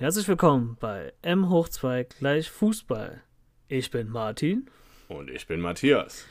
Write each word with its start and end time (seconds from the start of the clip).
Herzlich 0.00 0.28
willkommen 0.28 0.76
bei 0.78 1.12
M 1.22 1.50
hoch 1.50 1.68
2 1.68 2.04
gleich 2.04 2.48
Fußball. 2.48 3.20
Ich 3.66 3.90
bin 3.90 4.08
Martin. 4.08 4.70
Und 5.08 5.28
ich 5.28 5.48
bin 5.48 5.60
Matthias. 5.60 6.24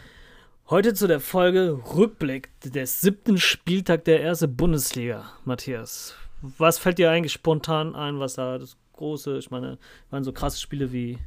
Heute 0.70 0.94
zu 0.94 1.06
der 1.06 1.20
Folge 1.20 1.78
Rückblick 1.94 2.50
des 2.62 3.02
siebten 3.02 3.38
Spieltag 3.38 4.06
der 4.06 4.24
ersten 4.24 4.56
Bundesliga. 4.56 5.34
Matthias, 5.44 6.16
was 6.42 6.80
fällt 6.80 6.98
dir 6.98 7.12
eigentlich 7.12 7.34
spontan 7.34 7.94
ein, 7.94 8.22
was 8.22 8.36
da 8.36 8.58
das 8.58 8.78
große, 8.94 9.38
ich 9.38 9.52
meine, 9.52 9.78
waren 10.12 10.24
so 10.24 10.32
krasse 10.32 10.62
Spiele 10.62 10.94
wie 10.94 11.18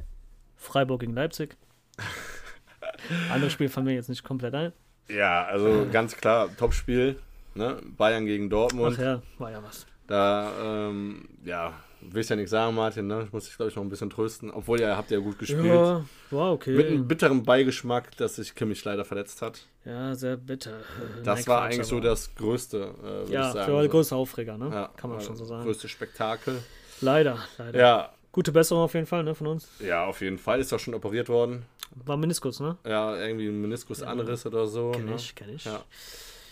Freiburg 0.55 1.01
gegen 1.01 1.13
Leipzig. 1.13 1.55
Andere 3.31 3.51
Spiele 3.51 3.69
fallen 3.69 3.85
mir 3.85 3.93
jetzt 3.93 4.09
nicht 4.09 4.23
komplett 4.23 4.55
ein. 4.55 4.73
Ja, 5.09 5.45
also 5.45 5.85
ganz 5.91 6.17
klar, 6.17 6.49
Topspiel. 6.57 7.19
Ne? 7.53 7.79
Bayern 7.97 8.25
gegen 8.25 8.49
Dortmund. 8.49 8.95
Ach 8.97 9.03
ja, 9.03 9.21
war 9.37 9.51
ja 9.51 9.61
was. 9.61 9.85
Da, 10.07 10.89
ähm, 10.89 11.29
ja, 11.45 11.75
will 12.01 12.21
ich 12.21 12.29
ja 12.29 12.35
nicht 12.35 12.49
sagen, 12.49 12.75
Martin, 12.75 13.07
ne? 13.07 13.23
Ich 13.25 13.33
muss 13.33 13.45
dich, 13.45 13.55
glaube 13.55 13.69
ich, 13.69 13.75
noch 13.75 13.83
ein 13.83 13.89
bisschen 13.89 14.09
trösten. 14.09 14.51
Obwohl, 14.51 14.79
ihr 14.79 14.95
habt 14.97 15.11
ja 15.11 15.19
gut 15.19 15.37
gespielt. 15.39 15.65
Ja, 15.65 16.03
war 16.31 16.51
okay. 16.53 16.75
Mit 16.75 16.87
einem 16.87 17.07
bitteren 17.07 17.43
Beigeschmack, 17.43 18.15
dass 18.17 18.35
sich 18.35 18.55
Kimmich 18.55 18.83
leider 18.83 19.05
verletzt 19.05 19.41
hat. 19.41 19.67
Ja, 19.85 20.13
sehr 20.15 20.37
bitter. 20.37 20.79
Das 21.23 21.39
Nein, 21.39 21.47
war 21.47 21.61
Quatsch, 21.61 21.73
eigentlich 21.73 21.87
so 21.87 21.99
das 21.99 22.35
größte, 22.35 22.77
äh, 22.77 23.03
würde 23.03 23.31
Ja, 23.33 23.47
ich 23.47 23.53
sagen. 23.53 23.65
für 23.65 23.71
der 23.73 23.83
so. 23.83 23.89
größte 23.89 24.15
Aufreger, 24.15 24.57
ne? 24.57 24.69
Ja, 24.71 24.89
Kann 24.97 25.09
man 25.09 25.21
schon 25.21 25.35
so 25.35 25.45
sagen. 25.45 25.63
Größte 25.63 25.87
Spektakel. 25.87 26.57
Leider, 27.01 27.37
leider. 27.57 27.79
Ja, 27.79 28.09
Gute 28.33 28.53
Besserung 28.53 28.83
auf 28.83 28.93
jeden 28.93 29.07
Fall, 29.07 29.23
ne, 29.25 29.35
von 29.35 29.47
uns. 29.47 29.67
ja, 29.79 30.05
auf 30.05 30.21
jeden 30.21 30.37
Fall. 30.37 30.61
Ist 30.61 30.71
doch 30.71 30.79
schon 30.79 30.93
operiert 30.93 31.27
worden. 31.27 31.65
War 32.05 32.15
Meniskus, 32.15 32.61
ne? 32.61 32.77
Ja, 32.85 33.17
irgendwie 33.17 33.47
ein 33.47 33.59
Meniskusanriss 33.59 34.45
oder 34.45 34.67
so. 34.67 34.91
Kenn 34.91 35.05
ne? 35.07 35.15
ich, 35.15 35.35
kenn 35.35 35.49
ich. 35.53 35.65
Ja. 35.65 35.83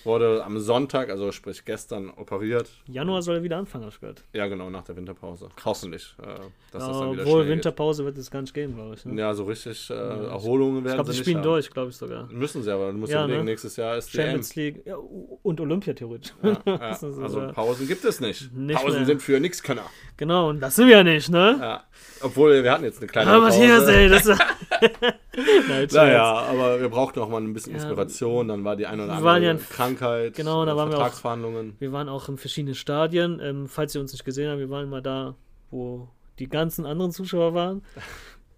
Wurde 0.09 0.43
am 0.43 0.57
Sonntag, 0.59 1.09
also 1.09 1.31
sprich 1.31 1.63
gestern, 1.65 2.09
operiert. 2.09 2.69
Januar 2.87 3.21
soll 3.21 3.35
er 3.37 3.43
wieder 3.43 3.57
anfangen, 3.57 3.85
hab 3.85 3.93
ich 3.93 3.99
gehört. 3.99 4.23
Ja, 4.33 4.47
genau, 4.47 4.69
nach 4.69 4.83
der 4.83 4.95
Winterpause. 4.95 5.49
Hoffentlich, 5.63 6.15
äh, 6.21 6.25
dass 6.71 6.85
das 6.85 6.87
Ja, 6.87 6.99
dann 7.01 7.11
wieder 7.13 7.23
obwohl, 7.23 7.47
Winterpause 7.47 8.05
wird 8.05 8.17
es 8.17 8.29
gar 8.31 8.41
nicht 8.41 8.53
geben, 8.53 8.75
glaube 8.75 8.95
ich. 8.95 9.05
Ne? 9.05 9.19
Ja, 9.19 9.33
so 9.33 9.43
richtig 9.43 9.89
äh, 9.89 9.93
Erholungen 9.93 10.79
ich 10.79 10.83
werden 10.85 10.95
glaube, 10.95 11.11
sie 11.11 11.13
die 11.13 11.19
nicht 11.19 11.25
spielen 11.25 11.37
haben. 11.37 11.43
durch, 11.43 11.69
glaube 11.69 11.89
ich 11.91 11.95
sogar. 11.97 12.27
Müssen 12.31 12.63
sie 12.63 12.73
aber. 12.73 12.91
Du 12.91 12.97
musst 12.97 13.11
Ja, 13.11 13.19
ja, 13.19 13.25
überlegen, 13.25 13.45
ne? 13.45 13.51
nächstes 13.51 13.75
Jahr 13.75 13.97
ist 13.97 14.11
die. 14.13 14.17
Champions 14.17 14.55
League 14.55 14.81
ja, 14.85 14.95
und 15.43 15.61
Olympia 15.61 15.93
theoretisch. 15.93 16.33
Ja, 16.41 16.49
ja. 16.65 16.77
Das 16.77 17.03
Also 17.03 17.39
ja. 17.41 17.51
Pausen 17.53 17.87
gibt 17.87 18.03
es 18.05 18.19
nicht. 18.19 18.51
Nicht 18.53 18.79
Pausen 18.79 18.97
mehr. 18.97 19.05
sind 19.05 19.21
für 19.21 19.39
Nixkönner. 19.39 19.85
Genau, 20.19 20.49
und 20.49 20.59
das 20.59 20.75
sind 20.75 20.87
wir 20.89 20.97
ja 20.97 21.03
nicht, 21.03 21.29
ne? 21.29 21.57
Ja. 21.61 21.83
Obwohl, 22.19 22.61
wir 22.61 22.73
hatten 22.73 22.83
jetzt 22.83 22.97
eine 22.97 23.07
kleine 23.07 23.31
Aber 23.31 23.45
Pause. 23.47 23.59
Matthias, 23.59 23.87
ey, 23.87 24.09
das 24.09 24.25
Nein, 25.69 25.87
Naja, 25.93 26.23
aber 26.25 26.81
wir 26.81 26.89
brauchten 26.89 27.21
auch 27.21 27.29
mal 27.29 27.39
ein 27.41 27.53
bisschen. 27.53 27.73
Inspiration. 27.73 28.49
Dann 28.49 28.65
war 28.65 28.75
die 28.75 28.85
eine 28.85 29.05
oder 29.05 29.13
andere 29.13 29.41
ja 29.41 29.55
Krankheit, 29.69 30.35
Genau, 30.35 30.65
da 30.65 30.73
äh, 30.73 30.75
waren 30.75 30.89
wir 30.89 30.95
auch- 30.97 30.99
Vertragsverhandlungen. 30.99 31.77
Wir 31.79 31.93
waren 31.93 32.09
auch 32.09 32.27
in 32.27 32.37
verschiedenen 32.37 32.75
Stadien. 32.75 33.39
Ähm, 33.41 33.69
falls 33.69 33.95
ihr 33.95 34.01
uns 34.01 34.11
nicht 34.11 34.25
gesehen 34.25 34.49
habt, 34.49 34.59
wir 34.59 34.69
waren 34.69 34.89
mal 34.89 35.01
da, 35.01 35.35
wo 35.71 36.09
die 36.39 36.49
ganzen 36.49 36.85
anderen 36.85 37.11
Zuschauer 37.11 37.53
waren. 37.53 37.81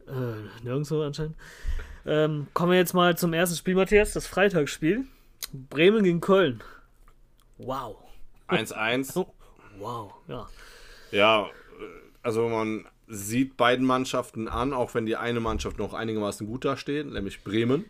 Äh, 0.08 0.64
nirgendwo 0.66 1.04
anscheinend. 1.04 1.36
Ähm, 2.06 2.48
kommen 2.54 2.72
wir 2.72 2.78
jetzt 2.80 2.94
mal 2.94 3.16
zum 3.16 3.32
ersten 3.32 3.56
Spiel, 3.56 3.76
Matthias, 3.76 4.12
das 4.12 4.28
Freitagsspiel. 4.28 5.06
Bremen 5.54 6.04
gegen 6.04 6.20
Köln. 6.20 6.62
Wow. 7.60 7.96
1-1. 8.50 9.16
Oh, 9.16 9.28
wow, 9.80 10.12
ja. 10.28 10.48
Ja, 11.12 11.46
äh, 11.46 11.50
also 12.22 12.48
man 12.50 12.86
sieht 13.08 13.58
beiden 13.58 13.86
Mannschaften 13.86 14.48
an, 14.48 14.74
auch 14.74 14.94
wenn 14.96 15.06
die 15.06 15.18
eine 15.18 15.40
Mannschaft 15.40 15.78
noch 15.78 15.94
einigermaßen 15.94 16.48
gut 16.48 16.64
dasteht, 16.66 17.08
nämlich 17.08 17.44
Bremen. 17.44 17.86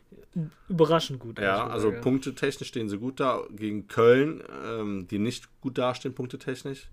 Überraschend 0.70 1.20
gut. 1.20 1.40
Ja, 1.40 1.68
also 1.68 1.88
gesagt, 1.88 2.04
punktetechnisch 2.04 2.70
stehen 2.70 2.90
sie 2.90 2.98
gut 2.98 3.20
da. 3.20 3.44
Gegen 3.52 3.88
Köln, 3.88 4.42
ähm, 4.66 5.08
die 5.10 5.20
nicht 5.20 5.62
gut 5.62 5.78
dastehen, 5.78 6.16
punktetechnisch. 6.16 6.88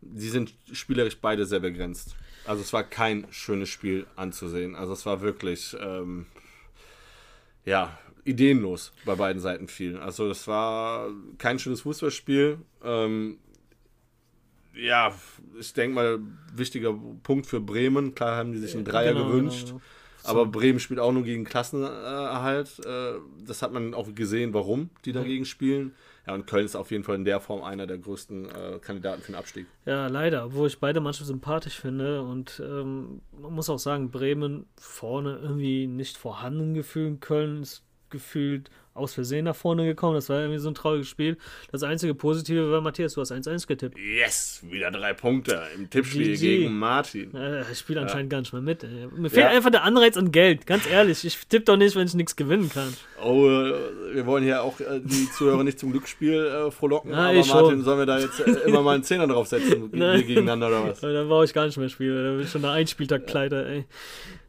Die 0.00 0.28
sind 0.28 0.54
spielerisch 0.72 1.18
beide 1.18 1.46
sehr 1.46 1.60
begrenzt. 1.60 2.14
Also 2.44 2.62
es 2.62 2.72
war 2.72 2.84
kein 2.84 3.26
schönes 3.30 3.68
Spiel 3.68 4.06
anzusehen. 4.14 4.76
Also 4.76 4.92
es 4.92 5.04
war 5.04 5.20
wirklich, 5.20 5.76
ähm, 5.80 6.26
ja, 7.64 7.98
ideenlos 8.24 8.92
bei 9.04 9.16
beiden 9.16 9.40
Seiten 9.42 9.68
viel. 9.68 9.96
Also 9.98 10.30
es 10.30 10.46
war 10.46 11.10
kein 11.38 11.58
schönes 11.58 11.82
Fußballspiel. 11.82 12.58
Ähm, 12.84 13.38
ja, 14.76 15.12
ich 15.58 15.72
denke 15.72 15.94
mal, 15.94 16.18
wichtiger 16.54 16.94
Punkt 17.22 17.46
für 17.46 17.60
Bremen. 17.60 18.14
Klar 18.14 18.36
haben 18.36 18.52
die 18.52 18.58
sich 18.58 18.74
einen 18.74 18.84
Dreier 18.84 19.14
Genau, 19.14 19.26
gewünscht. 19.28 19.68
genau. 19.68 19.80
Aber 20.24 20.44
Bremen 20.46 20.80
spielt 20.80 20.98
auch 20.98 21.12
nur 21.12 21.22
gegen 21.22 21.44
Klassenerhalt. 21.44 22.80
Äh, 22.84 23.12
das 23.46 23.62
hat 23.62 23.72
man 23.72 23.94
auch 23.94 24.12
gesehen, 24.14 24.52
warum 24.54 24.90
die 25.04 25.12
dagegen 25.12 25.44
spielen. 25.44 25.92
Ja, 26.26 26.34
und 26.34 26.48
Köln 26.48 26.64
ist 26.64 26.74
auf 26.74 26.90
jeden 26.90 27.04
Fall 27.04 27.14
in 27.14 27.24
der 27.24 27.38
Form 27.38 27.62
einer 27.62 27.86
der 27.86 27.98
größten 27.98 28.46
äh, 28.50 28.78
Kandidaten 28.80 29.22
für 29.22 29.30
den 29.30 29.36
Abstieg. 29.38 29.66
Ja, 29.84 30.08
leider, 30.08 30.46
obwohl 30.46 30.66
ich 30.66 30.80
beide 30.80 31.00
Mannschaften 31.00 31.28
sympathisch 31.28 31.78
finde 31.80 32.22
und 32.22 32.60
ähm, 32.64 33.20
man 33.40 33.52
muss 33.54 33.70
auch 33.70 33.78
sagen, 33.78 34.10
Bremen 34.10 34.66
vorne 34.76 35.38
irgendwie 35.40 35.86
nicht 35.86 36.16
vorhanden 36.16 36.74
gefühlt. 36.74 37.20
Köln 37.20 37.62
ist 37.62 37.84
gefühlt 38.10 38.68
aus 38.96 39.14
Versehen 39.14 39.44
nach 39.44 39.54
vorne 39.56 39.84
gekommen. 39.84 40.14
Das 40.14 40.28
war 40.28 40.40
irgendwie 40.40 40.58
so 40.58 40.68
ein 40.68 40.74
trauriges 40.74 41.08
Spiel. 41.08 41.36
Das 41.72 41.82
einzige 41.82 42.14
Positive 42.14 42.70
war, 42.70 42.80
Matthias, 42.80 43.14
du 43.14 43.20
hast 43.20 43.32
1-1 43.32 43.66
getippt. 43.66 43.98
Yes, 43.98 44.62
wieder 44.68 44.90
drei 44.90 45.12
Punkte 45.12 45.62
im 45.76 45.88
Tippspiel 45.90 46.32
GG. 46.36 46.58
gegen 46.58 46.78
Martin. 46.78 47.34
Äh, 47.34 47.62
ich 47.70 47.78
spiele 47.78 48.00
anscheinend 48.00 48.30
gar 48.30 48.40
nicht 48.40 48.52
mehr 48.52 48.62
mit. 48.62 48.82
Ey. 48.84 49.08
Mir 49.16 49.30
fehlt 49.30 49.46
Ja. 49.46 49.50
einfach 49.50 49.70
der 49.70 49.82
Anreiz 49.84 50.16
an 50.16 50.32
Geld, 50.32 50.66
ganz 50.66 50.86
ehrlich. 50.90 51.24
Ich 51.24 51.38
tippe 51.48 51.64
doch 51.66 51.76
nicht, 51.76 51.94
wenn 51.96 52.06
ich 52.06 52.14
nichts 52.14 52.36
gewinnen 52.36 52.68
kann. 52.70 52.92
Oh, 53.22 53.46
äh, 53.48 54.14
wir 54.14 54.26
wollen 54.26 54.44
hier 54.44 54.62
auch 54.62 54.78
äh, 54.80 55.00
die 55.02 55.30
Zuhörer 55.30 55.64
nicht 55.64 55.78
zum 55.78 55.90
Glücksspiel 55.92 56.34
äh, 56.34 56.70
frohlocken. 56.70 57.10
Ja, 57.12 57.16
aber 57.28 57.34
Martin, 57.34 57.46
schon. 57.46 57.82
sollen 57.82 57.98
wir 57.98 58.06
da 58.06 58.18
jetzt 58.18 58.40
äh, 58.40 58.50
immer 58.66 58.82
mal 58.82 58.94
einen 58.94 59.04
Zehner 59.04 59.26
draufsetzen 59.26 59.90
gegeneinander 59.92 60.68
oder 60.68 60.88
was? 60.88 61.00
Dann 61.00 61.28
brauche 61.28 61.44
ich 61.44 61.52
gar 61.54 61.66
nicht 61.66 61.76
mehr 61.78 61.88
spielen. 61.88 62.16
Da 62.24 62.30
bin 62.32 62.40
ich 62.40 62.50
schon 62.50 62.62
nach 62.62 62.72
einem 62.72 62.86
Spieltag 62.86 63.26
pleite, 63.26 63.66
ey. 63.66 63.84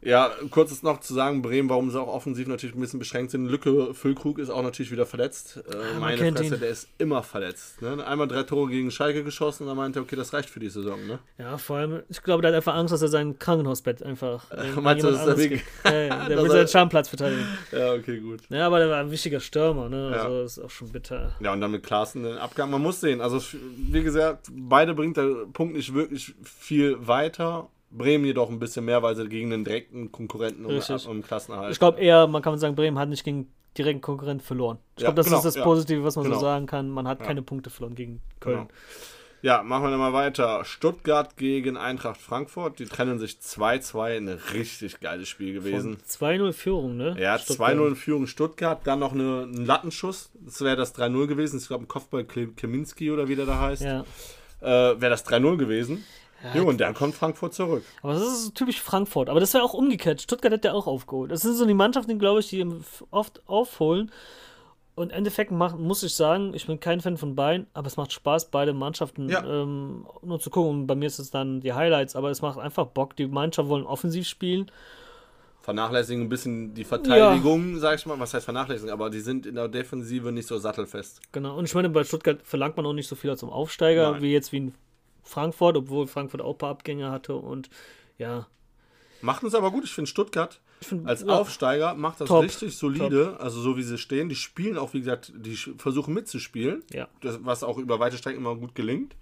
Ja, 0.00 0.30
kurz 0.50 0.70
ist 0.70 0.84
noch 0.84 1.00
zu 1.00 1.12
sagen, 1.12 1.42
Bremen, 1.42 1.68
warum 1.68 1.90
sie 1.90 2.00
auch 2.00 2.06
offensiv 2.06 2.46
natürlich 2.46 2.76
ein 2.76 2.80
bisschen 2.80 3.00
beschränkt 3.00 3.32
sind. 3.32 3.46
Lücke 3.48 3.92
Füllkrug 3.94 4.37
ist 4.38 4.50
auch 4.50 4.62
natürlich 4.62 4.90
wieder 4.90 5.06
verletzt. 5.06 5.62
Äh, 5.70 5.76
man 5.94 6.00
meine 6.00 6.32
Fresse, 6.32 6.54
ihn. 6.54 6.60
der 6.60 6.70
ist 6.70 6.88
immer 6.98 7.22
verletzt. 7.22 7.82
Ne? 7.82 8.04
Einmal 8.06 8.28
drei 8.28 8.42
Tore 8.42 8.70
gegen 8.70 8.90
Schalke 8.90 9.24
geschossen 9.24 9.64
und 9.64 9.68
dann 9.68 9.76
meinte 9.76 9.98
er, 9.98 10.02
okay, 10.02 10.16
das 10.16 10.32
reicht 10.32 10.50
für 10.50 10.60
die 10.60 10.68
Saison. 10.68 11.06
Ne? 11.06 11.18
Ja, 11.38 11.58
vor 11.58 11.76
allem, 11.76 12.02
ich 12.08 12.22
glaube, 12.22 12.42
der 12.42 12.52
hat 12.52 12.56
einfach 12.56 12.74
Angst, 12.74 12.92
dass 12.92 13.02
er 13.02 13.08
sein 13.08 13.38
Krankenhausbett 13.38 14.02
einfach. 14.02 14.50
an 14.50 14.82
meinst 14.82 15.04
du, 15.04 15.10
das 15.10 15.38
ist 15.38 15.48
gibt. 15.48 15.62
Ja, 15.84 15.92
ja, 15.92 16.24
der 16.28 16.42
will 16.42 16.50
seinen 16.50 16.68
Stammplatz 16.68 17.08
verteidigen. 17.08 17.46
Ja, 17.72 17.92
okay, 17.92 18.20
gut. 18.20 18.40
Ja, 18.48 18.66
aber 18.66 18.78
der 18.78 18.90
war 18.90 19.00
ein 19.00 19.10
wichtiger 19.10 19.40
Stürmer, 19.40 19.88
ne? 19.88 20.12
Ja. 20.14 20.22
Also 20.24 20.42
ist 20.42 20.58
auch 20.58 20.70
schon 20.70 20.90
bitter. 20.90 21.34
Ja, 21.40 21.52
und 21.52 21.60
dann 21.60 21.70
mit 21.70 21.82
Klaassen 21.82 22.22
den 22.22 22.38
Abgang. 22.38 22.70
Man 22.70 22.82
muss 22.82 23.00
sehen, 23.00 23.20
also 23.20 23.40
wie 23.76 24.02
gesagt, 24.02 24.48
beide 24.50 24.94
bringt 24.94 25.16
der 25.16 25.46
Punkt 25.52 25.74
nicht 25.74 25.94
wirklich 25.94 26.34
viel 26.42 26.96
weiter. 27.06 27.68
Bremen 27.90 28.24
jedoch 28.24 28.50
ein 28.50 28.58
bisschen 28.58 28.84
mehr, 28.84 29.02
weil 29.02 29.16
sie 29.16 29.28
gegen 29.28 29.50
den 29.50 29.64
direkten 29.64 30.12
Konkurrenten 30.12 30.66
um, 30.66 30.80
um 31.08 31.22
Klassenerhalt. 31.22 31.72
Ich 31.72 31.78
glaube 31.78 32.00
eher, 32.00 32.26
man 32.26 32.42
kann 32.42 32.58
sagen, 32.58 32.74
Bremen 32.74 32.98
hat 32.98 33.08
nicht 33.08 33.24
gegen 33.24 33.50
direkten 33.76 34.00
Konkurrenten 34.00 34.44
verloren. 34.44 34.78
Ich 34.96 35.02
Ja, 35.02 35.06
glaube, 35.08 35.16
das 35.16 35.26
genau, 35.26 35.38
ist 35.38 35.44
das. 35.44 35.62
Positive, 35.62 36.04
was 36.04 36.16
man 36.16 36.24
Genau. 36.24 36.36
so 36.36 36.40
sagen 36.42 36.66
kann. 36.66 36.90
Man 36.90 37.06
hat 37.08 37.20
keine 37.22 37.42
Punkte 37.42 37.70
verloren 37.70 37.94
gegen 37.94 38.20
Köln. 38.40 38.56
Genau. 38.56 38.68
Ja, 39.40 39.62
machen 39.62 39.84
wir 39.84 39.90
dann 39.90 40.00
mal 40.00 40.12
weiter. 40.12 40.64
Stuttgart 40.64 41.36
gegen 41.36 41.76
Eintracht 41.76 42.20
Frankfurt. 42.20 42.80
Die 42.80 42.86
trennen 42.86 43.20
sich 43.20 43.34
2-2. 43.40 44.16
Ein 44.16 44.28
richtig 44.52 44.98
geiles 44.98 45.28
Spiel 45.28 45.54
gewesen. 45.54 45.96
Von 45.98 46.28
2-0 46.28 46.52
Führung, 46.52 46.96
ne? 46.96 47.16
Ja, 47.20 47.38
Stuttgart. 47.38 47.70
2-0 47.70 47.86
in 47.88 47.96
Führung 47.96 48.26
Stuttgart, 48.26 48.80
dann 48.84 48.98
noch 48.98 49.12
eine, 49.12 49.42
ein 49.44 49.64
Lattenschuss. 49.64 50.30
Das 50.34 50.60
wäre 50.62 50.74
das 50.74 50.92
3-0 50.96 51.28
gewesen. 51.28 51.58
Ich 51.58 51.68
glaube, 51.68 51.84
ein 51.84 51.88
Kopfball 51.88 52.24
Keminski 52.24 53.12
oder 53.12 53.28
wie 53.28 53.36
der 53.36 53.46
da 53.46 53.60
heißt. 53.60 53.82
Ja. 53.82 54.00
Äh, 54.60 55.00
wäre 55.00 55.10
das 55.10 55.24
3-0 55.24 55.56
gewesen. 55.56 56.04
Ja, 56.54 56.62
und 56.62 56.80
dann 56.80 56.94
kommt 56.94 57.14
Frankfurt 57.16 57.52
zurück. 57.54 57.82
Aber 58.02 58.12
das 58.12 58.22
ist 58.22 58.44
so 58.44 58.50
typisch 58.50 58.80
Frankfurt. 58.80 59.28
Aber 59.28 59.40
das 59.40 59.54
wäre 59.54 59.64
auch 59.64 59.74
umgekehrt. 59.74 60.22
Stuttgart 60.22 60.52
hat 60.52 60.64
ja 60.64 60.72
auch 60.72 60.86
aufgeholt. 60.86 61.32
Das 61.32 61.42
sind 61.42 61.54
so 61.54 61.66
die 61.66 61.74
Mannschaften, 61.74 62.18
glaube 62.18 62.40
ich, 62.40 62.48
die 62.48 62.64
oft 63.10 63.42
aufholen. 63.48 64.12
Und 64.94 65.10
im 65.10 65.18
Endeffekt 65.18 65.50
macht, 65.52 65.78
muss 65.78 66.02
ich 66.02 66.14
sagen, 66.14 66.54
ich 66.54 66.66
bin 66.66 66.80
kein 66.80 67.00
Fan 67.00 67.16
von 67.16 67.36
beiden, 67.36 67.66
aber 67.72 67.86
es 67.86 67.96
macht 67.96 68.12
Spaß, 68.12 68.50
beide 68.50 68.72
Mannschaften 68.72 69.28
Ja. 69.28 69.44
ähm, 69.44 70.06
nur 70.22 70.40
zu 70.40 70.50
gucken. 70.50 70.70
Und 70.80 70.86
bei 70.86 70.94
mir 70.96 71.06
ist 71.06 71.18
es 71.20 71.30
dann 71.30 71.60
die 71.60 71.72
Highlights, 71.72 72.16
aber 72.16 72.30
es 72.30 72.42
macht 72.42 72.58
einfach 72.58 72.86
Bock. 72.86 73.14
Die 73.16 73.26
Mannschaften 73.26 73.70
wollen 73.70 73.84
offensiv 73.86 74.26
spielen. 74.26 74.70
Vernachlässigen 75.60 76.22
ein 76.24 76.28
bisschen 76.28 76.72
die 76.74 76.84
Verteidigung, 76.84 77.78
sag 77.78 77.98
ich 77.98 78.06
mal. 78.06 78.18
Was 78.18 78.32
heißt 78.32 78.44
vernachlässigen? 78.44 78.90
Aber 78.90 79.10
die 79.10 79.20
sind 79.20 79.44
in 79.44 79.54
der 79.56 79.68
Defensive 79.68 80.32
nicht 80.32 80.48
so 80.48 80.56
sattelfest. 80.58 81.20
Genau. 81.32 81.56
Und 81.58 81.64
ich 81.66 81.74
meine, 81.74 81.90
bei 81.90 82.04
Stuttgart 82.04 82.38
verlangt 82.42 82.76
man 82.76 82.86
auch 82.86 82.92
nicht 82.92 83.08
so 83.08 83.16
viel 83.16 83.30
als 83.30 83.40
zum 83.40 83.50
Aufsteiger, 83.50 84.12
Nein. 84.12 84.22
wie 84.22 84.32
jetzt 84.32 84.50
wie 84.52 84.56
in 84.58 84.74
Frankfurt, 85.28 85.76
obwohl 85.76 86.06
Frankfurt 86.06 86.40
auch 86.40 86.54
ein 86.54 86.58
paar 86.58 86.70
Abgänge 86.70 87.10
hatte. 87.10 87.36
Und 87.36 87.70
ja, 88.16 88.46
Machten 89.20 89.46
es 89.46 89.54
aber 89.54 89.70
gut. 89.70 89.84
Ich 89.84 89.92
finde 89.92 90.08
Stuttgart 90.08 90.60
ich 90.80 90.86
find, 90.86 91.08
als 91.08 91.22
ja, 91.22 91.28
Aufsteiger 91.28 91.94
macht 91.94 92.20
das 92.20 92.28
Top. 92.28 92.44
richtig 92.44 92.76
solide. 92.76 93.36
Also 93.40 93.60
so 93.60 93.76
wie 93.76 93.82
sie 93.82 93.98
stehen. 93.98 94.28
Die 94.28 94.36
spielen 94.36 94.78
auch, 94.78 94.94
wie 94.94 95.00
gesagt, 95.00 95.32
die 95.34 95.56
versuchen 95.56 96.14
mitzuspielen. 96.14 96.84
Ja. 96.92 97.08
Das, 97.20 97.44
was 97.44 97.64
auch 97.64 97.78
über 97.78 97.98
weite 97.98 98.16
Strecken 98.16 98.38
immer 98.38 98.54
gut 98.54 98.74
gelingt. 98.74 99.16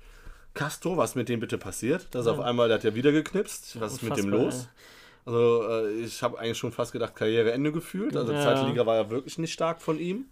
Castro, 0.55 0.97
was 0.97 1.15
mit 1.15 1.29
dem 1.29 1.41
bitte 1.41 1.59
passiert? 1.59 2.09
Das 2.13 2.23
ist 2.23 2.29
auf 2.29 2.41
einmal, 2.41 2.69
der 2.69 2.79
hat 2.79 2.85
ja 2.85 2.95
wieder 2.95 3.13
geknipst. 3.13 3.79
Was 3.81 3.95
ist 3.95 4.03
mit 4.03 4.17
dem 4.17 4.29
los? 4.29 4.69
Also 5.27 5.69
äh, 5.69 5.91
ich 6.01 6.23
habe 6.23 6.39
eigentlich 6.39 6.57
schon 6.57 6.73
fast 6.73 6.93
gedacht, 6.93 7.17
Karriereende 7.17 7.73
gefühlt. 7.73 8.17
Also 8.17 8.33
Ja. 8.33 8.43
zweite 8.43 8.67
Liga 8.67 8.87
war 8.87 8.97
ja 8.97 9.11
wirklich 9.11 9.39
nicht 9.39 9.53
stark 9.53 9.83
von 9.83 9.99
ihm. 9.99 10.27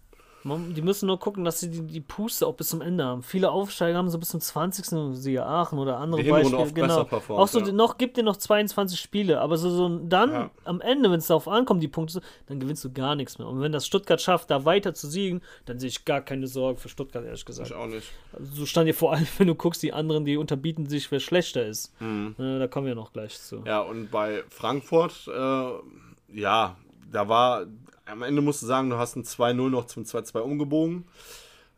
Die 0.47 0.81
müssen 0.83 1.07
nur 1.07 1.17
gucken, 1.19 1.43
dass 1.43 1.59
sie 1.59 1.71
die, 1.71 1.81
die 1.81 2.01
Puste 2.01 2.45
auch 2.45 2.53
bis 2.53 2.69
zum 2.69 2.81
Ende 2.81 3.03
haben. 3.03 3.23
Viele 3.23 3.49
Aufsteiger 3.49 3.97
haben 3.97 4.09
so 4.11 4.19
bis 4.19 4.29
zum 4.29 4.39
20. 4.39 5.15
siehe 5.15 5.43
Aachen 5.43 5.79
oder 5.79 5.97
andere 5.97 6.21
Die 6.21 6.29
Beispiele. 6.29 6.57
oft 6.59 6.75
Genau. 6.75 7.03
performt, 7.03 7.41
Auch 7.41 7.47
so 7.47 7.59
ja. 7.61 7.71
noch 7.71 7.97
gibt 7.97 8.15
dir 8.17 8.23
noch 8.23 8.37
22 8.37 8.99
Spiele, 8.99 9.41
aber 9.41 9.57
so, 9.57 9.71
so 9.71 9.89
dann 10.03 10.31
Ja. 10.31 10.49
am 10.63 10.81
Ende, 10.81 11.09
wenn 11.09 11.17
es 11.17 11.25
darauf 11.27 11.47
ankommt, 11.47 11.81
die 11.81 11.87
Punkte, 11.87 12.21
dann 12.45 12.59
gewinnst 12.59 12.83
du 12.85 12.93
gar 12.93 13.15
nichts 13.15 13.39
mehr. 13.39 13.47
Und 13.47 13.59
wenn 13.61 13.71
das 13.71 13.87
Stuttgart 13.87 14.21
schafft, 14.21 14.51
da 14.51 14.65
weiter 14.65 14.93
zu 14.93 15.07
siegen, 15.07 15.41
dann 15.65 15.79
sehe 15.79 15.89
ich 15.89 16.05
gar 16.05 16.21
keine 16.21 16.45
Sorge 16.45 16.79
für 16.79 16.89
Stuttgart, 16.89 17.25
ehrlich 17.25 17.43
gesagt. 17.45 17.69
Ich 17.71 17.75
auch 17.75 17.87
nicht. 17.87 18.07
So 18.39 18.67
stand 18.67 18.87
dir 18.87 18.93
vor 18.93 19.13
allem, 19.13 19.25
wenn 19.39 19.47
du 19.47 19.55
guckst, 19.55 19.81
die 19.81 19.93
anderen, 19.93 20.25
die 20.25 20.37
unterbieten 20.37 20.85
sich, 20.85 21.09
wer 21.09 21.19
schlechter 21.19 21.65
ist. 21.65 21.91
Äh, 21.99 22.59
da 22.59 22.67
kommen 22.67 22.85
wir 22.85 22.93
noch 22.93 23.13
gleich 23.13 23.39
zu. 23.41 23.61
Mhm. 23.61 23.65
Ja, 23.65 23.79
und 23.81 24.11
bei 24.11 24.43
Frankfurt, 24.49 25.27
äh, 25.27 26.39
ja, 26.39 26.75
da 27.11 27.27
war, 27.29 27.65
am 28.05 28.21
Ende 28.23 28.41
musst 28.41 28.61
du 28.61 28.65
sagen, 28.65 28.89
du 28.89 28.97
hast 28.97 29.15
ein 29.15 29.23
2-0 29.23 29.69
noch 29.69 29.85
zum 29.85 30.03
2-2 30.03 30.39
umgebogen. 30.39 31.05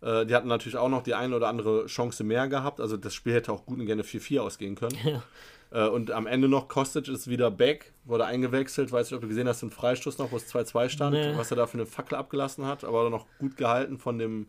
Äh, 0.02 0.26
die 0.26 0.36
hatten 0.36 0.48
natürlich 0.48 0.78
auch 0.78 0.90
noch 0.90 1.02
die 1.04 1.16
eine 1.16 1.36
oder 1.36 1.48
andere 1.48 1.86
Chance 1.88 2.24
mehr 2.24 2.48
gehabt. 2.48 2.80
Also 2.80 2.98
das 2.98 3.14
Spiel 3.14 3.34
hätte 3.34 3.52
auch 3.52 3.66
gut 3.66 3.80
und 3.80 3.86
gerne 3.86 4.04
4-4 4.04 4.40
ausgehen 4.42 4.76
können. 4.76 4.98
Ja. 5.04 5.24
Äh, 5.70 5.90
und 5.90 6.12
am 6.12 6.28
Ende 6.28 6.48
noch, 6.48 6.70
Kostic 6.70 7.10
ist 7.10 7.28
wieder 7.30 7.52
back, 7.52 7.92
wurde 8.06 8.26
eingewechselt. 8.26 8.90
Weiß 8.94 9.08
nicht, 9.12 9.16
ob 9.16 9.22
du 9.22 9.28
gesehen 9.28 9.50
hast, 9.50 9.62
den 9.62 9.70
Freistoß 9.70 10.18
noch, 10.18 10.32
wo 10.32 10.38
es 10.38 10.48
2-2 10.54 10.88
stand, 10.90 11.14
Nee. 11.14 11.36
was 11.36 11.52
er 11.52 11.58
da 11.58 11.68
für 11.68 11.74
eine 11.78 11.86
Fackel 11.86 12.16
abgelassen 12.18 12.66
hat, 12.66 12.86
aber 12.86 13.10
noch 13.10 13.26
gut 13.38 13.58
gehalten 13.58 13.98
von 13.98 14.18
dem, 14.18 14.48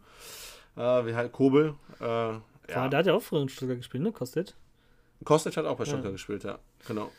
äh, 0.76 0.80
wie 1.06 1.14
halt, 1.16 1.32
Kobel. 1.32 1.74
Äh, 2.00 2.04
Ja. 2.04 2.40
ja. 2.68 2.88
Der 2.88 2.98
hat 3.00 3.06
ja 3.06 3.14
auch 3.14 3.22
früher 3.22 3.42
in 3.42 3.48
Stuttgart 3.48 3.78
gespielt, 3.78 4.04
ne? 4.04 4.12
Kostet. 4.12 4.54
Kostic 5.24 5.56
hat 5.56 5.66
auch 5.66 5.76
bei 5.76 5.86
Stuttgart 5.86 6.12
gespielt, 6.12 6.44
ja. 6.44 6.58
Genau. 6.86 7.10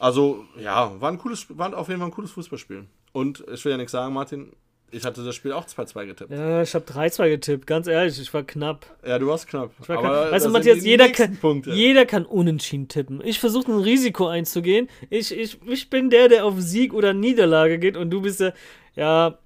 Also, 0.00 0.44
ja, 0.58 1.00
war 1.00 1.10
ein 1.10 1.18
cooles, 1.18 1.46
war 1.56 1.76
auf 1.76 1.86
jeden 1.88 2.00
Fall 2.00 2.08
ein 2.08 2.14
cooles 2.14 2.32
Fußballspiel. 2.32 2.86
Und 3.18 3.44
ich 3.52 3.64
will 3.64 3.72
ja 3.72 3.78
nichts 3.78 3.90
sagen, 3.90 4.14
Martin, 4.14 4.52
ich 4.92 5.04
hatte 5.04 5.24
das 5.24 5.34
Spiel 5.34 5.52
auch 5.52 5.66
2-2 5.66 6.06
getippt. 6.06 6.30
Ja. 6.30 6.48
Ja, 6.48 6.62
ich 6.62 6.72
habe 6.72 6.84
3-2 6.84 7.28
getippt, 7.30 7.66
ganz 7.66 7.88
ehrlich, 7.88 8.20
ich 8.20 8.32
war 8.32 8.44
knapp. 8.44 8.86
du 9.02 9.26
warst 9.26 9.48
knapp. 9.48 9.72
Ich 9.82 9.88
war 9.88 9.98
knapp. 9.98 10.30
Weißt 10.30 10.46
du, 10.46 10.50
Matthias, 10.50 10.84
jeder 10.84 11.08
kann, 11.08 11.36
Punkte. 11.36 11.72
jeder 11.72 12.06
kann 12.06 12.24
unentschieden 12.24 12.86
tippen. 12.86 13.20
Ich 13.24 13.40
versuche 13.40 13.72
ein 13.72 13.80
Risiko 13.80 14.28
einzugehen. 14.28 14.88
Ich, 15.10 15.36
ich, 15.36 15.58
ich 15.66 15.90
bin 15.90 16.10
der, 16.10 16.28
der 16.28 16.44
auf 16.44 16.60
Sieg 16.60 16.94
oder 16.94 17.12
Niederlage 17.12 17.80
geht 17.80 17.96
und 17.96 18.10
du 18.10 18.22
bist 18.22 18.38
der, 18.38 18.54
ja, 18.94 19.38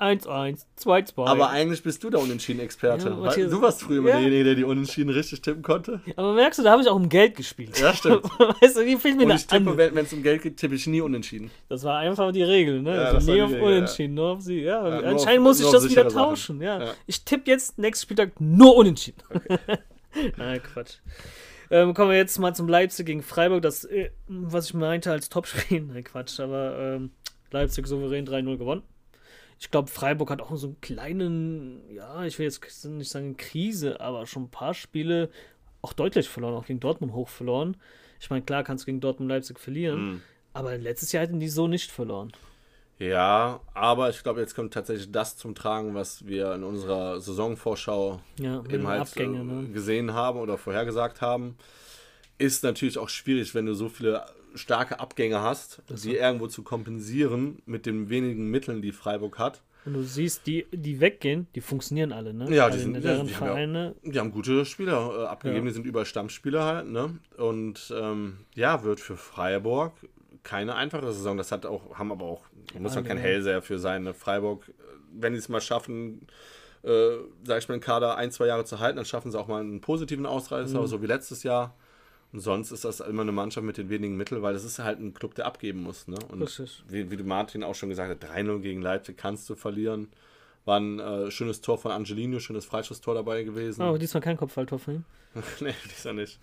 1-1, 0.00 0.64
2-2. 0.78 1.26
Aber 1.26 1.50
eigentlich 1.50 1.82
bist 1.82 2.02
du 2.04 2.10
der 2.10 2.20
Unentschieden-Experte. 2.20 3.08
Ja, 3.08 3.48
du 3.48 3.62
warst 3.62 3.82
früher 3.82 3.98
immer 3.98 4.10
ja. 4.10 4.14
derjenige, 4.16 4.44
der 4.44 4.54
die 4.54 4.64
Unentschieden 4.64 5.10
richtig 5.10 5.42
tippen 5.42 5.62
konnte. 5.62 6.00
Aber 6.16 6.34
merkst 6.34 6.58
du, 6.58 6.62
da 6.62 6.72
habe 6.72 6.82
ich 6.82 6.88
auch 6.88 6.96
um 6.96 7.08
Geld 7.08 7.36
gespielt. 7.36 7.78
Ja, 7.78 7.92
stimmt. 7.92 8.24
weißt 8.60 8.76
du, 8.76 8.84
die 8.84 8.96
fehlt 8.96 9.16
mir 9.16 9.24
Und 9.24 9.32
ich 9.32 9.46
tippe, 9.46 9.76
wenn 9.76 9.96
es 9.96 10.12
um 10.12 10.22
Geld 10.22 10.42
geht, 10.42 10.56
tippe 10.56 10.74
ich 10.74 10.86
nie 10.86 11.00
Unentschieden. 11.00 11.50
Das 11.68 11.82
war 11.84 11.98
einfach 11.98 12.32
die 12.32 12.42
Regel, 12.42 12.82
ne? 12.82 12.94
Ja, 12.94 13.02
also 13.04 13.32
nie 13.32 13.42
auf 13.42 13.50
Regel, 13.50 13.62
Unentschieden, 13.62 14.14
nur 14.14 14.28
auf 14.28 14.40
Sieg. 14.40 14.64
Ja, 14.64 14.80
anscheinend 14.82 15.42
muss 15.42 15.60
ich 15.60 15.70
das 15.70 15.88
wieder 15.88 16.08
tauschen. 16.08 16.60
Ja. 16.60 16.94
Ich 17.06 17.24
tippe 17.24 17.50
jetzt 17.50 17.78
nächsten 17.78 18.04
Spieltag 18.04 18.40
nur 18.40 18.76
Unentschieden. 18.76 19.22
Nein, 20.36 20.62
Quatsch. 20.74 20.98
Ähm, 21.70 21.92
kommen 21.92 22.10
wir 22.10 22.16
jetzt 22.16 22.38
mal 22.38 22.54
zum 22.54 22.68
Leipzig 22.68 23.06
gegen 23.06 23.22
Freiburg, 23.22 23.62
das, 23.62 23.84
äh, 23.84 24.10
was 24.26 24.66
ich 24.66 24.74
meinte 24.74 25.10
als 25.10 25.28
Topspiel. 25.28 25.80
Nein, 25.92 26.04
Quatsch, 26.04 26.40
aber 26.40 26.78
ähm, 26.78 27.10
Leipzig 27.50 27.86
souverän 27.86 28.26
3-0 28.26 28.56
gewonnen. 28.56 28.82
Ich 29.60 29.70
glaube, 29.70 29.90
Freiburg 29.90 30.30
hat 30.30 30.40
auch 30.40 30.54
so 30.56 30.68
einen 30.68 30.80
kleinen, 30.80 31.90
ja, 31.92 32.24
ich 32.24 32.38
will 32.38 32.44
jetzt 32.46 32.84
nicht 32.84 33.10
sagen 33.10 33.36
Krise, 33.36 34.00
aber 34.00 34.26
schon 34.26 34.44
ein 34.44 34.50
paar 34.50 34.74
Spiele 34.74 35.30
auch 35.82 35.92
deutlich 35.92 36.28
verloren, 36.28 36.54
auch 36.54 36.66
gegen 36.66 36.80
Dortmund 36.80 37.12
hoch 37.12 37.28
verloren. 37.28 37.76
Ich 38.20 38.30
meine, 38.30 38.42
klar 38.42 38.62
kannst 38.64 38.84
du 38.84 38.86
gegen 38.86 39.00
Dortmund 39.00 39.28
Leipzig 39.30 39.58
verlieren, 39.58 40.14
Mhm. 40.14 40.22
aber 40.52 40.76
letztes 40.78 41.12
Jahr 41.12 41.22
hätten 41.24 41.40
die 41.40 41.48
so 41.48 41.66
nicht 41.68 41.90
verloren. 41.90 42.32
Ja, 42.98 43.60
aber 43.74 44.10
ich 44.10 44.22
glaube, 44.24 44.40
jetzt 44.40 44.56
kommt 44.56 44.74
tatsächlich 44.74 45.12
das 45.12 45.36
zum 45.36 45.54
Tragen, 45.54 45.94
was 45.94 46.26
wir 46.26 46.52
in 46.54 46.64
unserer 46.64 47.20
Saisonvorschau 47.20 48.20
Ja, 48.40 48.64
eben 48.68 48.88
halt 48.88 49.02
Abgänge, 49.02 49.38
äh, 49.40 49.44
ne? 49.44 49.68
gesehen 49.68 50.14
haben 50.14 50.40
oder 50.40 50.58
vorhergesagt 50.58 51.20
haben, 51.20 51.56
ist 52.38 52.64
natürlich 52.64 52.98
auch 52.98 53.08
schwierig, 53.08 53.54
wenn 53.54 53.66
du 53.66 53.74
so 53.74 53.88
viele 53.88 54.24
starke 54.54 55.00
Abgänge 55.00 55.40
hast, 55.40 55.82
die 56.04 56.16
irgendwo 56.16 56.46
zu 56.46 56.62
kompensieren 56.62 57.62
mit 57.66 57.86
den 57.86 58.08
wenigen 58.08 58.50
Mitteln, 58.50 58.82
die 58.82 58.92
Freiburg 58.92 59.38
hat. 59.38 59.62
Und 59.84 59.94
du 59.94 60.02
siehst, 60.02 60.46
die, 60.46 60.66
die 60.72 61.00
weggehen, 61.00 61.46
die 61.54 61.60
funktionieren 61.60 62.12
alle, 62.12 62.34
ne? 62.34 62.52
Ja, 62.54 62.68
die 62.68 62.78
sind- 62.78 62.96
in 62.96 63.02
ja, 63.02 63.12
deren 63.12 63.26
die 63.26 63.34
haben 63.36 63.40
ja- 63.46 63.52
Vereine. 63.52 63.94
Die 64.02 64.18
haben 64.18 64.32
gute 64.32 64.64
Spieler 64.64 65.22
äh, 65.22 65.26
abgegeben, 65.26 65.64
Ja. 65.66 65.70
die 65.70 65.74
sind 65.74 65.86
über 65.86 66.04
Stammspieler 66.04 66.64
halt, 66.64 66.88
ne? 66.88 67.18
Und 67.36 67.92
ähm, 67.96 68.38
ja, 68.54 68.82
wird 68.84 69.00
für 69.00 69.16
Freiburg 69.16 69.92
keine 70.42 70.74
einfache 70.74 71.12
Saison. 71.12 71.36
Das 71.36 71.52
hat 71.52 71.64
auch, 71.64 71.98
haben 71.98 72.12
aber 72.12 72.24
auch, 72.24 72.44
muss 72.78 72.94
man 72.94 73.04
kein. 73.04 73.16
Hellseher 73.18 73.62
für 73.62 73.78
sein. 73.78 74.02
Ne? 74.02 74.14
Freiburg, 74.14 74.68
äh, 74.68 74.72
wenn 75.12 75.32
die 75.32 75.38
es 75.38 75.48
mal 75.48 75.60
schaffen, 75.60 76.26
äh, 76.82 77.10
sag 77.44 77.58
ich 77.58 77.68
mal, 77.68 77.76
den 77.76 77.80
Kader 77.80 78.16
ein, 78.16 78.30
zwei 78.30 78.46
Jahre 78.46 78.64
zu 78.64 78.80
halten, 78.80 78.96
dann 78.96 79.04
schaffen 79.06 79.30
sie 79.30 79.38
auch 79.38 79.48
mal 79.48 79.60
einen 79.60 79.80
positiven 79.80 80.26
Ausreißer, 80.26 80.80
Mhm. 80.82 80.86
so 80.86 81.00
wie 81.02 81.06
letztes 81.06 81.44
Jahr. 81.44 81.74
Und 82.32 82.40
sonst 82.40 82.72
ist 82.72 82.84
das 82.84 83.00
immer 83.00 83.22
eine 83.22 83.32
Mannschaft 83.32 83.64
mit 83.64 83.78
den 83.78 83.88
wenigen 83.88 84.16
Mitteln, 84.16 84.42
weil 84.42 84.52
das 84.52 84.64
ist 84.64 84.78
halt 84.78 85.00
ein 85.00 85.14
Club, 85.14 85.34
der 85.34 85.46
abgeben 85.46 85.82
muss. 85.82 86.08
Ne? 86.08 86.18
Und 86.30 86.42
wie, 86.88 87.10
wie 87.10 87.16
du 87.16 87.24
Martin 87.24 87.64
auch 87.64 87.74
schon 87.74 87.88
gesagt 87.88 88.22
hast, 88.22 88.32
3-0 88.32 88.60
gegen 88.60 88.82
Leipzig 88.82 89.16
kannst 89.16 89.48
du 89.48 89.54
verlieren. 89.54 90.08
War 90.66 90.78
ein 90.78 90.98
äh, 90.98 91.30
schönes 91.30 91.62
Tor 91.62 91.78
von 91.78 91.90
Angelino, 91.90 92.38
schönes 92.40 92.66
Freischusstor 92.66 93.14
dabei 93.14 93.44
gewesen. 93.44 93.80
Oh, 93.80 93.96
diesmal 93.96 94.22
kein 94.22 94.36
Kopfballtor 94.36 94.78
von 94.78 94.94
ihm. 94.96 95.04
nee, 95.60 95.74
dieser 95.90 96.12
nicht. 96.12 96.38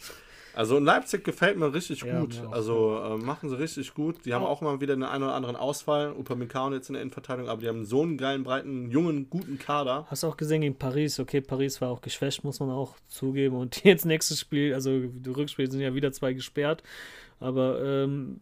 Also 0.55 0.77
in 0.77 0.85
Leipzig 0.85 1.23
gefällt 1.23 1.57
mir 1.57 1.73
richtig 1.73 2.01
Ja, 2.03 2.19
gut. 2.19 2.41
mir 2.41 2.51
also 2.53 2.97
äh, 3.03 3.17
machen 3.17 3.49
sie 3.49 3.57
richtig 3.59 3.93
gut. 3.93 4.25
Die 4.25 4.33
haben 4.33 4.43
Oh. 4.43 4.47
auch 4.47 4.61
immer 4.61 4.79
wieder 4.81 4.93
einen 4.93 5.03
einen 5.03 5.23
oder 5.23 5.33
anderen 5.35 5.55
Ausfall. 5.55 6.13
Upamecano 6.17 6.75
jetzt 6.75 6.89
in 6.89 6.93
der 6.93 7.01
Innenverteidigung, 7.01 7.49
aber 7.49 7.61
die 7.61 7.67
haben 7.67 7.85
so 7.85 8.01
einen 8.01 8.17
geilen, 8.17 8.43
breiten, 8.43 8.89
jungen, 8.89 9.29
guten 9.29 9.59
Kader. 9.59 10.05
Hast 10.09 10.23
du 10.23 10.27
auch 10.27 10.37
gesehen 10.37 10.61
gegen 10.61 10.75
Paris? 10.77 11.19
Okay, 11.19 11.41
Paris 11.41 11.81
war 11.81 11.89
auch 11.89 12.01
geschwächt, 12.01 12.43
muss 12.43 12.59
man 12.59 12.69
auch 12.71 12.95
zugeben. 13.07 13.55
Und 13.57 13.75
jetzt 13.83 14.05
nächstes 14.05 14.39
Spiel, 14.39 14.73
also 14.73 14.99
die 14.99 15.29
Rückspiele 15.29 15.69
sind 15.69 15.81
ja 15.81 15.93
wieder 15.93 16.11
zwei 16.11 16.33
gesperrt. 16.33 16.83
Aber 17.41 17.83
ähm, 17.83 18.39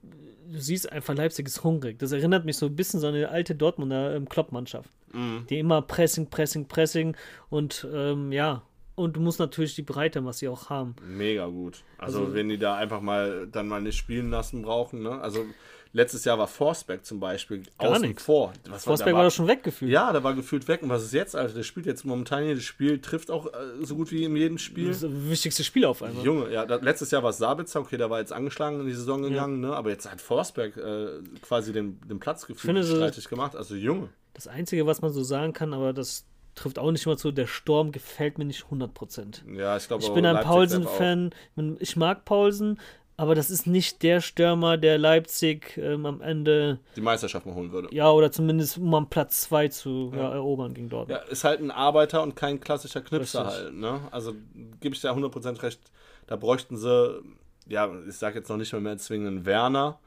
du 0.52 0.60
siehst 0.60 0.92
einfach, 0.92 1.16
Leipzig 1.16 1.48
ist 1.48 1.64
hungrig. 1.64 1.98
Das 1.98 2.12
erinnert 2.12 2.46
mich 2.46 2.58
so 2.58 2.68
ein 2.68 2.76
bisschen 2.76 3.00
so 3.00 3.08
an 3.08 3.16
eine 3.16 3.30
alte 3.30 3.56
Dortmunder 3.56 4.16
ähm, 4.16 4.30
Klopp-Mannschaft. 4.30 4.90
Mhm. 5.14 5.48
Die 5.50 5.58
immer 5.60 5.82
Pressing, 5.82 6.28
Pressing, 6.30 6.68
Pressing 6.68 7.16
und 7.50 7.88
ähm, 7.92 8.32
ja. 8.32 8.62
Und 8.96 9.16
du 9.16 9.22
musst 9.22 9.40
natürlich 9.40 9.74
die 9.76 9.82
Breite, 9.82 10.24
was 10.24 10.38
sie 10.40 10.48
auch 10.48 10.70
haben. 10.70 10.96
Mega 11.06 11.48
gut. 11.48 11.84
Also, 11.98 12.20
Also- 12.22 12.34
wenn 12.36 12.50
die 12.50 12.58
da 12.60 12.76
einfach 12.76 13.02
mal 13.02 13.48
dann 13.52 13.68
mal 13.68 13.82
nicht 13.82 13.98
spielen 13.98 14.30
lassen 14.30 14.62
brauchen. 14.62 15.02
Ne? 15.02 15.20
Also 15.20 15.46
letztes 15.94 16.26
Jahr 16.26 16.38
war 16.38 16.48
Forsberg 16.48 17.04
zum 17.06 17.20
Beispiel 17.20 17.64
Gar 17.80 17.92
außen 17.92 18.02
nix. 18.08 18.24
vor. 18.24 18.54
Was 18.70 18.84
Forsberg 18.84 19.12
da 19.14 19.18
war, 19.18 19.24
doch 19.26 19.32
schon 19.32 19.48
weggefühlt. 19.48 19.92
Ja, 19.92 20.12
der 20.12 20.24
war 20.24 20.36
gefühlt 20.36 20.68
weg. 20.68 20.84
Und 20.84 20.90
was 20.90 21.04
ist 21.04 21.14
jetzt, 21.14 21.36
Alter? 21.36 21.56
Der 21.56 21.64
spielt 21.64 21.88
jetzt 21.88 22.06
momentan 22.06 22.46
jedes 22.46 22.64
Spiel, 22.66 23.00
trifft 23.00 23.32
auch 23.32 23.48
äh, 23.48 23.52
so 23.82 23.96
gut 23.96 24.12
wie 24.12 24.24
in 24.26 24.36
jedem 24.36 24.60
Spiel. 24.60 24.88
Das 24.90 24.98
ist 24.98 25.04
das 25.04 25.12
wichtigste 25.30 25.64
Spiel 25.64 25.86
auf 25.86 26.04
einmal. 26.04 26.24
Junge, 26.24 26.52
ja, 26.52 26.66
da, 26.66 26.76
letztes 26.76 27.10
Jahr 27.10 27.24
war 27.24 27.32
es 27.32 27.38
Sabitzer, 27.40 27.80
okay, 27.80 27.98
der 27.98 28.12
war 28.12 28.20
jetzt 28.20 28.32
angeschlagen 28.34 28.80
in 28.80 28.86
die 28.86 28.94
Saison 28.94 29.24
gegangen, 29.24 29.60
ne? 29.60 29.76
aber 29.76 29.90
jetzt 29.90 30.10
hat 30.12 30.22
Forsberg 30.22 30.78
äh, 30.78 31.20
quasi 31.42 31.74
den, 31.74 32.00
den 32.08 32.20
Platz 32.20 32.44
finde 32.46 32.54
gefühlt 32.82 32.84
so- 32.86 32.96
streitig 32.96 33.28
gemacht. 33.28 33.56
Also 33.56 33.74
Junge. 33.76 34.10
Das 34.36 34.48
Einzige, 34.48 34.86
was 34.88 35.02
man 35.02 35.12
so 35.14 35.24
sagen 35.24 35.54
kann, 35.54 35.74
aber 35.76 35.94
das 35.94 36.26
trifft 36.56 36.80
auch 36.80 36.92
nicht 36.92 37.06
immer 37.06 37.18
zu, 37.18 37.32
der 37.32 37.48
Sturm 37.48 37.92
gefällt 37.92 38.38
mir 38.38 38.46
nicht 38.46 38.66
100%. 38.72 39.56
Ja, 39.56 39.78
ich 39.78 39.88
glaube 39.88 40.04
Ich 40.04 40.14
bin 40.14 40.26
ein 40.26 40.44
Paulsen-Fan. 40.44 41.32
Ich 41.80 41.96
mag 41.96 42.26
Paulsen, 42.26 42.80
aber 43.16 43.36
das 43.36 43.52
ist 43.52 43.68
nicht 43.68 44.02
der 44.04 44.22
Stürmer, 44.22 44.78
der 44.78 44.98
Leipzig 44.98 45.78
ähm, 45.78 46.06
am 46.06 46.22
Ende, 46.22 46.80
Die 46.96 47.02
Meisterschaft 47.02 47.46
mal 47.46 47.54
holen 47.54 47.72
würde. 47.72 47.90
ja, 47.92 48.10
oder 48.10 48.32
zumindest 48.32 48.78
um 48.78 48.94
am 48.94 49.10
Platz 49.10 49.42
2 49.42 49.68
zu 49.68 50.12
ja. 50.16 50.34
erobern 50.34 50.74
gegen 50.74 50.90
Dortmund. 50.90 51.22
Ja, 51.24 51.30
ist 51.30 51.44
halt 51.44 51.60
ein 51.60 51.72
Arbeiter 51.72 52.24
und 52.24 52.36
kein 52.36 52.60
klassischer 52.60 53.02
Knipser 53.02 53.46
Richtig. 53.46 53.64
halt. 53.66 53.74
Ne? 53.76 54.00
Also 54.12 54.34
gebe 54.80 54.96
ich 54.96 55.02
dir 55.02 55.12
100% 55.12 55.62
recht. 55.62 55.80
Da 56.28 56.36
bräuchten 56.38 56.78
sie, 56.78 57.22
ja, 57.68 57.90
ich 58.08 58.16
sage 58.16 58.40
jetzt 58.40 58.50
noch 58.50 58.58
nicht 58.58 58.74
mal 58.74 58.82
mehr 58.82 58.98
zwingend 58.98 59.28
einen 59.28 59.46
Werner, 59.46 60.00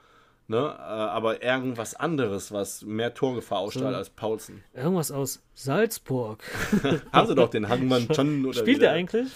ne? 0.48 0.58
äh, 0.58 0.60
aber 0.82 1.42
irgendwas 1.42 1.94
anderes, 1.94 2.52
was 2.52 2.82
mehr 2.82 3.14
Torgefahr 3.14 3.58
ausstrahlt 3.58 3.92
So. 3.94 3.98
als 3.98 4.10
Paulsen. 4.10 4.62
Irgendwas 4.74 5.10
aus 5.10 5.42
Salzburg. 5.54 6.42
Haben 7.12 7.26
sie 7.28 7.34
doch 7.34 7.50
den 7.50 7.68
Hangmann 7.68 8.08
schon 8.14 8.44
oder 8.46 8.58
Spielt 8.58 8.78
er 8.78 8.90
der- 8.90 8.92
eigentlich? 8.92 9.28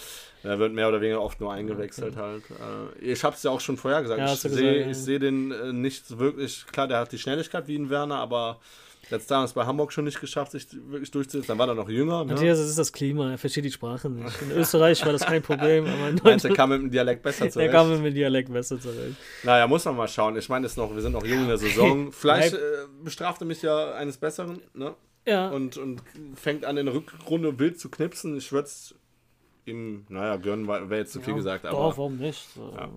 Er 0.43 0.57
wird 0.57 0.73
mehr 0.73 0.87
oder 0.87 0.99
weniger 1.01 1.21
oft 1.21 1.39
nur 1.39 1.53
eingewechselt 1.53 2.15
halt. 2.17 2.41
Äh, 2.49 2.99
ich 3.11 3.23
habe 3.23 3.35
es 3.35 3.43
ja 3.43 3.51
auch 3.51 3.59
schon 3.59 3.77
vorher 3.77 4.01
gesagt. 4.01 4.19
Ja, 4.19 4.33
ich 4.33 4.39
sehe 4.39 4.87
ja. 4.87 4.93
sehe 4.95 5.19
den 5.19 5.51
äh, 5.51 5.71
nicht 5.71 6.17
wirklich. 6.17 6.65
Klar, 6.71 6.87
der 6.87 6.97
hat 6.97 7.11
die 7.11 7.19
Schnelligkeit 7.19 7.67
wie 7.67 7.75
ein 7.77 7.91
Werner, 7.91 8.15
aber 8.15 8.59
jetzt 9.11 9.29
damals 9.29 9.53
bei 9.53 9.65
Hamburg 9.65 9.93
schon 9.93 10.05
nicht 10.05 10.19
geschafft, 10.19 10.51
sich 10.51 10.67
wirklich 10.71 11.11
durchzusetzen. 11.11 11.47
Dann 11.47 11.57
war 11.57 11.67
er 11.67 11.75
noch 11.75 11.89
jünger. 11.89 12.25
Ne? 12.25 12.33
Matthias, 12.33 12.57
das 12.57 12.69
ist 12.69 12.79
das 12.79 12.91
Klima, 12.91 13.31
er 13.31 13.37
versteht 13.37 13.65
die 13.65 13.71
Sprache 13.71 14.09
nicht. 14.09 14.41
In 14.41 14.51
Österreich 14.51 15.05
war 15.05 15.11
das 15.11 15.25
kein 15.25 15.41
Problem, 15.41 15.85
aber 15.85 16.09
in 16.09 16.19
Meinst 16.23 16.45
der 16.45 16.53
kam 16.53 16.69
mit 16.69 16.81
dem 16.81 16.91
Dialekt 16.91 17.23
besser 17.23 17.45
der 17.45 17.51
zurecht? 17.51 17.71
kam 17.71 17.89
mit 17.89 18.05
dem 18.05 18.13
Dialekt 18.13 18.51
besser 18.51 18.79
zurecht. 18.79 19.15
Naja, 19.43 19.67
muss 19.67 19.85
man 19.85 19.95
mal 19.95 20.07
schauen. 20.07 20.37
Ich 20.37 20.49
meine, 20.49 20.65
es 20.65 20.77
noch, 20.77 20.93
wir 20.93 21.01
sind 21.01 21.13
noch 21.13 21.25
jung 21.25 21.41
in 21.41 21.47
der 21.47 21.57
Saison. 21.57 22.11
Vielleicht 22.11 22.53
äh, 22.53 22.59
bestrafte 23.03 23.45
mich 23.45 23.61
ja 23.61 23.93
eines 23.93 24.17
Besseren 24.17 24.61
ne? 24.73 24.95
Ja, 25.25 25.49
und, 25.49 25.77
und 25.77 26.01
fängt 26.35 26.65
an, 26.65 26.77
in 26.77 26.87
der 26.87 26.95
Rückrunde 26.95 27.59
wild 27.59 27.79
zu 27.79 27.89
knipsen. 27.89 28.37
Ich 28.37 28.51
würde 28.51 28.67
es 28.67 28.95
ihm, 29.65 30.05
naja, 30.09 30.37
gönnen, 30.37 30.67
wäre 30.67 30.97
jetzt 30.97 31.13
zu 31.13 31.19
viel 31.19 31.29
ja, 31.29 31.37
gesagt. 31.37 31.65
Doch, 31.65 31.69
Aber 31.71 31.97
warum 31.97 32.17
nicht? 32.17 32.47
Ja. 32.55 32.89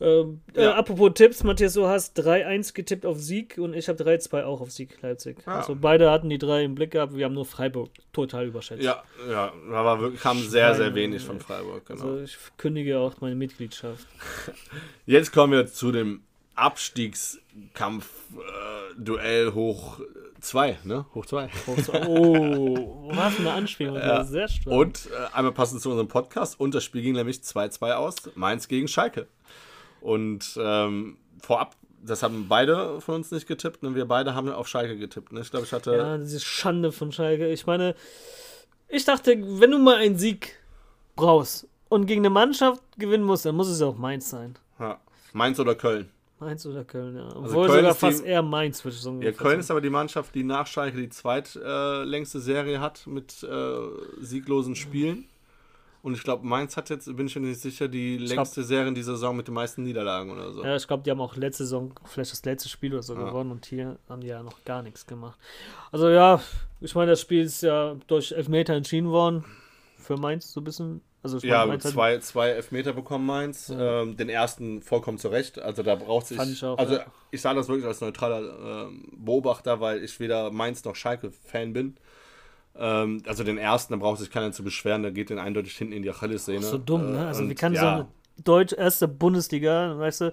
Ähm, 0.00 0.40
äh, 0.54 0.62
Ja. 0.62 0.74
apropos 0.76 1.12
Tipps, 1.14 1.42
Matthias, 1.42 1.72
du 1.74 1.86
hast 1.86 2.16
3-1 2.18 2.72
getippt 2.72 3.04
auf 3.04 3.18
Sieg 3.18 3.58
und 3.58 3.74
ich 3.74 3.88
habe 3.88 4.02
3-2 4.02 4.44
auch 4.44 4.60
auf 4.60 4.70
Sieg 4.70 5.00
Leipzig. 5.02 5.38
Ah. 5.46 5.58
Also 5.58 5.74
beide 5.74 6.10
hatten 6.10 6.28
die 6.28 6.38
drei 6.38 6.62
im 6.64 6.74
Blick 6.74 6.92
gehabt, 6.92 7.16
wir 7.16 7.24
haben 7.24 7.34
nur 7.34 7.46
Freiburg 7.46 7.90
total 8.12 8.46
überschätzt. 8.46 8.82
Ja, 8.82 9.02
ja, 9.28 9.52
da 9.68 9.84
war 9.84 10.00
wirklich, 10.00 10.20
kam 10.20 10.38
sehr, 10.38 10.74
sehr 10.74 10.94
wenig 10.94 11.22
von 11.22 11.40
Freiburg, 11.40 11.84
genau. 11.86 12.02
Also 12.04 12.22
ich 12.22 12.36
kündige 12.56 12.98
auch 13.00 13.20
meine 13.20 13.34
Mitgliedschaft. 13.34 14.06
Jetzt 15.06 15.32
kommen 15.32 15.52
wir 15.52 15.66
zu 15.66 15.90
dem 15.90 16.22
Abstiegskampf, 16.54 18.08
äh, 19.06 19.50
hoch 19.52 20.00
2, 20.40 20.78
ne? 20.84 21.06
Hoch 21.14 21.26
2. 21.26 21.50
Oh, 22.06 23.10
was 23.14 23.34
für 23.34 23.40
eine 23.40 23.52
Anspielung. 23.52 23.96
Ja. 23.96 24.24
sehr 24.24 24.48
stark. 24.48 24.74
Und 24.74 25.08
äh, 25.12 25.36
einmal 25.36 25.52
passend 25.52 25.80
zu 25.82 25.90
unserem 25.90 26.08
Podcast. 26.08 26.58
Und 26.60 26.74
das 26.74 26.84
Spiel 26.84 27.02
ging 27.02 27.14
nämlich 27.14 27.38
2-2 27.38 27.92
aus. 27.94 28.14
Mainz 28.34 28.68
gegen 28.68 28.88
Schalke. 28.88 29.26
Und 30.00 30.58
ähm, 30.60 31.16
vorab, 31.42 31.76
das 32.04 32.22
haben 32.22 32.46
beide 32.48 33.00
von 33.00 33.16
uns 33.16 33.30
nicht 33.30 33.46
getippt. 33.46 33.82
Und 33.84 33.94
wir 33.94 34.06
beide 34.06 34.34
haben 34.34 34.48
auf 34.50 34.68
Schalke 34.68 34.96
getippt. 34.96 35.32
Ne? 35.32 35.40
Ich 35.40 35.50
glaube, 35.50 35.66
ich 35.66 35.72
hatte. 35.72 35.92
Ja, 35.96 36.18
diese 36.18 36.40
Schande 36.40 36.92
von 36.92 37.12
Schalke. 37.12 37.48
Ich 37.50 37.66
meine, 37.66 37.94
ich 38.88 39.04
dachte, 39.04 39.36
wenn 39.60 39.70
du 39.70 39.78
mal 39.78 39.96
einen 39.96 40.16
Sieg 40.18 40.56
brauchst 41.16 41.66
und 41.88 42.06
gegen 42.06 42.20
eine 42.22 42.30
Mannschaft 42.30 42.82
gewinnen 42.98 43.24
musst, 43.24 43.44
dann 43.44 43.54
muss 43.56 43.68
es 43.68 43.80
ja 43.80 43.86
auch 43.86 43.96
Mainz 43.98 44.30
sein. 44.30 44.54
Ja, 44.78 45.00
Mainz 45.32 45.58
oder 45.58 45.74
Köln. 45.74 46.08
Mainz 46.40 46.64
oder 46.66 46.84
Köln, 46.84 47.16
ja. 47.16 47.26
Obwohl 47.28 47.42
Also 47.42 47.54
Köln 47.56 47.68
sogar 47.68 47.90
ist 47.90 47.96
die- 47.96 48.06
fast 48.06 48.24
eher 48.24 48.42
Mainz, 48.42 48.84
würde 48.84 48.94
ich 48.94 49.02
sagen. 49.02 49.22
Ja, 49.22 49.32
Köln 49.32 49.58
ist 49.58 49.70
aber 49.72 49.80
die 49.80 49.90
Mannschaft, 49.90 50.34
die 50.36 50.44
nach 50.44 50.68
Schalke 50.68 50.96
die 50.96 51.08
zweitlängste 51.08 52.38
äh, 52.38 52.40
Serie 52.40 52.80
hat 52.80 53.06
mit 53.08 53.42
äh, 53.42 53.76
sieglosen 54.20 54.76
Spielen. 54.76 55.24
Und 56.02 56.14
ich 56.14 56.22
glaube, 56.22 56.46
Mainz 56.46 56.76
hat 56.76 56.90
jetzt, 56.90 57.14
bin 57.16 57.26
ich 57.26 57.34
mir 57.34 57.42
nicht 57.46 57.60
sicher, 57.60 57.88
die 57.88 58.18
glaub- 58.18 58.28
längste 58.36 58.62
Serie 58.62 58.88
in 58.88 58.94
dieser 58.94 59.12
Saison 59.12 59.36
mit 59.36 59.48
den 59.48 59.54
meisten 59.54 59.82
Niederlagen 59.82 60.30
oder 60.30 60.52
so. 60.52 60.64
Ja, 60.64 60.76
ich 60.76 60.86
glaube, 60.86 61.02
die 61.02 61.10
haben 61.10 61.20
auch 61.20 61.34
letzte 61.36 61.64
Saison 61.64 61.92
vielleicht 62.04 62.30
das 62.32 62.44
letzte 62.44 62.68
Spiel 62.68 62.92
oder 62.94 63.02
so 63.02 63.14
Ja. 63.14 63.24
gewonnen 63.24 63.50
und 63.50 63.66
hier 63.66 63.98
haben 64.08 64.20
die 64.20 64.28
ja 64.28 64.42
noch 64.42 64.64
gar 64.64 64.82
nichts 64.82 65.06
gemacht. 65.06 65.38
Also 65.90 66.08
ja, 66.08 66.40
ich 66.80 66.94
meine, 66.94 67.10
das 67.10 67.20
Spiel 67.20 67.42
ist 67.42 67.62
ja 67.62 67.96
durch 68.06 68.32
Elfmeter 68.32 68.74
entschieden 68.74 69.08
worden. 69.10 69.44
Für 69.98 70.16
Mainz 70.16 70.52
so 70.52 70.60
ein 70.60 70.64
bisschen. 70.64 71.00
Also 71.20 71.38
ich 71.38 71.42
Ja, 71.42 71.58
meine, 71.58 71.70
Mainz 71.72 71.84
hat- 71.84 71.92
zwei, 71.92 72.18
zwei 72.20 72.48
Elfmeter 72.50 72.92
bekommen 72.92 73.26
Mainz. 73.26 73.68
Ähm, 73.76 74.16
den 74.16 74.28
ersten 74.28 74.80
vollkommen 74.82 75.18
zurecht. 75.18 75.58
Also 75.58 75.82
da 75.82 75.96
braucht 75.96 76.28
sich. 76.28 76.38
Ich 76.40 76.64
auch, 76.64 76.78
also 76.78 76.94
ja. 76.94 77.06
ich 77.32 77.40
sage 77.40 77.56
das 77.56 77.66
wirklich 77.68 77.86
als 77.86 78.00
neutraler 78.00 78.86
ähm, 78.86 79.08
Beobachter, 79.16 79.80
weil 79.80 80.02
ich 80.04 80.18
weder 80.20 80.52
Mainz 80.52 80.84
noch 80.84 80.94
Schalke-Fan 80.94 81.72
bin. 81.72 81.96
Ähm, 82.78 83.22
also 83.26 83.44
den 83.44 83.58
ersten, 83.58 83.92
da 83.92 83.98
braucht 83.98 84.20
sich 84.20 84.30
keiner 84.30 84.52
zu 84.52 84.62
beschweren, 84.62 85.02
da 85.02 85.10
geht 85.10 85.30
den 85.30 85.38
eindeutig 85.38 85.76
hinten 85.76 85.92
in 85.92 86.02
die 86.02 86.10
Achillessehne. 86.10 86.62
so 86.62 86.78
dumm, 86.78 87.12
ne? 87.12 87.26
Also 87.26 87.44
Äh, 87.44 87.50
wie 87.50 87.54
kann 87.54 87.74
so 87.74 87.80
ja, 87.80 87.94
eine 87.94 88.08
deutsch 88.44 88.72
erste 88.72 89.08
Bundesliga, 89.08 89.98
weißt 89.98 90.20
du, 90.22 90.32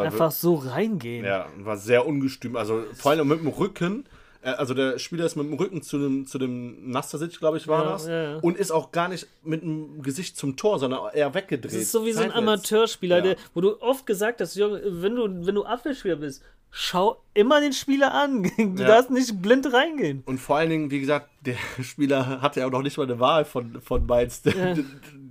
einfach 0.00 0.30
so 0.32 0.56
reingehen? 0.56 1.24
Ja, 1.24 1.46
war 1.58 1.76
sehr 1.76 2.06
ungestüm. 2.06 2.56
Also 2.56 2.82
vor 2.94 3.12
allem 3.12 3.28
mit 3.28 3.40
dem 3.40 3.48
Rücken. 3.48 4.04
Äh, 4.44 4.50
Also 4.50 4.74
der 4.74 4.98
Spieler 4.98 5.24
ist 5.26 5.36
mit 5.36 5.46
dem 5.46 5.54
Rücken 5.54 5.82
zu 5.82 5.98
dem, 5.98 6.26
zu 6.26 6.38
dem 6.38 6.90
Nastasic, 6.90 7.38
glaube 7.38 7.56
ich, 7.56 7.66
war 7.68 7.84
Ja, 7.84 7.90
das. 7.92 8.06
ja. 8.06 8.36
Und 8.36 8.56
ist 8.56 8.70
auch 8.70 8.92
gar 8.92 9.08
nicht 9.08 9.26
mit 9.42 9.62
dem 9.62 10.02
Gesicht 10.02 10.36
zum 10.36 10.56
Tor, 10.56 10.78
sondern 10.78 11.00
eher 11.14 11.34
weggedreht. 11.34 11.64
Das 11.64 11.74
ist 11.74 11.92
so 11.92 12.04
wie 12.04 12.12
so 12.12 12.20
ein. 12.22 12.32
Amateurspieler, 12.32 13.16
Ja. 13.16 13.22
der, 13.22 13.36
wo 13.54 13.60
du 13.60 13.80
oft 13.82 14.06
gesagt 14.06 14.40
hast, 14.40 14.54
Junge, 14.56 14.80
wenn 14.84 15.16
du, 15.16 15.46
wenn 15.46 15.54
du 15.54 15.64
Abwehrspieler 15.64 16.16
bist, 16.16 16.42
schau 16.76 17.22
immer 17.34 17.60
den 17.60 17.72
Spieler 17.72 18.12
an. 18.12 18.42
Du 18.56 18.82
Ja. 18.82 18.88
darfst 18.88 19.10
nicht 19.10 19.40
blind 19.40 19.72
reingehen. 19.72 20.22
Und 20.26 20.38
vor 20.38 20.56
allen 20.56 20.70
Dingen, 20.70 20.90
wie 20.90 21.00
gesagt, 21.00 21.30
der 21.42 21.54
Spieler 21.82 22.40
hatte 22.42 22.60
ja 22.60 22.66
auch 22.66 22.70
noch 22.72 22.82
nicht 22.82 22.96
mal 22.96 23.04
eine 23.04 23.20
Wahl 23.20 23.44
von, 23.44 23.80
von 23.80 24.04
Mainz. 24.06 24.42
Ja. 24.44 24.74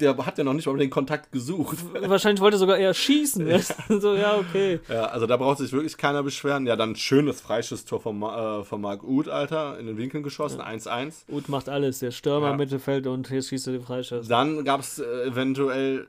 der, 0.04 0.18
hat 0.26 0.38
ja 0.38 0.44
noch 0.44 0.54
nicht 0.54 0.68
mal 0.68 0.78
den 0.78 0.90
Kontakt 0.90 1.32
gesucht. 1.32 1.78
Wahrscheinlich 1.94 2.42
wollte 2.42 2.56
er 2.56 2.60
sogar 2.60 2.78
eher 2.78 2.94
schießen. 2.94 3.46
du? 3.46 3.60
so, 4.00 4.16
ja, 4.16 4.38
okay. 4.38 4.80
Ja, 4.90 5.06
also 5.06 5.26
da 5.26 5.38
braucht 5.38 5.58
sich 5.58 5.72
wirklich 5.72 5.98
keiner 5.98 6.22
beschweren. 6.24 6.66
Ja, 6.68 6.76
dann 6.76 6.96
schönes 6.96 7.42
Freischusstor 7.42 8.00
von, 8.00 8.22
äh, 8.22 8.64
von 8.64 8.82
Marc 8.82 9.04
Uth, 9.04 9.28
Alter, 9.30 9.80
in 9.80 9.88
den 9.88 9.98
Winkel 9.98 10.22
geschossen, 10.22 10.62
1-1. 10.62 11.24
Uth 11.30 11.50
macht 11.50 11.70
alles, 11.70 12.00
der 12.00 12.12
Stürmer 12.12 12.48
Ja. 12.48 12.52
im 12.52 12.58
Mittelfeld 12.58 13.08
und 13.08 13.28
hier 13.30 13.42
schießt 13.42 13.68
er 13.68 13.74
den 13.74 13.82
Freischuss. 13.84 14.28
Dann 14.28 14.64
gab 14.64 14.82
es 14.82 15.00
äh, 15.00 15.04
eventuell, 15.28 16.08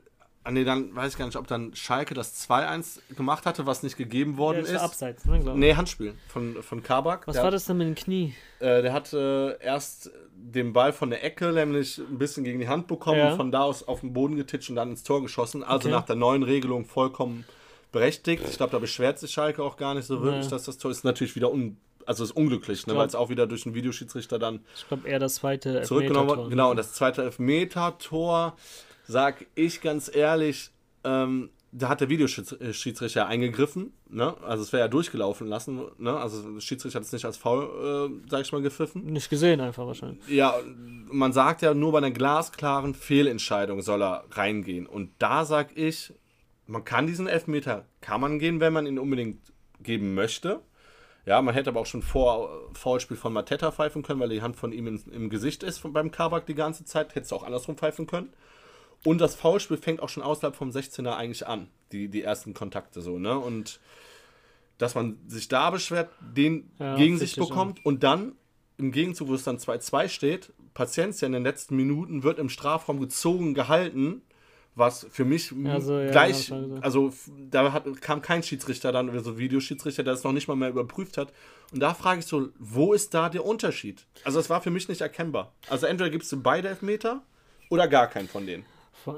nee, 0.51 0.63
dann 0.63 0.95
weiß 0.95 1.13
ich 1.13 1.17
gar 1.17 1.25
nicht, 1.25 1.35
ob 1.37 1.47
dann 1.47 1.73
Schalke 1.75 2.13
das 2.13 2.47
2-1 2.49 2.99
gemacht 3.15 3.45
hatte, 3.45 3.65
was 3.65 3.83
nicht 3.83 3.97
gegeben 3.97 4.33
Ja, 4.33 4.37
worden 4.37 4.59
das 4.61 4.69
war 4.69 4.75
ist. 4.75 4.81
abseits, 4.81 5.25
ne, 5.25 5.39
glaube 5.39 5.51
ich. 5.57 5.65
Nee, 5.65 5.75
Handspiel 5.75 6.13
von, 6.27 6.61
von 6.61 6.83
Kabak. 6.83 7.27
Was 7.27 7.35
der, 7.35 7.43
war 7.43 7.51
das 7.51 7.65
denn 7.65 7.77
mit 7.77 7.87
dem 7.87 7.95
Knie? 7.95 8.33
Äh, 8.59 8.81
der 8.81 8.93
hat 8.93 9.11
äh, 9.13 9.57
erst 9.61 10.11
den 10.35 10.73
Ball 10.73 10.93
von 10.93 11.09
der 11.09 11.23
Ecke 11.23 11.51
nämlich 11.51 11.97
ein 11.97 12.17
bisschen 12.17 12.43
gegen 12.43 12.59
die 12.59 12.67
Hand 12.67 12.87
bekommen, 12.87 13.17
Ja. 13.19 13.35
von 13.35 13.51
da 13.51 13.61
aus 13.63 13.87
auf 13.87 14.01
den 14.01 14.13
Boden 14.13 14.35
getitscht 14.35 14.69
und 14.69 14.75
dann 14.75 14.91
ins 14.91 15.03
Tor 15.03 15.21
geschossen. 15.21 15.63
Also 15.63 15.87
Okay. 15.89 15.97
nach 15.97 16.05
der 16.05 16.15
neuen 16.15 16.43
Regelung 16.43 16.85
vollkommen 16.85 17.45
berechtigt. 17.91 18.43
Ich 18.49 18.57
glaube, 18.57 18.71
da 18.73 18.79
beschwert 18.79 19.19
sich 19.19 19.31
Schalke 19.31 19.63
auch 19.63 19.77
gar 19.77 19.93
nicht 19.93 20.05
so 20.05 20.21
wirklich, 20.21 20.45
Nee. 20.45 20.51
dass 20.51 20.63
das 20.65 20.77
Tor 20.77 20.91
ist. 20.91 21.03
Natürlich 21.05 21.35
wieder 21.35 21.51
un 21.51 21.77
also 22.07 22.23
ist 22.23 22.33
unglücklich, 22.33 22.85
ne, 22.85 22.95
weil 22.95 23.07
es 23.07 23.15
auch 23.15 23.29
wieder 23.29 23.47
durch 23.47 23.63
den 23.63 23.73
Videoschiedsrichter 23.73 24.37
dann 24.37 24.59
Ich 24.75 24.87
glaube 24.87 25.07
eher 25.09 25.17
das 25.17 25.33
zweite 25.35 25.81
zurückgenommen 25.81 26.29
wird. 26.37 26.49
Genau, 26.51 26.69
und 26.69 26.77
das 26.77 26.93
zweite 26.93 27.23
Elfmeter-Tor, 27.23 28.55
sag 29.07 29.45
ich 29.55 29.81
ganz 29.81 30.13
ehrlich, 30.13 30.71
ähm, 31.03 31.49
da 31.77 31.89
hat 31.89 31.99
der 31.99 32.09
Videoschiedsrichter 32.09 33.27
eingegriffen. 33.27 33.91
Ne? 34.09 34.35
Also 34.43 34.63
es 34.63 34.71
wäre 34.71 34.83
ja 34.83 34.87
durchgelaufen 34.87 35.45
lassen. 35.47 35.81
Ne? 35.97 36.15
Also 36.15 36.53
der 36.53 36.61
Schiedsrichter 36.61 36.99
hat 36.99 37.05
es 37.05 37.11
nicht 37.11 37.25
als 37.25 37.35
faul, 37.35 38.09
äh, 38.09 38.29
sag 38.29 38.41
ich 38.41 38.51
mal, 38.53 38.61
gepfiffen. 38.61 39.05
Nicht 39.05 39.29
gesehen 39.29 39.59
einfach 39.59 39.85
wahrscheinlich. 39.85 40.25
Ja, 40.29 40.55
man 41.11 41.33
sagt 41.33 41.61
ja, 41.61 41.73
nur 41.73 41.91
bei 41.91 41.97
einer 41.97 42.11
glasklaren 42.11 42.93
Fehlentscheidung 42.93 43.81
soll 43.81 44.01
er 44.01 44.25
reingehen. 44.31 44.87
Und 44.87 45.11
da 45.19 45.43
sag 45.43 45.77
ich, 45.77 46.13
man 46.65 46.85
kann 46.85 47.07
diesen 47.07 47.27
Elfmeter, 47.27 47.85
kann 47.99 48.21
man 48.21 48.39
gehen, 48.39 48.61
wenn 48.61 48.71
man 48.71 48.87
ihn 48.87 48.97
unbedingt 48.97 49.39
geben 49.81 50.13
möchte. 50.13 50.61
Ja, 51.25 51.41
man 51.41 51.55
hätte 51.55 51.71
aber 51.71 51.81
auch 51.81 51.85
schon 51.87 52.03
vor 52.03 52.69
Foulspiel 52.73 53.17
von 53.17 53.33
Mateta 53.33 53.71
pfeifen 53.71 54.03
können, 54.03 54.19
weil 54.19 54.29
die 54.29 54.43
Hand 54.43 54.55
von 54.55 54.71
ihm 54.71 54.87
im, 54.87 55.03
im 55.11 55.29
Gesicht 55.29 55.63
ist 55.63 55.79
von, 55.79 55.91
beim 55.91 56.11
Kabak 56.11 56.45
die 56.45 56.55
ganze 56.55 56.85
Zeit. 56.85 57.15
Hättest 57.15 57.31
du 57.31 57.35
auch 57.35 57.43
andersrum 57.43 57.75
pfeifen 57.75 58.07
können. 58.07 58.29
Und 59.05 59.21
das 59.21 59.35
Foulspiel 59.35 59.77
fängt 59.77 60.01
auch 60.01 60.09
schon 60.09 60.23
außerhalb 60.23 60.55
vom 60.55 60.71
16er 60.71 61.15
eigentlich 61.15 61.47
an. 61.47 61.69
Die, 61.91 62.09
die 62.09 62.23
ersten 62.23 62.53
Kontakte 62.53 63.01
so, 63.01 63.19
ne? 63.19 63.37
Und 63.37 63.79
dass 64.77 64.95
man 64.95 65.17
sich 65.27 65.47
da 65.47 65.69
beschwert, 65.69 66.09
den 66.19 66.69
Ja, 66.79 66.97
gegen 66.97 67.17
sich 67.17 67.35
bekommt 67.35 67.85
und 67.85 68.03
dann 68.03 68.33
im 68.77 68.91
Gegenzug, 68.91 69.29
wo 69.29 69.35
es 69.35 69.43
dann 69.43 69.57
2-2 69.57 70.09
steht, 70.09 70.51
Paciencia 70.73 71.25
in 71.25 71.31
den 71.31 71.43
letzten 71.43 71.77
Minuten 71.77 72.23
wird 72.23 72.39
im 72.39 72.49
Strafraum 72.49 72.99
gezogen, 72.99 73.53
gehalten, 73.53 74.21
was 74.75 75.07
für 75.09 75.23
mich 75.23 75.51
Ja, 75.51 75.79
so, 75.79 75.97
ja, 75.97 76.11
gleich, 76.11 76.47
so. 76.47 76.77
also 76.81 77.13
da 77.49 77.71
hat, 77.71 78.01
kam 78.01 78.21
kein 78.21 78.43
Schiedsrichter 78.43 78.91
dann, 78.91 79.09
oder 79.09 79.21
so 79.21 79.37
Videoschiedsrichter, 79.37 80.03
der 80.03 80.13
es 80.13 80.23
noch 80.25 80.33
nicht 80.33 80.49
mal 80.49 80.55
mehr 80.55 80.69
überprüft 80.69 81.17
hat. 81.17 81.31
Und 81.71 81.79
da 81.79 81.93
frage 81.93 82.19
ich 82.19 82.25
so, 82.25 82.49
wo 82.59 82.91
ist 82.91 83.13
da 83.13 83.29
der 83.29 83.45
Unterschied? 83.45 84.05
Also 84.25 84.39
es 84.39 84.49
war 84.49 84.61
für 84.61 84.71
mich 84.71 84.89
nicht 84.89 84.99
erkennbar. 84.99 85.53
Also 85.69 85.85
entweder 85.85 86.09
gibst 86.09 86.29
du 86.33 86.41
beide 86.41 86.67
Elfmeter 86.67 87.21
oder 87.69 87.87
gar 87.87 88.07
keinen 88.07 88.27
von 88.27 88.45
denen. 88.45 88.65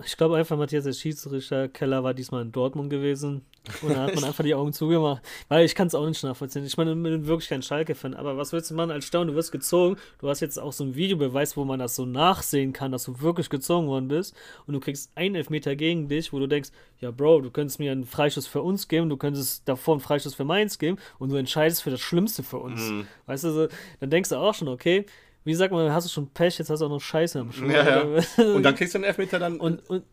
Ich 0.06 0.18
glaube 0.18 0.36
einfach, 0.36 0.58
Matthias, 0.58 0.84
der 0.84 0.94
Schiedsrichter 0.94 1.70
Keller 1.70 2.04
war 2.04 2.14
diesmal 2.14 2.42
in 2.42 2.52
Dortmund 2.52 2.90
gewesen. 2.90 3.46
Und 3.82 3.94
da 3.94 4.04
hat 4.04 4.16
man 4.16 4.24
einfach 4.26 4.44
die 4.44 4.56
Augen 4.56 4.74
zugemacht. 4.74 5.22
Weil 5.48 5.66
ich 5.66 5.76
kann 5.76 5.88
es 5.88 5.96
auch 5.96 6.08
nicht 6.08 6.24
nachvollziehen. 6.24 6.66
Ich 6.66 6.78
meine, 6.78 6.92
ich 6.92 7.02
bin 7.02 7.28
wirklich 7.28 7.50
kein 7.50 7.62
Schalke-Fan. 7.62 8.14
Aber 8.14 8.38
was 8.38 8.54
willst 8.54 8.72
du 8.72 8.76
machen 8.76 8.92
als 8.92 9.06
Staunen? 9.06 9.30
Du 9.30 9.36
wirst 9.36 9.52
gezogen. 9.52 9.98
Du 10.20 10.30
hast 10.30 10.40
jetzt 10.40 10.60
auch 10.60 10.74
so 10.74 10.84
ein 10.84 10.96
Videobeweis, 10.96 11.58
wo 11.58 11.64
man 11.66 11.80
das 11.80 11.96
so 11.96 12.06
nachsehen 12.06 12.74
kann, 12.74 12.92
dass 12.92 13.04
du 13.04 13.22
wirklich 13.22 13.50
gezogen 13.50 13.88
worden 13.88 14.08
bist. 14.08 14.36
Und 14.66 14.74
du 14.74 14.80
kriegst 14.80 15.12
einen 15.16 15.36
Elfmeter 15.36 15.76
gegen 15.76 16.08
dich, 16.08 16.34
wo 16.34 16.40
du 16.40 16.48
denkst, 16.48 16.70
ja, 17.00 17.12
Bro, 17.12 17.42
du 17.42 17.52
könntest 17.52 17.80
mir 17.80 17.92
einen 17.92 18.06
Freischuss 18.06 18.48
für 18.48 18.62
uns 18.62 18.88
geben, 18.88 19.10
du 19.10 19.18
könntest 19.18 19.68
davor 19.68 19.96
einen 19.96 20.02
Freischuss 20.02 20.34
für 20.34 20.46
Mainz 20.46 20.80
geben 20.80 20.98
und 21.20 21.30
du 21.32 21.36
entscheidest 21.36 21.84
für 21.84 21.92
das 21.92 22.02
Schlimmste 22.02 22.42
für 22.44 22.58
uns. 22.58 22.90
Mhm. 22.90 23.08
Weißt 23.28 23.44
du, 23.44 23.52
so, 23.52 23.68
dann 24.00 24.10
denkst 24.10 24.30
du 24.30 24.36
auch 24.38 24.54
schon, 24.54 24.68
okay, 24.68 25.06
wie 25.48 25.56
sagt 25.56 25.72
man, 25.72 25.92
hast 25.94 26.06
du 26.06 26.12
schon 26.12 26.28
Pech, 26.30 26.58
jetzt 26.60 26.70
hast 26.70 26.82
du 26.82 26.86
auch 26.86 26.90
noch 26.90 27.00
Scheiße 27.02 27.40
am 27.40 27.52
Schuh. 27.54 27.68
Ja, 27.70 28.04
ja. 28.04 28.04
Und 28.54 28.64
dann 28.64 28.76
kriegst 28.76 28.94
du 28.94 29.00
den 29.00 29.06
Elfmeter 29.06 29.40
dann. 29.40 29.60
Und, 29.60 29.90
und 29.90 30.04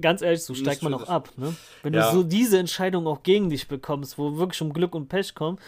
ganz 0.00 0.22
ehrlich, 0.22 0.42
so 0.44 0.54
steigt 0.54 0.82
man 0.82 0.94
auch 0.94 1.08
ab. 1.08 1.30
Ne? 1.36 1.54
Wenn 1.82 1.92
Ja. 1.92 2.10
du 2.10 2.18
so 2.18 2.22
diese 2.22 2.58
Entscheidung 2.58 3.06
auch 3.06 3.22
gegen 3.24 3.50
dich 3.50 3.66
bekommst, 3.66 4.16
wo 4.16 4.36
wirklich 4.36 4.62
um 4.62 4.72
Glück 4.72 4.94
und 4.94 5.08
Pech 5.08 5.34
kommt, 5.34 5.60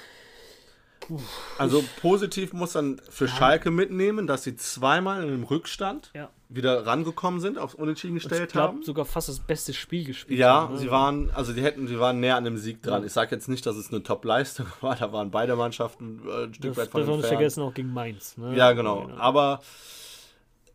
Also 1.58 1.82
positiv 2.00 2.52
muss 2.52 2.74
man 2.74 3.00
für 3.08 3.28
Schalke 3.28 3.70
mitnehmen, 3.70 4.26
dass 4.26 4.44
sie 4.44 4.56
zweimal 4.56 5.22
in 5.22 5.28
einem 5.28 5.44
Rückstand 5.44 6.10
ja, 6.14 6.28
wieder 6.48 6.86
rangekommen 6.86 7.40
sind, 7.40 7.58
aufs 7.58 7.74
Unentschieden 7.74 8.16
ich 8.16 8.24
gestellt 8.24 8.52
glaube 8.52 8.74
haben. 8.74 8.82
sogar 8.82 9.04
fast 9.04 9.28
das 9.28 9.40
beste 9.40 9.72
Spiel 9.72 10.04
gespielt. 10.04 10.38
Ja, 10.38 10.62
haben, 10.62 10.74
ne? 10.74 10.80
sie 10.80 10.90
waren, 10.90 11.30
also 11.30 11.52
die 11.52 11.62
hätten, 11.62 11.86
sie 11.86 11.98
waren 11.98 12.20
näher 12.20 12.36
an 12.36 12.44
dem 12.44 12.56
Sieg 12.58 12.82
dran. 12.82 13.04
Ich 13.04 13.12
sage 13.12 13.34
jetzt 13.34 13.48
nicht, 13.48 13.64
dass 13.66 13.76
es 13.76 13.90
eine 13.90 14.02
Top-Leistung 14.02 14.66
war, 14.80 14.96
da 14.96 15.12
waren 15.12 15.30
beide 15.30 15.56
Mannschaften 15.56 16.22
äh, 16.26 16.44
ein 16.44 16.54
Stück 16.54 16.70
Das 16.70 16.76
weit 16.78 16.90
von 16.90 17.06
man 17.06 17.16
nicht 17.16 17.26
vergessen, 17.26 17.62
auch 17.62 17.74
gegen 17.74 17.92
Mainz. 17.92 18.36
Ne? 18.36 18.56
Ja, 18.56 18.72
genau. 18.72 19.10
Aber 19.18 19.60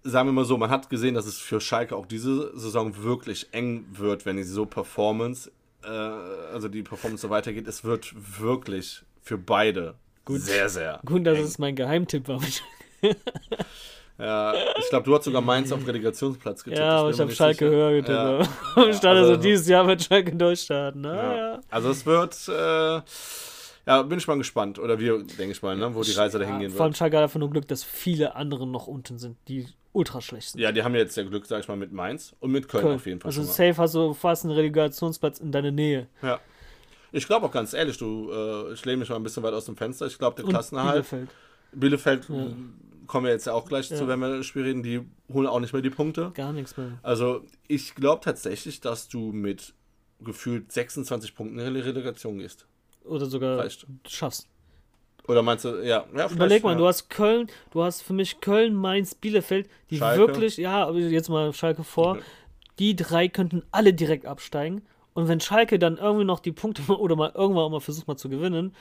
sagen 0.04 0.28
wir 0.28 0.34
mal 0.34 0.46
so, 0.46 0.58
man 0.58 0.70
hat 0.70 0.90
gesehen, 0.90 1.16
dass 1.16 1.26
es 1.26 1.38
für 1.38 1.62
Schalke 1.62 1.96
auch 1.96 2.06
diese 2.06 2.58
Saison 2.58 3.04
wirklich 3.04 3.48
eng 3.52 3.86
wird, 3.94 4.26
wenn 4.26 4.38
die 4.38 4.44
so 4.44 4.66
Performance, 4.66 5.52
äh, 5.84 5.88
also 5.88 6.68
die 6.68 6.84
Performance 6.84 7.22
so 7.22 7.30
weitergeht. 7.30 7.68
Es 7.68 7.84
wird 7.84 8.14
wirklich 8.40 9.04
für 9.22 9.38
beide 9.38 9.96
Gut. 10.26 10.42
sehr, 10.42 10.70
sehr 10.70 11.00
Gut, 11.06 11.26
dass 11.28 11.38
eng. 11.38 11.44
es 11.44 11.60
mein 11.60 11.76
Geheimtipp 11.76 12.28
war. 12.28 12.40
Ja, 14.20 14.54
ich 14.80 14.90
glaube, 14.90 15.06
du 15.06 15.16
hast 15.16 15.26
sogar 15.26 15.42
Mainz 15.42 15.72
auf 15.72 15.86
Relegationsplatz 15.88 16.64
getippt. 16.64 16.80
Ja, 16.80 16.98
aber 17.00 17.10
ich 17.10 17.18
bin 17.18 17.26
habe 17.26 17.36
Schalke 17.36 17.66
sicher. 17.66 17.72
höher 17.72 17.92
getippt. 17.94 18.10
Ja. 18.10 18.48
aber 18.76 18.88
Ich 18.90 18.96
dachte 19.00 19.10
also- 19.10 19.34
so, 19.34 19.38
dieses 19.42 19.68
Jahr 19.68 19.88
wird 19.88 20.04
Schalke 20.04 20.36
durchstarten. 20.36 21.02
Na, 21.02 21.16
Ja. 21.16 21.36
ja. 21.54 21.60
Also 21.72 21.90
es 21.90 22.06
wird, 22.06 22.38
äh, 22.48 23.02
ja, 23.88 24.02
bin 24.04 24.20
ich 24.20 24.28
mal 24.28 24.38
gespannt. 24.38 24.78
Oder 24.78 25.00
wir, 25.00 25.18
denke 25.24 25.52
ich 25.52 25.62
mal, 25.64 25.76
ne, 25.76 25.94
wo 25.96 26.04
die 26.04 26.12
Reise 26.12 26.38
dahin 26.38 26.60
gehen 26.60 26.70
Vor 26.72 26.82
allem 26.82 26.92
wird. 26.92 26.98
Schalke 27.00 27.18
hat 27.18 27.24
einfach 27.24 27.40
nur 27.40 27.50
Glück, 27.50 27.68
dass 27.68 27.84
viele 27.84 28.36
andere 28.36 28.68
noch 28.68 28.86
unten 28.86 29.18
sind, 29.18 29.36
die 29.48 29.66
ultra 29.94 30.22
schlecht 30.22 30.50
sind. 30.52 30.62
Ja, 30.62 30.72
die 30.72 30.84
haben 30.84 30.94
jetzt 30.94 31.18
ja 31.18 31.24
Glück, 31.24 31.48
sag 31.48 31.62
ich 31.62 31.68
mal, 31.68 31.76
mit 31.76 31.92
Mainz 31.92 32.36
und 32.40 32.52
mit 32.52 32.68
Köln, 32.70 32.84
Köln. 32.84 32.96
auf 32.98 33.06
jeden 33.08 33.20
Fall 33.20 33.30
Also 33.30 33.42
safe 33.42 33.76
hast 33.78 33.96
du 33.96 34.14
fast 34.14 34.46
einen 34.46 34.54
Relegationsplatz 34.54 35.40
in 35.40 35.52
deiner 35.52 35.72
Nähe. 35.72 36.08
Ja. 36.22 36.40
Ich 37.14 37.26
glaube 37.28 37.46
auch 37.46 37.52
ganz 37.52 37.74
ehrlich, 37.74 37.98
du, 37.98 38.30
äh, 38.32 38.74
ich 38.74 38.84
lehne 38.86 38.98
mich 38.98 39.10
mal 39.10 39.16
ein 39.16 39.24
bisschen 39.24 39.44
weit 39.44 39.54
aus 39.54 39.66
dem 39.66 39.78
Fenster. 39.78 40.08
Ich 40.08 40.18
glaube, 40.18 40.42
der 40.42 40.50
Klassenerhalt, 40.50 41.08
Bielefeld. 41.10 41.30
Bielefeld, 41.72 42.30
Ja. 42.30 42.48
kommen 43.08 43.26
wir 43.28 43.32
jetzt 43.32 43.46
ja 43.46 43.54
auch 43.54 43.68
gleich 43.68 43.90
Ja. 43.90 43.98
zu, 43.98 44.08
wenn 44.08 44.20
wir 44.20 44.38
das 44.38 44.46
Spiel 44.46 44.64
reden, 44.64 44.84
die 44.84 45.02
holen 45.32 45.48
auch 45.48 45.60
nicht 45.60 45.74
mehr 45.74 45.82
die 45.82 45.90
Punkte. 45.92 46.32
Gar 46.34 46.52
nichts 46.54 46.76
mehr. 46.76 46.98
Also 47.04 47.46
ich 47.68 47.96
glaube 47.96 48.22
tatsächlich, 48.24 48.82
dass 48.82 49.08
du 49.08 49.32
mit 49.32 49.74
gefühlt 50.22 50.72
26 50.72 51.36
Punkten 51.36 51.60
in 51.60 51.74
die 51.74 51.80
Relegation 51.82 52.40
gehst. 52.40 52.66
Oder 53.06 53.26
sogar 53.28 53.60
Reicht. 53.60 53.86
schaffst. 54.08 54.48
Oder 55.28 55.42
meinst 55.42 55.66
du, 55.66 55.84
ja, 55.86 56.06
ja 56.16 56.30
Überleg 56.30 56.64
mal, 56.64 56.72
ja. 56.72 56.78
du 56.78 56.88
hast 56.88 57.10
Köln, 57.10 57.48
du 57.72 57.84
hast 57.84 58.02
für 58.02 58.14
mich 58.14 58.42
Köln, 58.42 58.74
Mainz, 58.74 59.16
Bielefeld, 59.16 59.70
die 59.90 59.98
Schalke. 59.98 60.20
wirklich, 60.20 60.58
ja, 60.58 60.90
jetzt 60.92 61.30
mal 61.30 61.54
Schalke 61.54 61.84
vor, 61.84 62.12
Okay. 62.14 62.22
die 62.80 62.96
drei 62.96 63.28
könnten 63.30 63.64
alle 63.72 63.94
direkt 63.94 64.26
absteigen. 64.26 64.82
Und 65.14 65.28
wenn 65.28 65.40
Schalke 65.40 65.80
dann 65.80 65.98
irgendwie 65.98 66.26
noch 66.26 66.40
die 66.40 66.52
Punkte 66.52 66.84
oder 66.98 67.16
mal 67.16 67.32
irgendwann 67.34 67.64
auch 67.64 67.70
mal 67.70 67.80
versucht 67.80 68.08
mal 68.08 68.18
zu 68.18 68.30
gewinnen, 68.30 68.76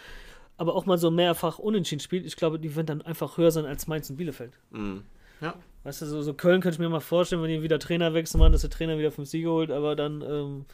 aber 0.57 0.75
auch 0.75 0.87
mal 0.87 0.99
so 0.99 1.11
mehrfach 1.11 1.59
unentschieden 1.59 2.01
spielt, 2.01 2.27
ich 2.27 2.37
glaube, 2.37 2.59
die 2.59 2.75
werden 2.77 2.87
dann 2.87 3.03
einfach 3.03 3.37
höher 3.37 3.51
sein 3.51 3.67
als 3.67 3.87
Mainz 3.87 4.11
und 4.11 4.17
Bielefeld. 4.17 4.59
Mhm. 4.71 5.03
Ja. 5.41 5.55
Weißt 5.85 6.03
du, 6.03 6.07
so, 6.07 6.23
so 6.23 6.35
Köln 6.35 6.61
könnte 6.61 6.77
ich 6.77 6.79
mir 6.79 6.89
mal 6.89 7.01
vorstellen, 7.01 7.43
wenn 7.43 7.51
die 7.51 7.63
wieder 7.63 7.81
Trainer 7.81 8.15
wechseln 8.15 8.39
machen, 8.39 8.53
dass 8.53 8.61
der 8.61 8.71
Trainer 8.71 8.99
wieder 8.99 9.11
fünf 9.11 9.29
Siege 9.29 9.51
holt, 9.51 9.71
aber 9.73 9.97
dann, 9.97 10.23
ähm, 10.23 10.65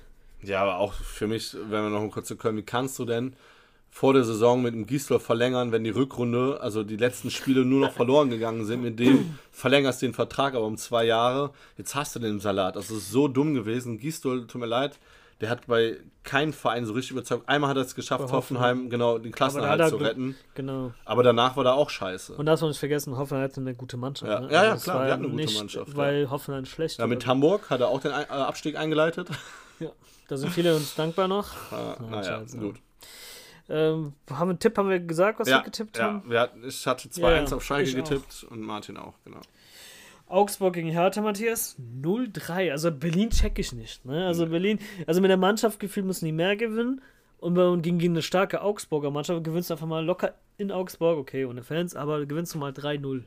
ja, 0.42 0.62
aber 0.62 0.78
auch 0.78 0.92
für 0.92 1.26
mich, 1.26 1.54
wenn 1.54 1.84
wir 1.84 1.90
noch 1.90 2.00
mal 2.00 2.10
kurz 2.10 2.28
zu 2.28 2.36
Köln, 2.36 2.56
wie 2.56 2.62
kannst 2.62 2.98
du 2.98 3.04
denn 3.04 3.34
vor 3.90 4.12
der 4.12 4.24
Saison 4.24 4.62
mit 4.62 4.74
dem 4.74 4.86
Gießler 4.86 5.18
verlängern, 5.18 5.72
wenn 5.72 5.82
die 5.82 5.90
Rückrunde, 5.90 6.60
also 6.60 6.84
die 6.84 6.96
letzten 6.96 7.30
Spiele 7.30 7.64
nur 7.64 7.80
noch 7.80 7.92
verloren 7.92 8.30
gegangen 8.30 8.64
sind, 8.64 8.82
mit 8.82 8.98
dem 8.98 9.38
verlängerst 9.50 10.02
du 10.02 10.06
den 10.06 10.14
Vertrag 10.14 10.54
aber 10.54 10.66
um 10.66 10.76
zwei 10.76 11.04
Jahre, 11.04 11.50
jetzt 11.76 11.94
hast 11.94 12.14
du 12.14 12.20
den 12.20 12.38
Salat. 12.38 12.76
Das 12.76 12.90
ist 12.90 13.10
so 13.10 13.28
dumm 13.28 13.54
gewesen. 13.54 13.98
Gießler, 13.98 14.46
tut 14.46 14.60
mir 14.60 14.66
leid, 14.66 14.98
der 15.40 15.50
hat 15.50 15.66
bei 15.66 15.98
keinem 16.24 16.52
Verein 16.52 16.84
so 16.84 16.92
richtig 16.92 17.12
überzeugt. 17.12 17.48
Einmal 17.48 17.70
hat 17.70 17.76
er 17.76 17.82
es 17.84 17.94
geschafft, 17.94 18.26
Bei 18.26 18.32
Hoffenheim, 18.32 18.90
genau, 18.90 19.18
den 19.18 19.32
Klassenerhalt 19.32 19.80
da 19.80 19.88
zu 19.88 19.96
retten. 19.96 20.36
genau. 20.54 20.92
Aber 21.04 21.22
danach 21.22 21.56
war 21.56 21.64
der 21.64 21.74
auch 21.74 21.88
scheiße. 21.90 22.34
Und 22.34 22.46
darf 22.46 22.60
man 22.60 22.70
nicht 22.70 22.78
vergessen, 22.80 23.16
Hoffenheim 23.16 23.44
hatte 23.44 23.60
eine 23.60 23.74
gute 23.74 23.96
Mannschaft. 23.96 24.30
Ja. 24.30 24.40
ne? 24.40 24.52
Ja, 24.52 24.64
ja, 24.64 24.74
es 24.74 24.82
klar, 24.82 24.96
war 24.98 25.06
die 25.06 25.12
hatten 25.12 25.22
eine 25.24 25.30
gute 25.32 25.44
nicht, 25.44 25.58
Mannschaft, 25.58 25.88
ja. 25.88 25.96
Weil 25.96 26.30
Hoffenheim 26.30 26.64
schlecht 26.66 26.98
Ja, 26.98 27.06
mit 27.06 27.22
war. 27.24 27.30
Hamburg 27.30 27.70
hat 27.70 27.80
er 27.80 27.88
auch 27.88 28.00
den 28.00 28.10
äh, 28.10 28.24
Abstieg 28.28 28.76
eingeleitet. 28.76 29.28
Ja, 29.80 29.90
da 30.26 30.36
sind 30.36 30.50
viele 30.50 30.74
uns 30.74 30.96
dankbar 30.96 31.28
noch. 31.28 31.52
Äh, 31.70 32.02
naja, 32.10 32.40
scheiße. 32.40 32.58
gut. 32.58 32.76
Ähm, 33.68 34.14
haben 34.28 34.48
wir 34.48 34.50
einen 34.50 34.58
Tipp, 34.58 34.76
haben 34.76 34.88
wir 34.88 34.98
gesagt, 34.98 35.38
was 35.38 35.48
Ja, 35.48 35.58
wir 35.58 35.64
getippt 35.66 35.98
ja 35.98 36.04
haben? 36.04 36.22
wir 36.28 36.40
hatten, 36.40 36.66
ich 36.66 36.84
hatte 36.84 37.08
2-1 37.08 37.20
Ja, 37.20 37.30
ja, 37.44 37.52
auf 37.56 37.62
Schalke 37.64 37.88
ich 37.88 37.94
auch. 37.94 38.02
getippt 38.02 38.44
und 38.50 38.60
Martin 38.62 38.96
auch, 38.96 39.14
genau. 39.24 39.40
Augsburg 40.28 40.74
gegen 40.74 40.90
Hertha, 40.90 41.20
Matthias, 41.22 41.76
0-3. 42.02 42.70
Also 42.70 42.90
Berlin 42.90 43.30
check 43.30 43.58
ich 43.58 43.72
nicht. 43.72 44.04
Ne? 44.04 44.26
Also 44.26 44.46
Berlin, 44.46 44.78
also 45.06 45.20
mit 45.20 45.30
der 45.30 45.36
Mannschaft 45.36 45.80
gefühlt 45.80 46.06
müssen 46.06 46.24
die 46.26 46.32
mehr 46.32 46.56
gewinnen. 46.56 47.00
Und 47.38 47.56
wenn 47.56 47.64
man 47.66 47.82
gegen, 47.82 47.98
gegen 47.98 48.14
eine 48.14 48.22
starke 48.22 48.62
Augsburger 48.62 49.10
Mannschaft 49.10 49.44
gewinnst 49.44 49.70
du 49.70 49.74
einfach 49.74 49.86
mal 49.86 50.04
locker 50.04 50.34
in 50.56 50.72
Augsburg, 50.72 51.18
okay, 51.18 51.44
ohne 51.44 51.62
Fans, 51.62 51.94
aber 51.94 52.26
gewinnst 52.26 52.54
du 52.54 52.58
mal 52.58 52.72
3-0. 52.72 53.22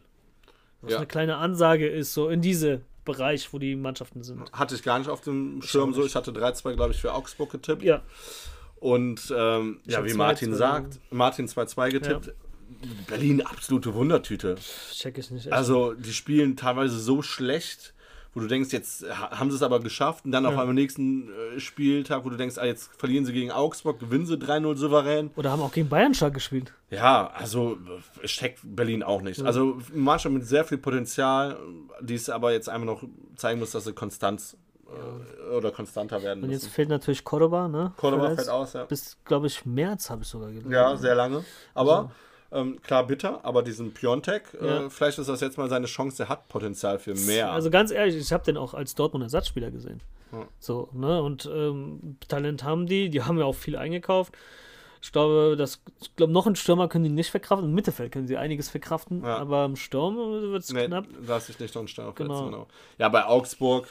Was 0.82 0.92
Ja. 0.92 0.98
eine 0.98 1.08
kleine 1.08 1.38
Ansage 1.38 1.88
ist, 1.88 2.14
so 2.14 2.28
in 2.28 2.42
diese 2.42 2.82
Bereich, 3.06 3.52
wo 3.54 3.58
die 3.60 3.76
Mannschaften 3.76 4.22
sind. 4.24 4.52
Hatte 4.52 4.76
ich 4.76 4.84
gar 4.84 5.00
nicht 5.00 5.10
auf 5.10 5.22
dem 5.22 5.62
Schirm 5.62 5.94
so. 5.94 6.06
Ich 6.06 6.16
hatte 6.16 6.32
3-2, 6.32 6.74
glaube 6.76 6.92
ich, 6.94 7.00
für 7.02 7.14
Augsburg 7.14 7.52
getippt. 7.52 7.84
Ja, 7.84 8.02
Und 8.80 9.34
ähm, 9.36 9.80
ja, 9.86 10.04
wie 10.04 10.10
2-2 10.10 10.16
Martin 10.18 10.54
sagt, 10.56 11.00
Martin 11.10 11.48
2-2 11.48 11.92
getippt. 11.92 12.34
Berlin 13.08 13.42
absolute 13.42 13.94
Wundertüte. 13.94 14.56
check 14.94 15.18
ich 15.18 15.32
nicht. 15.32 15.46
echt. 15.48 15.54
Also 15.54 15.94
die 15.94 16.14
spielen 16.14 16.56
teilweise 16.58 17.00
so 17.00 17.22
schlecht, 17.22 17.94
wo 18.34 18.40
du 18.40 18.48
denkst, 18.48 18.72
jetzt 18.72 19.04
ha- 19.10 19.38
haben 19.38 19.50
sie 19.52 19.58
es 19.58 19.62
aber 19.64 19.82
geschafft 19.82 20.24
und 20.24 20.32
dann 20.32 20.46
auf 20.46 20.54
Ja. 20.54 20.60
einmal 20.62 20.74
nächsten 20.74 21.30
äh, 21.30 21.60
Spieltag, 21.60 22.24
wo 22.24 22.30
du 22.30 22.38
denkst, 22.38 22.58
ah, 22.58 22.66
jetzt 22.66 22.90
verlieren 22.98 23.26
sie 23.26 23.34
gegen 23.34 23.52
Augsburg, 23.52 24.00
gewinnen 24.00 24.26
sie 24.26 24.38
3-0 24.38 24.78
souverän. 24.78 25.32
Oder 25.36 25.52
haben 25.52 25.62
auch 25.62 25.74
gegen 25.74 25.90
Bayern 25.90 26.14
stark 26.14 26.34
gespielt. 26.36 26.74
Ja, 26.90 27.30
also 27.32 27.78
äh, 28.24 28.28
steckt 28.28 28.60
Berlin 28.64 29.04
auch 29.04 29.22
nicht. 29.22 29.42
Also 29.44 29.80
eine 29.92 30.02
Mannschaft 30.02 30.34
mit 30.34 30.46
sehr 30.48 30.64
viel 30.64 30.78
Potenzial, 30.78 31.58
die 32.00 32.16
es 32.16 32.30
aber 32.30 32.54
jetzt 32.54 32.70
einfach 32.70 32.86
noch 32.86 33.04
zeigen 33.36 33.60
muss, 33.60 33.72
dass 33.72 33.84
sie 33.84 33.92
Konstanz 33.94 34.56
äh, 34.88 35.50
oder 35.54 35.72
konstanter 35.72 36.24
werden 36.24 36.42
Und 36.44 36.50
müssen. 36.52 36.64
jetzt 36.64 36.74
fehlt 36.74 36.88
natürlich 36.88 37.26
Cordoba, 37.26 37.68
ne? 37.68 37.92
Cordoba 37.98 38.34
fällt 38.36 38.48
aus, 38.50 38.72
ja. 38.74 38.86
Bis, 38.86 39.18
glaube 39.26 39.48
ich, 39.48 39.66
März 39.66 40.10
habe 40.10 40.22
ich 40.24 40.30
sogar 40.30 40.48
gelesen. 40.52 40.72
Ja, 40.72 40.96
sehr 40.96 41.16
lange. 41.16 41.44
Aber 41.74 42.12
ähm, 42.52 42.82
klar 42.82 43.08
bitter, 43.08 43.44
aber 43.44 43.62
diesen 43.64 43.94
Piontek, 43.94 44.44
Ja. 44.62 44.86
äh, 44.86 44.90
vielleicht 44.90 45.18
ist 45.20 45.28
das 45.30 45.42
jetzt 45.42 45.58
mal 45.58 45.70
seine 45.70 45.88
Chance, 45.88 46.18
der 46.18 46.30
hat 46.30 46.48
Potenzial 46.50 47.00
für 47.00 47.14
mehr. 47.16 47.52
Also 47.52 47.70
ganz 47.70 47.92
ehrlich, 47.92 48.16
ich 48.16 48.32
habe 48.34 48.44
den 48.44 48.58
auch 48.58 48.74
als 48.74 48.96
Dortmund 48.96 49.24
Ersatzspieler 49.24 49.72
gesehen. 49.72 50.02
Ja. 50.32 50.48
So, 50.60 50.90
ne? 50.94 51.22
Und 51.22 51.46
ähm, 51.54 52.18
Talent 52.28 52.64
haben 52.64 52.86
die, 52.88 53.10
die 53.10 53.22
haben 53.24 53.38
ja 53.38 53.46
auch 53.46 53.56
viel 53.56 53.76
eingekauft. 53.76 54.34
Ich 55.04 55.12
glaube, 55.12 55.56
das, 55.58 55.82
ich 56.00 56.16
glaube, 56.16 56.32
noch 56.32 56.46
einen 56.46 56.56
Stürmer 56.56 56.88
können 56.88 57.04
die 57.04 57.10
nicht 57.10 57.32
verkraften. 57.32 57.68
Im 57.70 57.74
Mittelfeld 57.74 58.12
können 58.12 58.28
sie 58.28 58.38
einiges 58.38 58.70
verkraften, 58.70 59.24
Ja. 59.24 59.38
aber 59.38 59.66
im 59.66 59.76
Sturm 59.76 60.16
wird 60.16 60.62
es 60.64 60.72
nee, 60.72 60.86
knapp. 60.86 61.06
lass 61.26 61.50
ich 61.50 61.60
nicht 61.60 61.74
noch 61.74 61.82
einen 61.82 62.08
auf 62.08 62.16
Genau. 62.16 62.46
genau. 62.46 62.68
Ja, 63.00 63.10
bei 63.10 63.26
Augsburg 63.26 63.88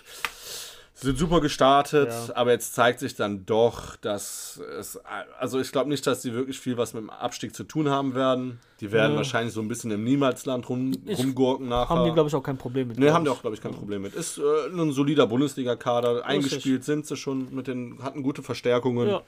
sind 1.01 1.19
super 1.19 1.41
gestartet, 1.41 2.09
Ja. 2.09 2.37
aber 2.37 2.53
jetzt 2.53 2.75
zeigt 2.75 3.01
sich 3.01 3.15
dann 3.15 3.47
doch, 3.47 3.97
dass 3.97 4.61
es, 4.79 4.99
also 5.39 5.59
ich 5.61 5.73
glaube 5.73 5.89
nicht, 5.91 6.07
dass 6.07 6.23
sie 6.23 6.33
wirklich 6.35 6.59
viel 6.59 6.77
was 6.77 6.95
mit 6.95 7.03
dem 7.03 7.11
Abstieg 7.11 7.55
zu 7.55 7.65
tun 7.65 7.89
haben 7.89 8.15
werden. 8.15 8.59
Die 8.81 8.93
werden 8.93 9.13
Ja. 9.13 9.17
wahrscheinlich 9.19 9.53
so 9.55 9.61
ein 9.61 9.69
bisschen 9.69 9.91
im 9.91 10.05
Niemalsland 10.05 10.69
rum, 10.69 10.93
Ich- 11.07 11.19
rumgurken 11.19 11.69
nachher. 11.69 11.91
Haben 11.97 12.05
die, 12.07 12.13
glaube 12.13 12.29
ich, 12.29 12.35
auch 12.35 12.43
kein 12.43 12.57
Problem 12.59 12.89
mit. 12.89 12.99
Nee, 12.99 13.07
glaub 13.07 13.15
haben 13.15 13.25
die 13.25 13.31
auch, 13.31 13.41
glaube 13.41 13.57
ich, 13.57 13.63
kein 13.63 13.73
Problem 13.75 14.03
mit. 14.03 14.15
Ist 14.15 14.39
äh, 14.39 14.43
ein 14.73 14.93
solider 14.93 15.27
Bundesliga-Kader. 15.27 16.25
Eingespielt 16.25 16.85
sind 16.85 17.07
sie 17.07 17.17
schon 17.17 17.55
mit 17.55 17.67
den, 17.67 18.03
hatten 18.03 18.23
gute 18.23 18.43
Verstärkungen. 18.43 19.09
Ja. 19.09 19.23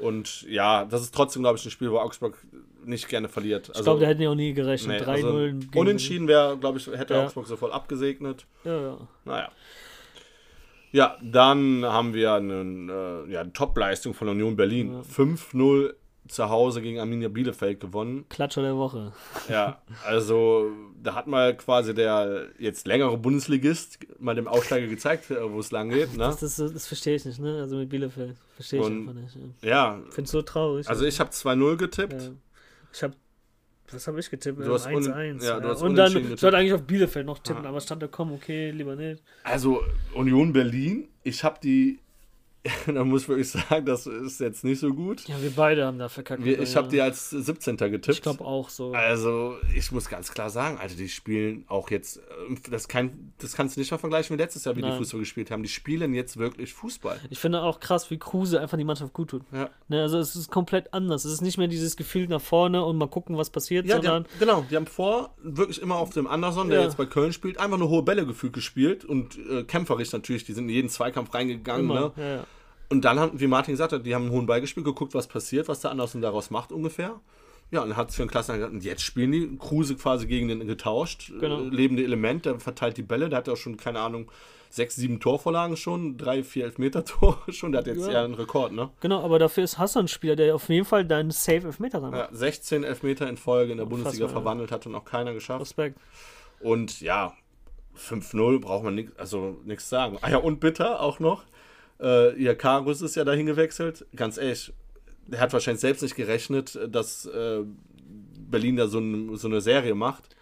Und 0.00 0.42
ja, 0.42 0.84
das 0.86 1.02
ist 1.02 1.14
trotzdem, 1.14 1.42
glaube 1.42 1.56
ich, 1.58 1.64
ein 1.64 1.70
Spiel, 1.70 1.90
wo 1.90 1.98
Augsburg 1.98 2.36
nicht 2.84 3.08
gerne 3.08 3.28
verliert. 3.28 3.70
Ich 3.74 3.82
glaube, 3.82 4.00
da 4.00 4.06
hätten 4.06 4.20
die 4.20 4.26
auch 4.28 4.34
nie 4.34 4.52
gerechnet. 4.52 5.00
nee, 5.00 5.04
3-0. 5.04 5.54
also 5.64 5.80
Unentschieden 5.80 6.28
wäre, 6.28 6.56
glaube 6.58 6.78
ich, 6.78 6.86
hätte 6.88 7.14
Ja. 7.14 7.24
Augsburg 7.24 7.46
sofort 7.46 7.72
abgesegnet. 7.72 8.44
Ja, 8.64 8.80
ja. 8.80 8.98
Naja. 9.24 9.48
Ja, 10.94 11.16
dann 11.22 11.84
haben 11.84 12.14
wir 12.14 12.34
einen, 12.34 12.88
äh, 12.88 13.32
ja, 13.32 13.40
eine 13.40 13.52
Top-Leistung 13.52 14.14
von 14.14 14.28
Union 14.28 14.54
Berlin. 14.54 15.02
5-0 15.02 15.92
zu 16.28 16.48
Hause 16.48 16.80
gegen 16.82 17.00
Arminia 17.00 17.28
Bielefeld 17.28 17.80
gewonnen. 17.80 18.24
Klatscher 18.28 18.62
der 18.62 18.76
Woche. 18.76 19.12
Ja, 19.48 19.82
also 20.06 20.70
da 21.02 21.14
hat 21.16 21.26
mal 21.26 21.54
quasi 21.56 21.92
der 21.94 22.46
jetzt 22.58 22.86
längere 22.86 23.18
Bundesligist 23.18 23.98
mal 24.20 24.34
dem 24.36 24.46
Aufsteiger 24.46 24.86
gezeigt, 24.86 25.30
äh, 25.32 25.52
wo 25.52 25.58
es 25.58 25.70
lang 25.72 25.90
geht. 25.90 26.12
Ne? 26.12 26.18
Das, 26.18 26.38
das, 26.38 26.56
das 26.56 26.86
verstehe 26.86 27.16
ich 27.16 27.24
nicht, 27.24 27.40
ne? 27.40 27.58
Also 27.60 27.76
mit 27.76 27.88
Bielefeld. 27.88 28.36
Verstehe 28.54 28.80
ich 28.80 28.86
Und- 28.86 29.00
einfach 29.08 29.20
nicht. 29.20 29.36
Ja. 29.62 29.68
Ja, 29.68 29.98
Ich 30.08 30.14
finde 30.14 30.26
es 30.26 30.30
so 30.30 30.42
traurig. 30.42 30.88
also 30.88 31.04
ich 31.04 31.18
habe 31.20 31.30
2-0 31.30 31.76
getippt. 31.76 32.22
Ja. 32.22 32.30
Ich 32.92 33.02
habe. 33.02 33.14
Was 33.94 34.06
habe 34.08 34.20
ich 34.20 34.28
getippt? 34.30 34.58
Du 34.60 34.72
hast 34.74 34.86
un- 34.86 34.94
1-1. 35.04 35.44
ja, 35.44 35.60
du 35.60 35.68
hast 35.68 35.82
Und 35.82 35.94
dann, 35.96 36.12
getippt. 36.12 36.38
sollte 36.40 36.56
eigentlich 36.56 36.72
auf 36.72 36.82
Bielefeld 36.82 37.24
noch 37.26 37.38
tippen, 37.38 37.64
Ah. 37.64 37.68
aber 37.68 37.80
stand 37.80 38.02
da, 38.02 38.06
komm, 38.08 38.32
okay, 38.32 38.70
lieber 38.70 38.96
nicht. 38.96 39.22
Also 39.44 39.80
Union 40.14 40.52
Berlin, 40.52 41.08
ich 41.22 41.44
habe 41.44 41.58
die, 41.62 41.98
da 42.86 43.04
muss 43.04 43.22
ich 43.22 43.28
wirklich 43.28 43.50
sagen, 43.50 43.84
das 43.84 44.06
ist 44.06 44.40
jetzt 44.40 44.64
nicht 44.64 44.80
so 44.80 44.92
gut. 44.94 45.26
Ja, 45.28 45.40
wir 45.42 45.50
beide 45.50 45.84
haben 45.84 45.98
da 45.98 46.08
verkackt. 46.08 46.42
Wir, 46.44 46.58
ich 46.60 46.76
habe 46.76 46.88
die 46.88 47.00
als 47.00 47.30
17. 47.30 47.76
getippt. 47.76 48.08
Ich 48.08 48.22
glaube 48.22 48.44
auch 48.44 48.70
so. 48.70 48.92
Also, 48.92 49.56
ich 49.76 49.92
muss 49.92 50.08
ganz 50.08 50.32
klar 50.32 50.48
sagen, 50.48 50.78
also 50.78 50.96
die 50.96 51.08
spielen 51.08 51.64
auch 51.68 51.90
jetzt, 51.90 52.18
äh, 52.18 52.20
das, 52.70 52.88
kann, 52.88 53.32
das 53.38 53.54
kannst 53.54 53.76
du 53.76 53.80
nicht 53.80 53.90
mal 53.90 53.98
vergleichen 53.98 54.36
wie 54.36 54.40
letztes 54.40 54.64
Jahr, 54.64 54.76
wie 54.76 54.82
die 54.82 54.88
Nein. 54.88 54.96
Fußball 54.98 55.20
gespielt 55.20 55.50
haben. 55.50 55.62
Die 55.62 55.68
spielen 55.68 56.14
jetzt 56.14 56.38
wirklich 56.38 56.72
Fußball. 56.72 57.20
Ich 57.28 57.38
finde 57.38 57.62
auch 57.62 57.80
krass, 57.80 58.10
wie 58.10 58.18
Kruse 58.18 58.60
einfach 58.60 58.78
die 58.78 58.84
Mannschaft 58.84 59.12
gut 59.12 59.30
tut. 59.30 59.42
Ja, 59.52 59.68
Ne, 59.88 60.00
also 60.00 60.18
es 60.18 60.34
ist 60.34 60.50
komplett 60.50 60.94
anders. 60.94 61.26
Es 61.26 61.32
ist 61.34 61.42
nicht 61.42 61.58
mehr 61.58 61.68
dieses 61.68 61.96
Gefühl 61.96 62.26
nach 62.28 62.40
vorne 62.40 62.82
und 62.84 62.96
mal 62.96 63.08
gucken, 63.08 63.36
was 63.36 63.50
passiert, 63.50 63.84
ja 63.86 63.98
die 63.98 64.08
haben, 64.08 64.24
sondern 64.24 64.38
genau. 64.38 64.66
Die 64.70 64.76
haben 64.76 64.86
vor 64.86 65.34
wirklich 65.42 65.82
immer 65.82 65.96
auf 65.96 66.10
dem 66.10 66.26
Anderson, 66.26 66.68
der 66.70 66.78
Ja. 66.78 66.84
jetzt 66.84 66.96
bei 66.96 67.04
Köln 67.04 67.32
spielt, 67.34 67.58
einfach 67.58 67.76
nur 67.76 67.90
hohe 67.90 68.02
Bälle 68.02 68.24
gefühlt 68.24 68.54
gespielt 68.54 69.04
und 69.04 69.38
äh, 69.50 69.64
kämpferisch 69.64 70.12
natürlich. 70.12 70.44
Die 70.44 70.52
sind 70.54 70.64
in 70.64 70.70
jeden 70.74 70.88
Zweikampf 70.88 71.34
reingegangen. 71.34 71.84
immer. 71.84 72.00
Ne? 72.00 72.12
Ja, 72.16 72.34
ja. 72.36 72.44
Und 72.90 73.04
dann 73.04 73.18
haben, 73.18 73.40
wie 73.40 73.46
Martin 73.46 73.72
gesagt 73.72 73.92
hat, 73.92 74.04
die 74.06 74.14
haben 74.14 74.24
einen 74.24 74.32
hohen 74.32 74.46
Ball 74.46 74.60
gespielt, 74.60 74.84
geguckt, 74.86 75.14
was 75.14 75.26
passiert, 75.26 75.68
was 75.68 75.80
der 75.80 75.90
Anderson 75.90 76.20
daraus 76.20 76.50
macht 76.50 76.70
ungefähr. 76.72 77.20
Ja, 77.70 77.82
und 77.82 77.96
hat 77.96 78.10
es 78.10 78.16
für 78.16 78.22
einen 78.22 78.30
Klassenerhalt 78.30 78.60
gesagt, 78.70 78.74
und 78.74 78.84
jetzt 78.84 79.02
spielen 79.02 79.32
die 79.32 79.56
Kruse 79.58 79.96
quasi 79.96 80.26
gegen 80.26 80.48
den 80.48 80.66
getauscht. 80.66 81.32
Genau. 81.40 81.60
Äh, 81.62 81.68
lebende 81.68 82.04
Element, 82.04 82.44
der 82.44 82.60
verteilt 82.60 82.96
die 82.98 83.02
Bälle, 83.02 83.28
der 83.30 83.38
hat 83.38 83.48
auch 83.48 83.56
schon, 83.56 83.76
keine 83.78 84.00
Ahnung, 84.00 84.30
sechs, 84.70 84.96
sieben 84.96 85.18
Torvorlagen 85.18 85.76
schon, 85.76 86.16
drei, 86.18 86.42
vier 86.44 86.64
Elfmeter-Tore 86.66 87.38
schon, 87.52 87.72
der 87.72 87.80
hat 87.80 87.86
jetzt 87.86 88.06
Ja. 88.06 88.12
eher 88.12 88.24
einen 88.24 88.34
Rekord, 88.34 88.72
ne? 88.72 88.90
Genau, 89.00 89.22
aber 89.22 89.38
dafür 89.38 89.64
ist 89.64 89.78
Hassan 89.78 90.04
ein 90.04 90.08
Spieler, 90.08 90.36
der 90.36 90.54
auf 90.54 90.68
jeden 90.68 90.84
Fall 90.84 91.04
deinen 91.04 91.30
Safe 91.30 91.66
Elfmeter 91.66 92.00
dann 92.00 92.12
Ja, 92.12 92.18
macht. 92.24 92.36
16 92.36 92.84
Elfmeter 92.84 93.28
in 93.28 93.36
Folge 93.38 93.72
in 93.72 93.78
der 93.78 93.86
Bundesliga 93.86 94.24
Unfassbar, 94.26 94.28
ja. 94.28 94.32
verwandelt, 94.42 94.70
hat 94.72 94.86
und 94.86 94.94
auch 94.94 95.04
keiner 95.04 95.32
geschafft. 95.32 95.62
Respekt. 95.62 95.98
Und 96.60 97.00
ja, 97.00 97.32
5-0 97.96 98.60
braucht 98.60 98.84
man 98.84 98.94
nix, 98.94 99.12
also 99.16 99.56
nichts 99.64 99.88
sagen. 99.88 100.18
Ah 100.20 100.30
ja, 100.30 100.38
und 100.38 100.60
bitter 100.60 101.00
auch 101.00 101.18
noch. 101.20 101.44
Äh, 102.04 102.34
ihr 102.34 102.54
Karus 102.54 103.00
ist 103.00 103.16
ja 103.16 103.24
dahin 103.24 103.46
gewechselt. 103.46 104.06
Ganz 104.14 104.36
ehrlich, 104.36 104.72
er 105.30 105.40
hat 105.40 105.52
wahrscheinlich 105.52 105.80
selbst 105.80 106.02
nicht 106.02 106.16
gerechnet, 106.16 106.78
dass 106.88 107.24
äh, 107.26 107.62
Berlin 108.50 108.76
da 108.76 108.86
so, 108.86 108.98
ein, 108.98 109.36
so 109.36 109.48
eine 109.48 109.60
Serie 109.60 109.94
macht. 109.94 110.36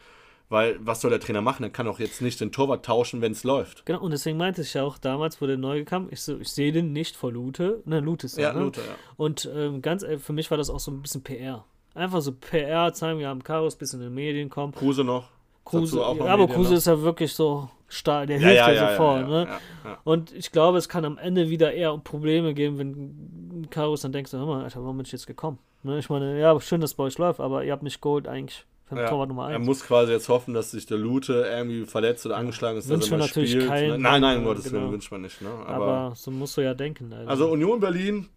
Weil 0.48 0.76
was 0.80 1.00
soll 1.00 1.10
der 1.10 1.20
Trainer 1.20 1.40
machen? 1.40 1.62
Er 1.62 1.70
kann 1.70 1.88
auch 1.88 1.98
jetzt 1.98 2.20
nicht 2.20 2.38
den 2.38 2.52
Torwart 2.52 2.84
tauschen, 2.84 3.22
wenn 3.22 3.32
es 3.32 3.42
läuft. 3.42 3.86
Genau, 3.86 4.02
und 4.02 4.10
deswegen 4.10 4.36
meinte 4.36 4.60
ich 4.60 4.74
ja 4.74 4.82
auch 4.82 4.98
damals, 4.98 5.40
wo 5.40 5.46
der 5.46 5.56
neu 5.56 5.82
kam, 5.86 6.08
ich, 6.10 6.20
so, 6.20 6.38
ich 6.38 6.50
sehe 6.50 6.72
den 6.72 6.92
nicht 6.92 7.16
vor 7.16 7.32
Lute. 7.32 7.80
Ne, 7.86 8.00
Lute 8.00 8.26
ist 8.26 8.36
Ja, 8.36 8.52
ne? 8.52 8.60
Lute, 8.60 8.80
ja. 8.80 8.94
Und 9.16 9.50
ähm, 9.54 9.80
ganz 9.80 10.02
ehrlich, 10.02 10.22
für 10.22 10.34
mich 10.34 10.50
war 10.50 10.58
das 10.58 10.68
auch 10.68 10.80
so 10.80 10.90
ein 10.90 11.00
bisschen 11.00 11.22
PR. 11.22 11.64
Einfach 11.94 12.20
so 12.20 12.32
PR 12.32 12.92
zeigen, 12.92 13.18
wir 13.18 13.28
haben 13.28 13.42
Karus, 13.42 13.76
bisschen 13.76 14.00
in 14.00 14.08
den 14.08 14.14
Medien 14.14 14.50
kommen. 14.50 14.74
Kruse 14.74 15.04
noch. 15.04 15.30
Kruse, 15.64 15.98
ja, 15.98 16.04
aber 16.06 16.24
Medien 16.36 16.48
Kruse 16.50 16.70
noch. 16.70 16.76
ist 16.78 16.86
ja 16.86 17.00
wirklich 17.02 17.32
so 17.32 17.68
stark, 17.88 18.26
der 18.26 18.38
Ja, 18.38 18.42
hilft 18.48 18.56
ja, 18.58 18.72
ja, 18.72 18.90
sofort. 18.90 19.28
ne? 19.28 19.48
Und 20.04 20.32
ich 20.34 20.50
glaube, 20.50 20.78
es 20.78 20.88
kann 20.88 21.04
am 21.04 21.18
Ende 21.18 21.50
wieder 21.50 21.72
eher 21.72 21.96
Probleme 21.98 22.54
geben, 22.54 22.78
wenn 22.78 23.66
Karus 23.70 24.02
dann 24.02 24.12
denkst, 24.12 24.32
hör 24.32 24.46
mal, 24.46 24.64
Alter, 24.64 24.82
warum 24.82 24.96
bin 24.96 25.06
ich 25.06 25.12
jetzt 25.12 25.26
gekommen? 25.26 25.58
Ne? 25.82 25.98
Ich 25.98 26.08
meine, 26.10 26.38
ja, 26.40 26.58
schön, 26.60 26.80
dass 26.80 26.94
bei 26.94 27.04
euch 27.04 27.18
läuft, 27.18 27.40
aber 27.40 27.64
ihr 27.64 27.72
habt 27.72 27.82
mich 27.82 28.00
geholt 28.00 28.26
eigentlich 28.28 28.64
für 28.88 28.94
den 28.96 29.04
Ja, 29.04 29.10
Torwart 29.10 29.28
Nummer 29.28 29.48
Er 29.50 29.56
1. 29.56 29.66
muss 29.66 29.84
quasi 29.84 30.12
jetzt 30.12 30.28
hoffen, 30.28 30.54
dass 30.54 30.70
sich 30.70 30.86
der 30.86 30.98
Lute 30.98 31.44
irgendwie 31.48 31.84
verletzt 31.84 32.24
oder 32.26 32.36
angeschlagen 32.36 32.78
ist, 32.78 32.88
Wünscht 32.88 33.04
dass 33.04 33.10
er 33.12 33.18
mal 33.18 33.24
natürlich 33.26 33.50
spielt. 33.52 33.68
keinen, 33.68 33.90
ne? 33.92 33.98
Nein, 33.98 34.20
nein, 34.20 34.36
um 34.38 34.42
äh, 34.44 34.46
Gottes 34.46 34.64
Willen 34.72 34.80
genau. 34.82 34.92
wünscht 34.92 35.10
man 35.12 35.20
nicht. 35.22 35.40
Ne? 35.42 35.48
Aber, 35.66 35.86
Aber 35.86 36.14
so 36.16 36.30
musst 36.30 36.56
du 36.56 36.60
ja 36.62 36.74
denken. 36.74 37.12
Alter. 37.12 37.30
also 37.30 37.50
Union 37.50 37.78
Berlin, 37.80 38.28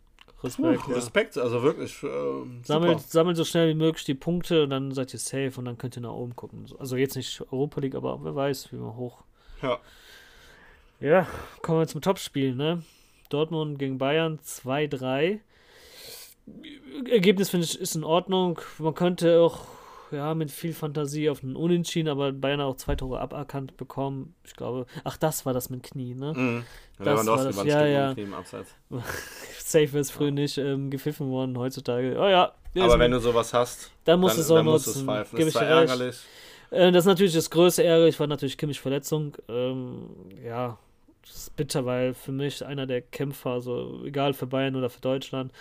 Respekt. 0.45 0.81
puh, 0.81 0.91
ja. 0.91 0.95
Respekt, 0.95 1.37
also 1.37 1.63
wirklich. 1.63 2.01
Äh, 2.03 2.63
Sammelt, 2.63 3.01
sammelt 3.01 3.37
so 3.37 3.43
schnell 3.43 3.69
wie 3.69 3.77
möglich 3.77 4.05
die 4.05 4.13
Punkte 4.13 4.63
und 4.63 4.69
dann 4.69 4.91
seid 4.91 5.13
ihr 5.13 5.19
safe 5.19 5.53
und 5.57 5.65
dann 5.65 5.77
könnt 5.77 5.97
ihr 5.97 6.01
nach 6.01 6.13
oben 6.13 6.35
gucken. 6.35 6.65
Also 6.79 6.95
jetzt 6.95 7.15
nicht 7.15 7.41
Europa 7.51 7.81
League, 7.81 7.95
aber 7.95 8.23
wer 8.23 8.35
weiß, 8.35 8.71
wie 8.71 8.77
man 8.77 8.95
hoch. 8.95 9.23
Ja. 9.61 9.79
Ja, 10.99 11.27
kommen 11.61 11.79
wir 11.79 11.87
zum 11.87 12.01
Topspiel, 12.01 12.55
ne? 12.55 12.83
Dortmund 13.29 13.79
gegen 13.79 13.97
Bayern 13.97 14.39
2-3. 14.39 15.39
Ergebnis 17.09 17.49
finde 17.49 17.65
ich 17.65 17.79
ist 17.79 17.95
in 17.95 18.03
Ordnung. 18.03 18.59
Man 18.77 18.93
könnte 18.93 19.39
auch 19.41 19.65
ja, 20.11 20.33
mit 20.33 20.51
viel 20.51 20.73
Fantasie 20.73 21.29
auf 21.29 21.43
einen 21.43 21.55
Unentschieden, 21.55 22.09
aber 22.09 22.31
Bayern 22.31 22.59
hat 22.59 22.67
auch 22.67 22.77
zwei 22.77 22.95
Tore 22.95 23.19
aberkannt 23.19 23.77
bekommen. 23.77 24.35
Ich 24.43 24.55
glaube, 24.55 24.85
ach, 25.03 25.17
das 25.17 25.45
war 25.45 25.53
das 25.53 25.69
mit 25.69 25.83
Knie, 25.83 26.15
ne? 26.15 26.33
Mhm. 26.33 26.63
Das 26.97 27.27
war 27.27 27.43
das, 27.43 27.63
ja, 27.65 27.85
ja. 27.85 28.15
Abseits. 28.37 28.73
Safe 29.65 29.97
ist 29.97 30.11
früher 30.11 30.29
nicht 30.29 30.59
ähm, 30.59 30.91
gepfiffen 30.91 31.31
worden, 31.31 31.57
heutzutage. 31.57 32.15
Oh 32.19 32.27
ja. 32.27 32.53
Aber 32.77 32.99
wenn 32.99 33.09
du 33.09 33.19
sowas 33.19 33.51
hast, 33.51 33.89
dann 34.03 34.19
musst 34.19 34.37
du 34.37 34.41
es 34.41 34.51
auch 34.51 34.57
dann 34.57 34.65
musst 34.65 34.85
es 34.85 34.97
nutzen. 34.97 35.07
Das 35.31 35.47
ich 35.47 35.55
ärgerlich. 35.55 36.15
Äh, 36.69 36.91
das 36.91 37.03
ist 37.03 37.07
natürlich 37.07 37.33
das 37.33 37.49
größte 37.49 37.83
Ärger. 37.83 38.05
Ich 38.05 38.19
war 38.19 38.27
natürlich 38.27 38.59
Kimmich 38.59 38.79
Verletzung. 38.79 39.35
Ähm, 39.49 40.07
ja, 40.45 40.77
das 41.25 41.35
ist 41.35 41.55
bitter, 41.55 41.83
weil 41.83 42.13
für 42.13 42.31
mich 42.31 42.63
einer 42.63 42.85
der 42.85 43.01
Kämpfer, 43.01 43.51
also 43.51 44.03
egal 44.05 44.35
für 44.35 44.45
Bayern 44.45 44.75
oder 44.75 44.91
für 44.91 45.01
Deutschland, 45.01 45.51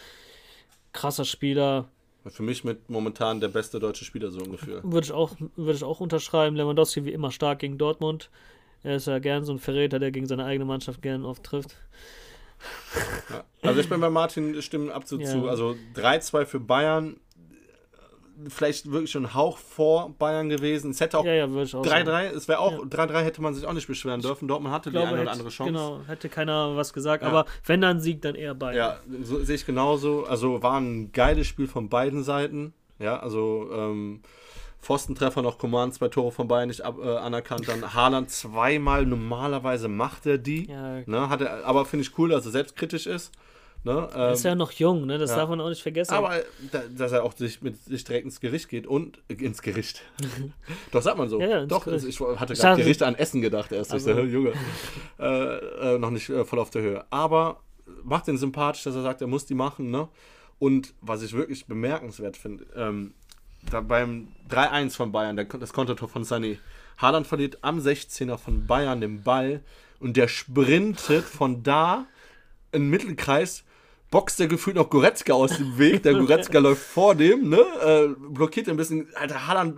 krasser 0.93 1.25
Spieler, 1.25 1.89
Für 2.27 2.43
mich 2.43 2.63
mit 2.63 2.91
momentan 2.91 3.41
der 3.41 3.49
beste 3.49 3.81
deutsche 3.81 4.05
Spieler 4.05 4.31
so 4.31 4.41
ungefähr. 4.41 4.85
würde 4.85 5.07
ich 5.07 5.13
auch, 5.13 5.35
würde 5.57 5.77
ich 5.79 5.85
auch 5.85 6.01
unterschreiben. 6.01 6.57
Lewandowski 6.57 7.07
wie 7.07 7.13
immer 7.13 7.31
stark 7.31 7.61
gegen 7.61 7.79
Dortmund. 7.79 8.29
Er 8.83 8.97
ist 8.97 9.07
ja 9.07 9.19
gern 9.19 9.45
so 9.45 9.53
ein 9.55 9.59
Verräter, 9.59 9.99
der 9.99 10.11
gegen 10.11 10.27
seine 10.27 10.45
eigene 10.45 10.67
Mannschaft 10.67 11.01
gern 11.01 11.25
oft 11.25 11.43
trifft. 11.43 11.77
Ja. 13.31 13.45
Also 13.63 13.81
ich 13.81 13.89
bin 13.89 14.01
bei 14.01 14.11
Martin 14.11 14.61
Stimmen 14.63 14.91
absolut 14.91 15.25
Ja. 15.27 15.33
zu. 15.33 15.49
Also 15.49 15.77
3-2 15.95 16.47
für 16.47 16.61
Bayern. 16.61 17.17
Vielleicht 18.49 18.91
wirklich 18.91 19.13
schon 19.13 19.27
ein 19.27 19.35
Hauch 19.35 19.59
vor 19.59 20.11
Bayern 20.19 20.49
gewesen. 20.49 20.91
Es 20.91 21.01
hätte 21.01 21.19
auch 21.19 21.25
Ja, 21.25 21.35
ja. 21.35 21.45
3-3, 21.47 22.31
es 22.31 22.49
wäre 22.49 22.59
auch 22.59 22.73
Ja. 22.73 22.79
3-3 22.81 23.23
hätte 23.23 23.41
man 23.41 23.55
sich 23.55 23.65
auch 23.65 23.73
nicht 23.73 23.87
beschweren 23.87 24.21
dürfen. 24.23 24.49
Dortmund 24.49 24.75
hatte 24.75 24.89
Ich 24.89 24.93
die 24.93 24.99
glaube, 24.99 25.13
eine 25.13 25.23
oder 25.23 25.31
andere 25.31 25.51
Chance. 25.51 25.73
genau, 25.73 26.01
hätte 26.09 26.29
keiner 26.29 26.77
was 26.77 26.93
gesagt, 26.93 27.23
Ja. 27.23 27.29
aber 27.29 27.45
wenn 27.65 27.81
dann 27.81 28.01
Sieg, 28.01 28.23
dann 28.23 28.35
eher 28.35 28.55
Bayern. 28.55 28.77
Ja, 28.77 29.01
so, 29.23 29.43
sehe 29.45 29.55
ich 29.55 29.65
genauso. 29.67 30.25
Also 30.27 30.63
war 30.65 30.81
ein 30.81 31.13
geiles 31.13 31.47
Spiel 31.47 31.69
von 31.69 31.89
beiden 31.89 32.25
Seiten. 32.25 32.75
Ja, 32.99 33.21
also 33.21 33.69
ähm, 33.73 34.23
Pfostentreffer 34.85 35.43
noch 35.43 35.59
Command, 35.59 35.95
zwei 35.95 36.09
Tore 36.09 36.31
von 36.31 36.47
Bayern 36.47 36.69
nicht 36.69 36.83
ab, 36.83 36.99
äh, 37.03 37.17
anerkannt. 37.17 37.67
Dann 37.67 37.95
Haaland 37.95 38.31
zweimal, 38.31 39.07
normalerweise 39.07 39.89
macht 39.89 40.27
er 40.27 40.39
die. 40.39 40.67
Ja, 40.67 41.01
Ne, 41.07 41.29
hat 41.29 41.41
er, 41.41 41.65
aber 41.65 41.85
finde 41.87 42.05
ich 42.05 42.19
cool, 42.19 42.29
dass 42.29 42.45
er 42.45 42.53
selbstkritisch 42.53 43.07
ist. 43.07 43.33
Ne, 43.83 44.09
er 44.15 44.33
ist 44.33 44.45
ähm, 44.45 44.51
ja 44.51 44.55
noch 44.55 44.73
jung, 44.73 45.05
ne? 45.05 45.19
Das 45.19 45.31
ja. 45.31 45.37
darf 45.37 45.51
man 45.51 45.61
auch 45.61 45.69
nicht 45.69 45.83
vergessen. 45.83 46.15
aber 46.15 46.37
da, 46.73 46.83
dass 46.97 47.13
er 47.13 47.23
auch 47.23 47.35
sich 47.35 47.61
mit 47.61 47.83
sich 47.85 48.03
direkt 48.03 48.25
ins 48.25 48.41
Gericht 48.41 48.71
geht 48.71 48.87
und 48.87 49.19
äh, 49.29 49.35
ins 49.35 49.61
Gericht. 49.61 50.03
Doch, 50.91 51.03
sagt 51.03 51.19
man 51.19 51.29
so. 51.29 51.39
Ja, 51.39 51.67
Doch, 51.67 51.85
Gericht. 51.85 52.07
ich 52.07 52.19
hatte 52.21 52.55
Ich 52.55 52.61
gerade 52.61 52.81
Gericht 52.81 53.03
an 53.03 53.15
Essen 53.15 53.43
gedacht 53.43 53.73
erst. 53.73 53.91
Ich 53.91 53.95
Also. 53.95 54.15
so, 54.15 54.21
Junge. 54.21 54.53
Äh, 55.19 55.27
äh, 55.95 55.99
noch 55.99 56.11
nicht 56.11 56.31
äh, 56.31 56.45
voll 56.45 56.61
auf 56.61 56.71
der 56.71 56.81
Höhe. 56.81 57.05
Aber 57.11 57.61
macht 58.03 58.27
den 58.27 58.39
sympathisch, 58.39 58.85
dass 58.85 58.95
er 58.95 59.03
sagt, 59.03 59.21
er 59.21 59.27
muss 59.27 59.45
die 59.45 59.55
machen. 59.55 59.91
Ne? 59.91 60.09
Und 60.59 60.95
was 61.03 61.23
ich 61.23 61.35
wirklich 61.35 61.67
bemerkenswert 61.67 62.39
finde, 62.39 62.65
ähm, 62.75 63.13
da 63.71 63.81
beim 63.81 64.29
3-1 64.51 64.97
von 64.97 65.13
Bayern, 65.13 65.37
das 65.37 65.73
Kontertor 65.73 66.09
von 66.09 66.25
Sané, 66.25 66.59
Haaland 66.99 67.27
verliert 67.27 67.59
am 67.63 67.79
16er 67.79 68.39
von 68.39 68.67
Bayern 68.67 69.01
den 69.01 69.23
Ball 69.23 69.63
und 70.01 70.17
der 70.17 70.29
sprintet 70.29 71.25
von 71.25 71.63
da 71.63 72.07
in 72.73 72.83
den 72.83 72.91
Mittelkreis, 72.91 73.65
boxt 74.15 74.39
der 74.39 74.47
gefühlt 74.47 74.77
noch 74.77 74.89
Goretzka 74.91 75.33
aus 75.33 75.57
dem 75.57 75.77
Weg. 75.77 76.05
Der 76.05 76.15
Goretzka 76.21 76.61
läuft 76.61 76.83
vor 76.83 77.17
dem, 77.17 77.49
ne? 77.49 77.59
Äh, 77.59 78.15
blockiert 78.29 78.69
ein 78.69 78.77
bisschen. 78.77 79.09
Alter, 79.17 79.49
Haaland, 79.49 79.77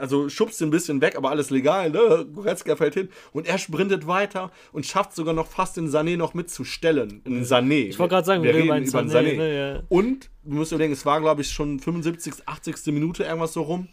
also 0.00 0.28
schubst 0.28 0.60
ihn 0.60 0.66
ein 0.66 0.70
bisschen 0.72 1.00
weg, 1.00 1.16
aber 1.16 1.30
alles 1.30 1.50
legal, 1.50 1.90
ne? 1.90 2.26
Goretzka 2.34 2.74
fällt 2.74 2.94
hin 2.94 3.08
und 3.32 3.46
er 3.46 3.58
sprintet 3.58 4.08
weiter 4.08 4.50
und 4.72 4.84
schafft 4.84 5.14
sogar 5.14 5.32
noch 5.32 5.46
fast 5.46 5.76
den 5.76 5.88
Sané 5.88 6.16
noch 6.16 6.34
mitzustellen. 6.34 7.22
In 7.24 7.44
Sané. 7.44 7.86
Ich 7.86 8.00
wollte 8.00 8.14
gerade 8.14 8.26
sagen, 8.26 8.42
wir 8.42 8.52
wir 8.52 8.64
reden 8.64 8.88
über 8.88 8.98
Sané, 8.98 9.12
Sané. 9.12 9.36
ne, 9.36 9.74
ja. 9.74 9.82
Und 9.88 10.28
du 10.42 10.56
musst 10.56 10.72
überlegen, 10.72 10.92
es 10.92 11.06
war, 11.06 11.20
glaube 11.20 11.42
ich, 11.42 11.50
schon 11.52 11.78
75., 11.78 12.34
80. 12.44 12.86
Minute 12.86 13.22
irgendwas 13.22 13.52
so 13.52 13.62
rum. 13.62 13.88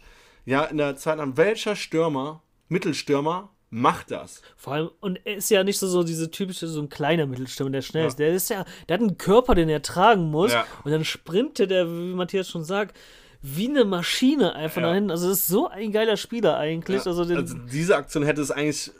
Ja, 0.46 0.64
in 0.64 0.78
der 0.78 0.96
Zeit 0.96 1.20
an 1.20 1.36
welcher 1.36 1.76
Stürmer, 1.76 2.42
Mittelstürmer, 2.68 3.54
macht 3.70 4.10
das? 4.10 4.42
Vor 4.56 4.72
allem, 4.74 4.90
und 5.00 5.20
er 5.24 5.36
ist 5.36 5.50
ja 5.50 5.62
nicht 5.64 5.78
so, 5.78 5.86
so 5.86 6.02
diese 6.02 6.30
typische, 6.30 6.66
so 6.66 6.80
ein 6.80 6.88
kleiner 6.88 7.26
Mittelstürmer, 7.26 7.70
der 7.70 7.82
schnell 7.82 8.06
ist. 8.06 8.18
Der 8.18 8.32
ist 8.34 8.50
ja, 8.50 8.64
der 8.88 8.94
hat 8.94 9.00
einen 9.00 9.16
Körper, 9.16 9.54
den 9.54 9.68
er 9.68 9.80
tragen 9.82 10.30
muss. 10.30 10.52
Ja. 10.52 10.66
Und 10.84 10.90
dann 10.90 11.04
sprintet 11.04 11.70
er, 11.70 11.86
wie 11.88 12.14
Matthias 12.14 12.48
schon 12.48 12.64
sagt, 12.64 12.96
wie 13.42 13.68
eine 13.68 13.84
Maschine 13.84 14.54
einfach 14.54 14.82
Ja. 14.82 14.88
nach 14.88 14.94
hinten. 14.94 15.10
Also, 15.10 15.28
das 15.28 15.38
ist 15.38 15.46
so 15.46 15.68
ein 15.68 15.92
geiler 15.92 16.16
Spieler 16.16 16.58
eigentlich. 16.58 17.04
Ja, 17.04 17.10
Also, 17.10 17.22
also 17.22 17.54
diese 17.72 17.96
Aktion 17.96 18.22
hätte 18.24 18.42
es 18.42 18.50
eigentlich 18.50 18.90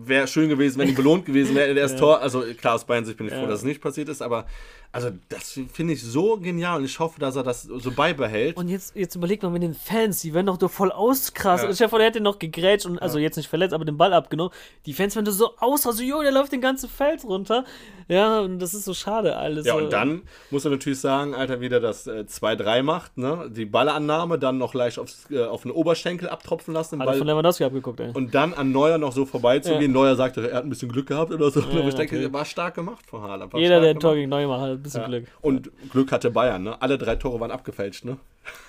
wäre 0.00 0.28
schön 0.28 0.48
gewesen, 0.48 0.78
wenn 0.78 0.86
die 0.88 0.94
belohnt 0.94 1.24
gewesen 1.24 1.54
wäre. 1.56 1.72
Der 1.74 1.82
das 1.84 1.96
Tor, 1.96 2.20
also 2.20 2.42
klar, 2.60 2.74
aus 2.74 2.84
Bayern 2.84 3.04
Sicht 3.04 3.16
bin 3.16 3.26
ich 3.28 3.32
froh, 3.32 3.42
Ja. 3.42 3.46
dass 3.48 3.60
es 3.60 3.64
nicht 3.64 3.80
passiert 3.80 4.08
ist, 4.08 4.20
aber 4.20 4.46
also 4.90 5.10
das 5.28 5.60
finde 5.72 5.92
ich 5.92 6.02
so 6.02 6.38
genial 6.38 6.78
und 6.78 6.84
ich 6.86 6.98
hoffe, 6.98 7.20
dass 7.20 7.36
er 7.36 7.42
das 7.42 7.62
so 7.62 7.90
beibehält. 7.90 8.56
Und 8.56 8.68
jetzt, 8.68 8.96
jetzt 8.96 9.14
überlegt 9.16 9.42
man 9.42 9.52
mit 9.52 9.62
den 9.62 9.74
Fans, 9.74 10.22
die 10.22 10.32
werden 10.32 10.46
doch 10.46 10.56
doch 10.56 10.70
voll 10.70 10.90
auskrass. 10.90 11.62
Ja. 11.62 11.70
Ich 11.70 11.82
hoffe, 11.82 11.98
der 11.98 12.06
hätte 12.06 12.20
noch 12.20 12.38
gegrätscht 12.38 12.86
und 12.86 12.98
also 12.98 13.18
jetzt 13.18 13.36
nicht 13.36 13.48
verletzt, 13.48 13.74
aber 13.74 13.84
den 13.84 13.98
Ball 13.98 14.14
abgenommen. 14.14 14.52
Die 14.86 14.94
Fans 14.94 15.14
werden 15.14 15.30
so 15.30 15.56
aus, 15.58 15.86
also 15.86 16.02
jo, 16.02 16.22
der 16.22 16.32
läuft 16.32 16.52
den 16.52 16.62
ganzen 16.62 16.88
Feld 16.88 17.22
runter. 17.24 17.64
Ja, 18.08 18.40
und 18.40 18.60
das 18.60 18.72
ist 18.72 18.86
so 18.86 18.94
schade 18.94 19.36
alles. 19.36 19.66
ja, 19.66 19.74
und 19.74 19.92
dann 19.92 20.22
muss 20.50 20.64
er 20.64 20.70
natürlich 20.70 21.00
sagen, 21.00 21.34
Alter, 21.34 21.60
wie 21.60 21.68
der 21.68 21.80
das 21.80 22.06
äh, 22.06 22.24
2-3 22.26 22.82
macht, 22.82 23.18
ne? 23.18 23.50
Die 23.54 23.66
Ballannahme, 23.66 24.38
dann 24.38 24.56
noch 24.56 24.72
leicht 24.72 24.98
aufs, 24.98 25.30
äh, 25.30 25.44
auf 25.44 25.62
den 25.62 25.70
Oberschenkel 25.70 26.30
abtropfen 26.30 26.72
lassen, 26.72 26.98
Hat 27.00 27.08
er 27.08 27.12
von 27.12 27.20
Ball, 27.20 27.34
Lewandowski 27.34 27.64
abgeguckt, 27.64 28.00
ey. 28.00 28.12
und 28.14 28.34
dann 28.34 28.54
an 28.54 28.72
Neuer 28.72 28.96
noch 28.96 29.12
so 29.12 29.26
vorbeizugehen. 29.26 29.82
Ja. 29.82 29.88
Neuer 29.88 30.16
sagte, 30.16 30.50
er 30.50 30.56
hat 30.56 30.64
ein 30.64 30.70
bisschen 30.70 30.90
Glück 30.90 31.08
gehabt 31.08 31.30
oder 31.30 31.50
so. 31.50 31.60
Aber 31.60 31.86
ich 31.86 31.94
denke, 31.94 32.32
war 32.32 32.46
stark 32.46 32.74
gemacht 32.74 33.04
von 33.06 33.20
Haaland. 33.20 33.52
Jeder, 33.54 33.80
der 33.82 33.90
ein 33.90 34.00
Tor 34.00 34.14
gegen 34.14 34.32
hat, 34.32 34.60
hat 34.60 34.77
ein 34.78 34.82
bisschen 34.82 35.02
Ja. 35.02 35.08
Glück. 35.08 35.26
Und 35.40 35.70
Glück 35.90 36.12
hatte 36.12 36.30
Bayern, 36.30 36.62
ne? 36.62 36.80
Alle 36.80 36.98
drei 36.98 37.16
Tore 37.16 37.38
waren 37.40 37.50
abgefälscht, 37.50 38.04
ne? 38.04 38.16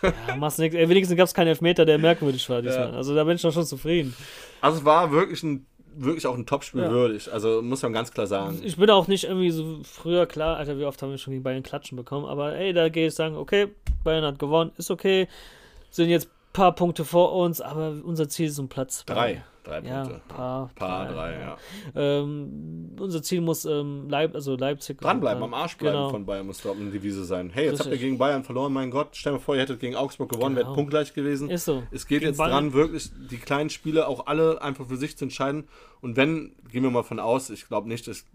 Ja, 0.01 0.35
machst 0.35 0.59
nix. 0.59 0.75
Ey, 0.75 0.89
wenigstens 0.89 1.17
gab 1.17 1.27
es 1.27 1.33
keinen 1.33 1.47
Elfmeter, 1.47 1.85
der 1.85 1.97
merkwürdig 1.97 2.49
war 2.49 2.61
diesmal. 2.61 2.89
Ja. 2.91 2.95
Also 2.97 3.15
da 3.15 3.23
bin 3.23 3.35
ich 3.35 3.41
doch 3.41 3.53
schon 3.53 3.65
zufrieden. 3.65 4.13
Also 4.61 4.79
es 4.79 4.85
war 4.85 5.11
wirklich 5.11 5.41
ein 5.43 5.65
wirklich 6.01 6.27
auch 6.27 6.35
ein 6.37 6.45
Topspiel 6.45 6.81
Ja. 6.83 6.89
würdig. 6.91 7.31
Also 7.33 7.61
muss 7.61 7.81
man 7.81 7.91
ganz 7.91 8.11
klar 8.11 8.25
sagen. 8.27 8.61
Ich 8.63 8.77
bin 8.77 8.89
auch 8.89 9.07
nicht 9.07 9.25
irgendwie 9.25 9.49
so 9.51 9.79
früher 9.83 10.25
klar, 10.27 10.55
Alter, 10.57 10.77
wie 10.77 10.85
oft 10.85 11.01
haben 11.01 11.09
wir 11.11 11.17
schon 11.17 11.31
gegen 11.33 11.43
Bayern 11.43 11.63
klatschen 11.63 11.97
bekommen, 11.97 12.25
aber 12.25 12.55
ey, 12.55 12.71
da 12.73 12.87
gehe 12.89 13.07
ich 13.07 13.15
sagen, 13.15 13.35
okay, 13.35 13.67
Bayern 14.03 14.23
hat 14.23 14.39
gewonnen, 14.39 14.71
ist 14.77 14.91
okay, 14.91 15.27
sind 15.89 16.09
jetzt 16.09 16.27
ein 16.27 16.53
paar 16.53 16.73
Punkte 16.73 17.03
vor 17.03 17.33
uns, 17.33 17.59
aber 17.59 17.95
unser 18.03 18.29
Ziel 18.29 18.47
ist 18.47 18.59
um 18.59 18.69
Platz 18.69 19.03
Drei. 19.05 19.43
Drei 19.69 19.82
Ja, 19.88 20.01
Punkte. 20.03 20.21
paar, 20.27 20.69
Paar, 20.75 21.05
drei, 21.05 21.13
drei, 21.13 21.32
ja. 21.34 21.39
ja. 21.39 21.58
Ähm, 21.95 22.95
unser 22.99 23.21
Ziel 23.21 23.41
muss 23.41 23.65
ähm, 23.65 24.10
Leip 24.10 24.34
also 24.34 24.55
Leipzig. 24.55 24.99
Dranbleiben, 24.99 25.43
am 25.43 25.53
Arsch 25.53 25.77
bleiben 25.77 25.95
Genau. 25.97 26.10
von 26.10 26.25
Bayern 26.25 26.47
muss 26.47 26.62
dort 26.62 26.77
eine 26.77 26.89
Devise 26.89 27.23
sein. 27.25 27.49
Hey, 27.53 27.65
jetzt 27.65 27.79
habt 27.79 27.88
ihr 27.88 27.91
Richtig. 27.93 28.08
gegen 28.08 28.17
Bayern 28.17 28.43
verloren, 28.43 28.73
mein 28.73 28.89
Gott. 28.91 29.10
Stell 29.13 29.34
dir 29.34 29.39
vor, 29.39 29.55
ihr 29.55 29.62
hättet 29.62 29.79
gegen 29.79 29.95
Augsburg 29.95 30.29
gewonnen, 30.32 30.55
Genau. 30.55 30.67
wärt 30.69 30.75
punktgleich 30.75 31.13
gewesen. 31.13 31.49
Ist 31.49 31.65
so. 31.65 31.84
Es 31.91 32.08
geht 32.08 32.19
Gegen 32.21 32.32
jetzt 32.32 32.38
Bayern- 32.38 32.51
dran, 32.51 32.73
wirklich 32.73 33.10
die 33.29 33.38
kleinen 33.38 33.69
Spiele 33.69 34.08
auch 34.08 34.25
alle 34.27 34.62
einfach 34.62 34.88
für 34.88 34.97
sich 34.97 35.17
zu 35.17 35.25
entscheiden. 35.25 35.67
Und 36.01 36.15
wenn, 36.15 36.55
gehen 36.71 36.83
wir 36.83 36.91
mal 36.91 37.03
von 37.03 37.19
aus, 37.19 37.49
ich 37.49 37.67
glaube 37.67 37.88
nicht, 37.88 38.07
dass, 38.07 38.25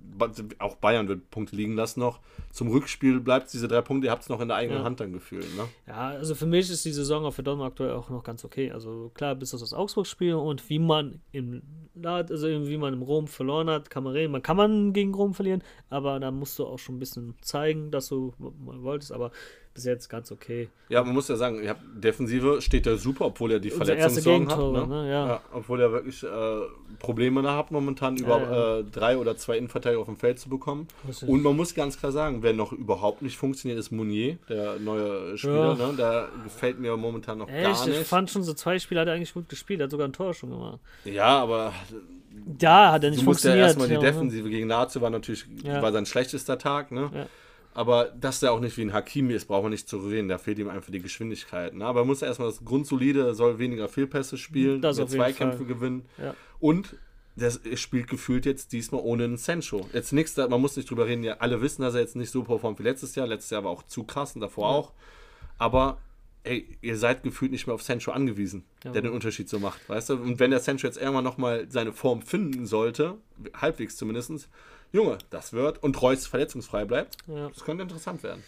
auch 0.59 0.77
Bayern 0.77 1.09
wird 1.09 1.31
Punkte 1.31 1.57
liegen 1.57 1.75
lassen 1.75 2.01
noch. 2.01 2.21
Zum 2.51 2.69
Rückspiel 2.69 3.21
bleibt 3.21 3.53
diese 3.53 3.69
drei 3.69 3.81
Punkte, 3.81 4.07
ihr 4.07 4.11
habt 4.11 4.23
es 4.23 4.29
noch 4.29 4.41
in 4.41 4.49
der 4.49 4.59
eigenen 4.59 4.81
Ja. 4.81 4.85
Hand 4.85 5.01
dann 5.01 5.13
gefühlt. 5.13 5.47
Ne? 5.57 5.67
Ja, 5.87 6.09
also 6.11 6.35
für 6.35 6.47
mich 6.47 6.71
ist 6.71 6.85
die 6.85 6.93
Saison 6.93 7.25
auch 7.25 7.33
für 7.33 7.43
Dortmund 7.43 7.71
aktuell 7.71 7.93
auch 7.93 8.11
noch 8.11 8.23
ganz 8.23 8.45
okay. 8.45 8.71
Also 8.71 9.11
klar, 9.15 9.35
bis 9.35 9.55
auf 9.55 9.61
das 9.61 9.73
Augsburg-Spiel 9.73 10.35
und 10.35 10.69
wie 10.69 10.79
man 10.79 11.21
im 11.33 11.63
Lad, 11.97 12.31
also 12.31 12.49
wie 12.49 12.77
man 12.77 12.93
im 12.95 13.03
Rom 13.03 13.27
verloren 13.29 13.71
hat, 13.71 13.89
kann 13.91 14.03
man 14.05 14.13
reden. 14.15 14.33
Man 14.33 14.43
kann 14.43 14.57
man 14.57 14.93
gegen 14.93 15.15
Rom 15.15 15.33
verlieren, 15.35 15.63
aber 15.91 16.19
da 16.21 16.31
musst 16.31 16.59
du 16.59 16.67
auch 16.67 16.79
schon 16.79 16.97
ein 16.97 17.01
bisschen 17.01 17.35
zeigen, 17.41 17.91
dass 17.91 18.09
du 18.09 18.33
mal 18.39 18.83
wolltest. 18.83 19.13
Aber 19.13 19.31
bis 19.75 19.85
jetzt 19.87 20.09
ganz 20.09 20.31
okay. 20.31 20.69
Ja, 20.89 21.03
man 21.03 21.15
muss 21.15 21.27
ja 21.27 21.35
sagen, 21.35 21.69
habt 21.69 21.81
Defensive 21.97 22.63
steht 22.63 22.87
ja 22.87 22.97
super, 22.97 23.27
obwohl 23.27 23.51
ihr 23.51 23.59
die 23.59 23.71
Verletzungssorgen. 23.71 24.47
Gegentore, 24.47 24.87
Ne? 24.87 25.03
ne? 25.03 25.11
Ja. 25.11 25.41
obwohl 25.53 25.81
ihr 25.81 25.91
wirklich 25.91 26.23
äh, 26.23 26.61
Probleme 27.01 27.43
da 27.43 27.55
habt, 27.57 27.73
momentan 27.73 28.17
über 28.17 28.41
Ja, 28.41 28.79
Äh, 28.79 28.85
drei 28.85 29.17
oder 29.19 29.37
zwei 29.37 29.59
Innenverteidiger 29.59 30.01
auf 30.01 30.07
dem 30.07 30.17
Feld 30.17 30.39
zu 30.39 30.49
bekommen. 30.49 30.87
Und 31.27 31.43
man 31.43 31.57
muss 31.57 31.75
ganz 31.75 31.99
klar 31.99 32.13
sagen, 32.13 32.45
wer 32.45 32.53
noch 32.53 32.73
überhaupt 32.73 33.23
nicht 33.23 33.37
funktioniert, 33.37 33.81
ist 33.81 33.91
Mounier, 33.91 34.39
der 34.49 34.79
neue 34.79 35.37
Spieler. 35.37 35.77
Ja. 35.77 35.87
Ne? 35.89 35.95
Der 35.97 36.29
gefällt 36.45 36.79
mir 36.79 36.97
momentan 36.97 37.39
noch 37.39 37.49
gar 37.49 37.57
Echt, 37.73 37.89
ich 37.89 37.99
nicht. 37.99 38.07
fand 38.07 38.31
schon 38.31 38.45
so 38.45 38.55
zwei 38.55 38.79
Spiele 38.79 39.01
hat 39.01 39.09
er 39.09 39.15
eigentlich 39.15 39.35
gut 39.35 39.49
gespielt, 39.49 39.83
hat 39.83 39.91
sogar 39.91 40.07
ein 40.07 40.13
Tor 40.13 40.35
schon 40.35 40.51
gemacht. 40.51 40.79
Ja, 41.05 41.41
aber 41.43 41.73
Ja, 42.61 42.93
hat 42.93 43.05
er 43.05 43.11
nicht 43.11 43.23
du 43.23 43.25
musst 43.27 43.45
ja 43.45 43.51
funktioniert. 43.53 43.67
erstmal 43.67 43.89
die 43.89 43.95
ja, 43.95 44.01
Defensive 44.01 44.51
gegen 44.51 44.69
Lazio 44.69 45.01
war 45.01 45.11
natürlich 45.11 45.47
Ja. 45.63 45.81
war 45.83 45.93
sein 45.93 46.07
schlechtester 46.07 46.59
Tag. 46.59 46.91
Ne? 46.93 47.11
Ja. 47.15 47.27
Aber 47.75 48.05
dass 48.07 48.41
der 48.41 48.53
auch 48.53 48.61
nicht 48.61 48.77
wie 48.77 48.83
ein 48.83 48.93
Hakimi 48.93 49.35
ist, 49.35 49.47
braucht 49.47 49.63
man 49.63 49.73
nicht 49.73 49.89
zu 49.89 49.99
reden. 49.99 50.29
Da 50.29 50.39
fehlt 50.39 50.59
ihm 50.59 50.69
einfach 50.69 50.91
die 50.93 51.01
Geschwindigkeit. 51.01 51.75
Ne? 51.75 51.85
Aber 51.85 52.01
er 52.01 52.05
muss 52.07 52.23
erstmal 52.23 52.49
das 52.49 52.65
Grundsolide, 52.65 53.27
er 53.27 53.35
soll 53.35 53.59
weniger 53.59 53.89
Fehlpässe 53.89 54.37
spielen, 54.37 54.81
Das 54.81 54.97
mehr 54.99 55.07
Zweikämpfe 55.09 55.65
gewinnen. 55.65 56.05
Und 56.61 56.97
das 57.37 57.57
er 57.57 57.77
spielt 57.77 58.07
gefühlt 58.09 58.47
jetzt 58.47 58.73
diesmal 58.73 59.01
ohne 59.03 59.25
einen 59.25 59.37
Sancho. 59.39 59.89
Jetzt 59.93 60.13
nichts, 60.13 60.35
da- 60.35 60.47
man 60.47 60.61
muss 60.61 60.77
nicht 60.77 60.89
drüber 60.89 61.07
reden, 61.07 61.25
ja, 61.25 61.39
alle 61.41 61.61
wissen, 61.63 61.83
dass 61.83 61.95
er 61.95 62.01
jetzt 62.01 62.15
nicht 62.15 62.31
so 62.31 62.45
performt 62.45 62.79
wie 62.79 62.85
letztes 62.85 63.15
Jahr. 63.17 63.27
Letztes 63.27 63.51
Jahr 63.51 63.65
war 63.65 63.71
auch 63.73 63.83
zu 63.83 64.05
krass 64.05 64.37
und 64.37 64.41
davor 64.41 64.69
auch. 64.69 64.93
Aber 65.59 65.99
ey, 66.45 66.67
ihr 66.83 66.97
seid 66.97 67.23
gefühlt 67.23 67.51
nicht 67.51 67.67
mehr 67.67 67.75
auf 67.75 67.83
Sancho 67.83 68.13
angewiesen, 68.13 68.65
Ja. 68.85 68.93
der 68.93 69.03
den 69.03 69.13
Unterschied 69.13 69.49
so 69.49 69.59
macht, 69.59 69.87
weißt 69.89 70.11
du? 70.11 70.15
Und 70.15 70.39
wenn 70.39 70.51
der 70.51 70.61
Sancho 70.61 70.87
jetzt 70.87 70.99
irgendwann 70.99 71.25
nochmal 71.25 71.67
seine 71.71 71.93
Form 71.93 72.23
finden 72.23 72.67
sollte, 72.67 73.17
halbwegs 73.55 73.97
zumindest, 73.97 74.49
Junge, 74.93 75.19
das 75.31 75.53
wird, 75.53 75.83
und 75.83 76.01
Reus 76.01 76.27
verletzungsfrei 76.27 76.85
bleibt, 76.85 77.17
Ja. 77.27 77.49
das 77.49 77.65
könnte 77.65 77.83
interessant 77.83 78.23
werden. 78.23 78.43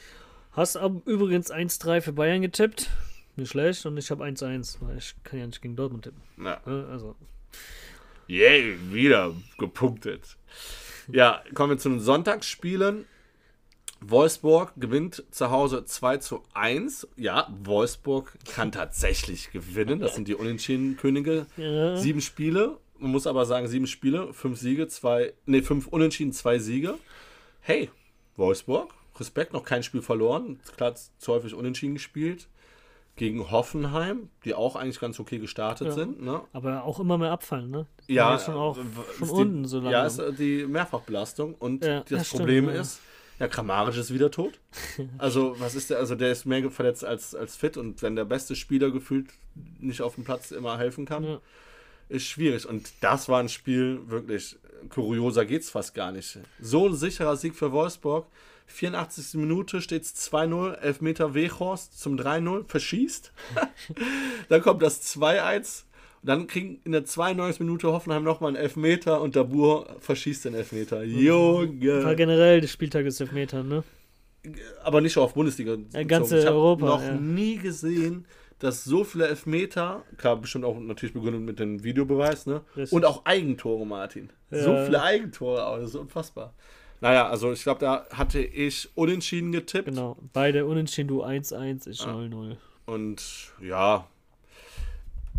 Hast 0.53 0.79
übrigens 1.05 1.51
1-3 1.51 2.01
für 2.01 2.13
Bayern 2.13 2.41
getippt. 2.41 2.89
Nicht 3.35 3.51
schlecht. 3.51 3.85
Und 3.85 3.99
ich 3.99 4.11
habe 4.11 4.25
1-1, 4.25 4.79
weil 4.81 4.97
ich 4.97 5.15
kann 5.25 5.39
ja 5.39 5.47
nicht 5.47 5.61
gegen 5.61 5.77
Dortmund 5.77 6.05
tippen. 6.05 6.23
Ja. 6.39 6.61
Ne? 6.65 6.87
Also, 6.91 7.15
Yay, 8.29 8.77
wieder 8.93 9.35
gepunktet. 9.59 10.37
Ja, 11.13 11.43
kommen 11.55 11.71
wir 11.73 11.79
zu 11.79 11.89
den 11.91 12.01
Sonntagsspielen. 12.01 13.05
Wolfsburg 14.01 14.73
gewinnt 14.77 15.25
zu 15.31 15.51
Hause 15.51 15.85
2 15.85 16.19
zu 16.19 16.43
1. 16.55 17.09
Ja, 17.17 17.49
Wolfsburg 17.65 18.33
kann 18.53 18.71
tatsächlich 18.73 19.51
gewinnen. 19.53 20.01
Das 20.01 20.15
sind 20.15 20.29
die 20.29 20.35
unentschiedenen 20.35 20.97
Könige. 20.97 21.47
ja. 21.57 21.97
Sieben 21.97 22.21
Spiele. 22.21 22.79
Man 22.99 23.11
muss 23.11 23.27
aber 23.27 23.45
sagen, 23.45 23.69
sieben 23.69 23.87
Spiele, 23.87 24.33
fünf 24.33 24.59
Siege, 24.59 24.89
zwei, 24.89 25.35
nee, 25.45 25.61
fünf 25.61 25.87
Unentschieden, 25.87 26.33
zwei 26.33 26.59
Siege. 26.59 26.95
Hey, 27.61 27.91
Wolfsburg, 28.37 28.95
Respekt, 29.19 29.53
noch 29.53 29.65
kein 29.65 29.83
Spiel 29.83 30.01
verloren. 30.01 30.61
Klar, 30.77 30.95
zu 30.95 31.33
häufig 31.33 31.53
unentschieden 31.53 31.95
gespielt. 31.95 32.49
Gegen 33.17 33.51
Hoffenheim, 33.51 34.29
die 34.45 34.55
auch 34.55 34.77
eigentlich 34.77 35.01
ganz 35.01 35.19
okay 35.21 35.39
gestartet 35.39 35.89
Ja. 35.89 35.93
sind. 35.95 36.23
Ne? 36.23 36.41
aber 36.53 36.85
auch 36.85 37.01
immer 37.01 37.17
mehr 37.17 37.33
abfallen, 37.33 37.71
ne? 37.71 37.87
Die 38.09 38.15
Ja, 38.15 38.39
schon 38.39 38.55
auch 38.55 38.77
die, 38.77 39.25
unten 39.31 39.65
so 39.67 39.79
lange. 39.79 39.91
Ja, 39.93 40.07
ist 40.07 40.19
äh, 40.19 40.33
die 40.35 40.67
Mehrfachbelastung. 40.67 41.55
Und 41.55 41.83
Ja, 41.85 42.01
das 42.01 42.11
ja, 42.11 42.25
stimmt, 42.25 42.41
Problem 42.41 42.69
ist, 42.69 42.97
ja, 42.97 43.03
Kramaric 43.39 43.97
ist 43.97 44.13
wieder 44.15 44.31
tot. 44.31 44.59
Also, 45.19 45.55
was 45.59 45.75
ist 45.75 45.91
der? 45.91 45.99
Also, 45.99 46.15
der 46.15 46.33
ist 46.33 46.47
mehr 46.47 46.71
verletzt 46.71 47.05
als, 47.05 47.35
als 47.35 47.57
fit. 47.57 47.77
Und 47.77 48.03
wenn 48.03 48.17
der 48.17 48.25
beste 48.25 48.57
Spieler 48.57 48.91
gefühlt 48.91 49.27
nicht 49.79 50.01
auf 50.03 50.15
dem 50.15 50.25
Platz 50.25 50.51
immer 50.51 50.79
helfen 50.79 51.05
kann, 51.05 51.25
Ja. 51.25 51.41
ist 52.09 52.27
schwierig. 52.27 52.67
Und 52.67 52.91
das 53.01 53.29
war 53.29 53.41
ein 53.41 53.49
Spiel, 53.49 54.01
wirklich 54.07 54.57
kurioser 54.89 55.45
geht's 55.45 55.71
fast 55.71 55.95
gar 55.95 56.13
nicht. 56.13 56.39
So 56.61 56.87
ein 56.89 56.95
sicherer 56.95 57.37
Sieg 57.37 57.55
für 57.57 57.73
Wolfsburg. 57.73 58.27
84. 58.69 59.35
Minute 59.35 59.81
steht 59.81 60.03
es 60.03 60.15
2-0, 60.33 60.75
Elfmeter 60.75 61.35
Wechhorst 61.35 62.01
zum 62.01 62.17
3-0, 62.17 62.67
verschießt. 62.69 63.33
dann 64.49 64.63
kommt 64.63 64.83
das 64.83 65.03
2-1. 65.17 65.85
Und 66.23 66.29
dann 66.29 66.47
kriegen 66.47 66.81
in 66.85 66.93
der 66.93 67.05
92. 67.05 67.61
Minute 67.61 67.89
Hoffenheim 67.93 68.25
nochmal 68.25 68.49
einen 68.49 68.57
Elfmeter 68.57 69.21
und 69.21 69.37
Dabur 69.37 69.87
verschießt 70.01 70.47
den 70.47 70.55
Elfmeter. 70.55 70.99
War 70.99 71.05
Junge! 71.05 72.17
generell 72.17 72.61
der 72.61 72.69
Spieltag 72.69 73.07
ist 73.07 73.21
Elfmeter, 73.21 73.63
ne? 73.63 73.85
Aber 74.83 75.01
nicht 75.01 75.17
auf 75.19 75.35
Bundesliga. 75.35 75.77
Ja, 75.93 76.03
ganz 76.05 76.31
Ich 76.33 76.47
Europa, 76.47 76.87
noch 76.87 77.03
ja. 77.03 77.15
nie 77.15 77.57
gesehen, 77.57 78.27
dass 78.59 78.85
so 78.85 79.05
viele 79.05 79.27
Elfmeter, 79.29 80.03
klar, 80.17 80.37
bestimmt 80.37 80.65
auch 80.65 80.79
natürlich 80.79 81.13
begründet 81.13 81.43
mit 81.43 81.59
dem 81.59 81.83
Videobeweis, 81.85 82.47
ne? 82.47 82.63
Richtig. 82.77 82.93
Und 82.93 83.05
auch 83.05 83.25
Eigentore, 83.27 83.85
Martin. 83.87 84.31
So 84.51 84.71
Ja. 84.73 84.85
viele 84.85 85.03
Eigentore, 85.03 85.67
auch, 85.67 85.79
das 85.79 85.91
ist 85.91 85.97
unfassbar. 85.97 86.55
Naja, 87.01 87.29
also 87.29 87.53
ich 87.53 87.63
glaube, 87.63 87.81
da 87.81 88.07
hatte 88.11 88.41
ich 88.41 88.89
unentschieden 88.95 89.53
getippt. 89.53 89.87
Genau. 89.89 90.17
Beide 90.33 90.65
unentschieden, 90.65 91.09
du 91.09 91.23
1-1, 91.23 91.87
ich 91.89 92.01
Ah. 92.07 92.13
0-0. 92.13 92.57
Und 92.87 93.23
ja, 93.61 94.07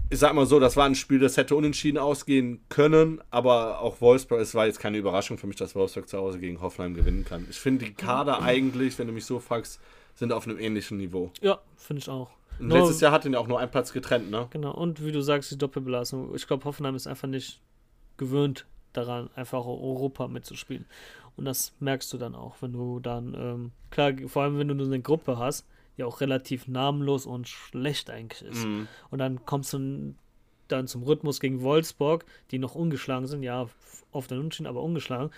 ich 0.09 0.19
sag 0.19 0.33
mal 0.33 0.45
so, 0.45 0.59
das 0.59 0.77
war 0.77 0.85
ein 0.85 0.95
Spiel, 0.95 1.19
das 1.19 1.37
hätte 1.37 1.55
unentschieden 1.55 1.97
ausgehen 1.97 2.61
können, 2.69 3.21
aber 3.29 3.81
auch 3.81 3.99
Wolfsburg, 4.01 4.39
es 4.39 4.55
war 4.55 4.65
jetzt 4.65 4.79
keine 4.79 4.97
Überraschung 4.97 5.37
für 5.37 5.47
mich, 5.47 5.57
dass 5.57 5.75
Wolfsburg 5.75 6.07
zu 6.07 6.17
Hause 6.17 6.39
gegen 6.39 6.61
Hoffenheim 6.61 6.93
gewinnen 6.93 7.25
kann. 7.25 7.45
Ich 7.49 7.59
finde, 7.59 7.85
die 7.85 7.93
Kader 7.93 8.41
eigentlich, 8.41 8.97
wenn 8.99 9.07
du 9.07 9.13
mich 9.13 9.25
so 9.25 9.39
fragst, 9.39 9.79
sind 10.15 10.31
auf 10.31 10.47
einem 10.47 10.59
ähnlichen 10.59 10.97
Niveau. 10.97 11.31
Ja, 11.41 11.59
finde 11.75 12.01
ich 12.01 12.09
auch. 12.09 12.29
Und 12.59 12.69
Nur- 12.69 12.79
letztes 12.79 13.01
Jahr 13.01 13.11
hat 13.11 13.25
ihn 13.25 13.33
ja 13.33 13.39
auch 13.39 13.47
nur 13.47 13.59
ein 13.59 13.69
Platz 13.69 13.93
getrennt, 13.93 14.31
ne? 14.31 14.47
Genau, 14.49 14.73
und 14.73 15.03
wie 15.05 15.11
du 15.11 15.21
sagst, 15.21 15.51
die 15.51 15.57
Doppelbelastung. 15.57 16.33
Ich 16.35 16.47
glaube, 16.47 16.65
Hoffenheim 16.65 16.95
ist 16.95 17.05
einfach 17.05 17.27
nicht 17.27 17.61
gewöhnt 18.17 18.65
daran, 18.93 19.29
einfach 19.35 19.59
Europa 19.65 20.27
mitzuspielen. 20.27 20.85
Und 21.35 21.45
das 21.45 21.73
merkst 21.79 22.11
du 22.13 22.17
dann 22.17 22.33
auch, 22.33 22.55
wenn 22.61 22.73
du 22.73 22.99
dann, 22.99 23.35
ähm, 23.35 23.71
klar, 23.91 24.11
vor 24.25 24.41
allem 24.41 24.57
wenn 24.57 24.67
du 24.67 24.73
nur 24.73 24.87
eine 24.87 25.01
Gruppe 25.01 25.37
hast, 25.37 25.67
die 25.97 26.03
auch 26.03 26.21
relativ 26.21 26.67
namenlos 26.67 27.25
und 27.25 27.47
schlecht 27.47 28.09
eigentlich 28.09 28.47
ist. 28.49 28.65
Mhm. 28.65 28.87
Und 29.09 29.19
dann 29.19 29.45
kommst 29.45 29.73
du 29.73 30.13
dann 30.67 30.87
zum 30.87 31.03
Rhythmus 31.03 31.39
gegen 31.39 31.61
Wolfsburg, 31.61 32.25
die 32.51 32.59
noch 32.59 32.75
ungeschlagen 32.75 33.25
sind, 33.27 33.41
ja, 33.43 33.63
f- 33.63 34.05
oft 34.11 34.29
dann 34.31 34.39
unentschieden, 34.39 34.67
aber 34.67 34.81
ungeschlagen. 34.83 35.31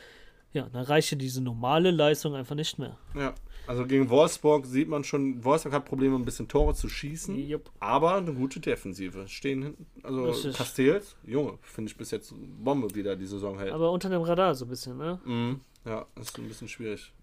Ja, 0.52 0.68
dann 0.74 0.84
reicht 0.84 1.12
dir 1.12 1.16
diese 1.18 1.42
normale 1.42 1.92
Leistung 1.92 2.34
einfach 2.34 2.56
nicht 2.56 2.80
mehr. 2.80 2.98
Ja, 3.16 3.36
also 3.68 3.86
gegen 3.86 4.10
Wolfsburg 4.10 4.66
sieht 4.66 4.90
man 4.90 5.04
schon, 5.04 5.44
Wolfsburg 5.44 5.74
hat 5.74 5.86
Probleme, 5.86 6.16
ein 6.16 6.26
bisschen 6.26 6.48
Tore 6.48 6.74
zu 6.74 6.90
schießen, 6.90 7.38
Jupp. 7.48 7.70
aber 7.80 8.16
eine 8.16 8.34
gute 8.34 8.60
Defensive. 8.60 9.28
Stehen 9.28 9.62
hinten, 9.62 9.86
also 10.02 10.26
Richtig. 10.26 10.56
Castells, 10.58 11.16
Junge, 11.24 11.60
finde 11.62 11.92
ich 11.92 11.98
bis 11.98 12.10
jetzt 12.10 12.34
Bombe 12.64 12.96
wieder 12.96 13.16
die 13.16 13.28
Saison 13.28 13.60
hält. 13.60 13.72
Aber 13.72 13.92
unter 13.92 14.10
dem 14.10 14.24
Radar 14.24 14.56
so 14.56 14.66
ein 14.66 14.70
bisschen, 14.70 14.98
ne? 14.98 15.20
Mhm. 15.24 15.62
Ja, 15.86 16.08
ist 16.20 16.36
ein 16.40 16.48
bisschen 16.48 16.68
schwierig. 16.68 17.14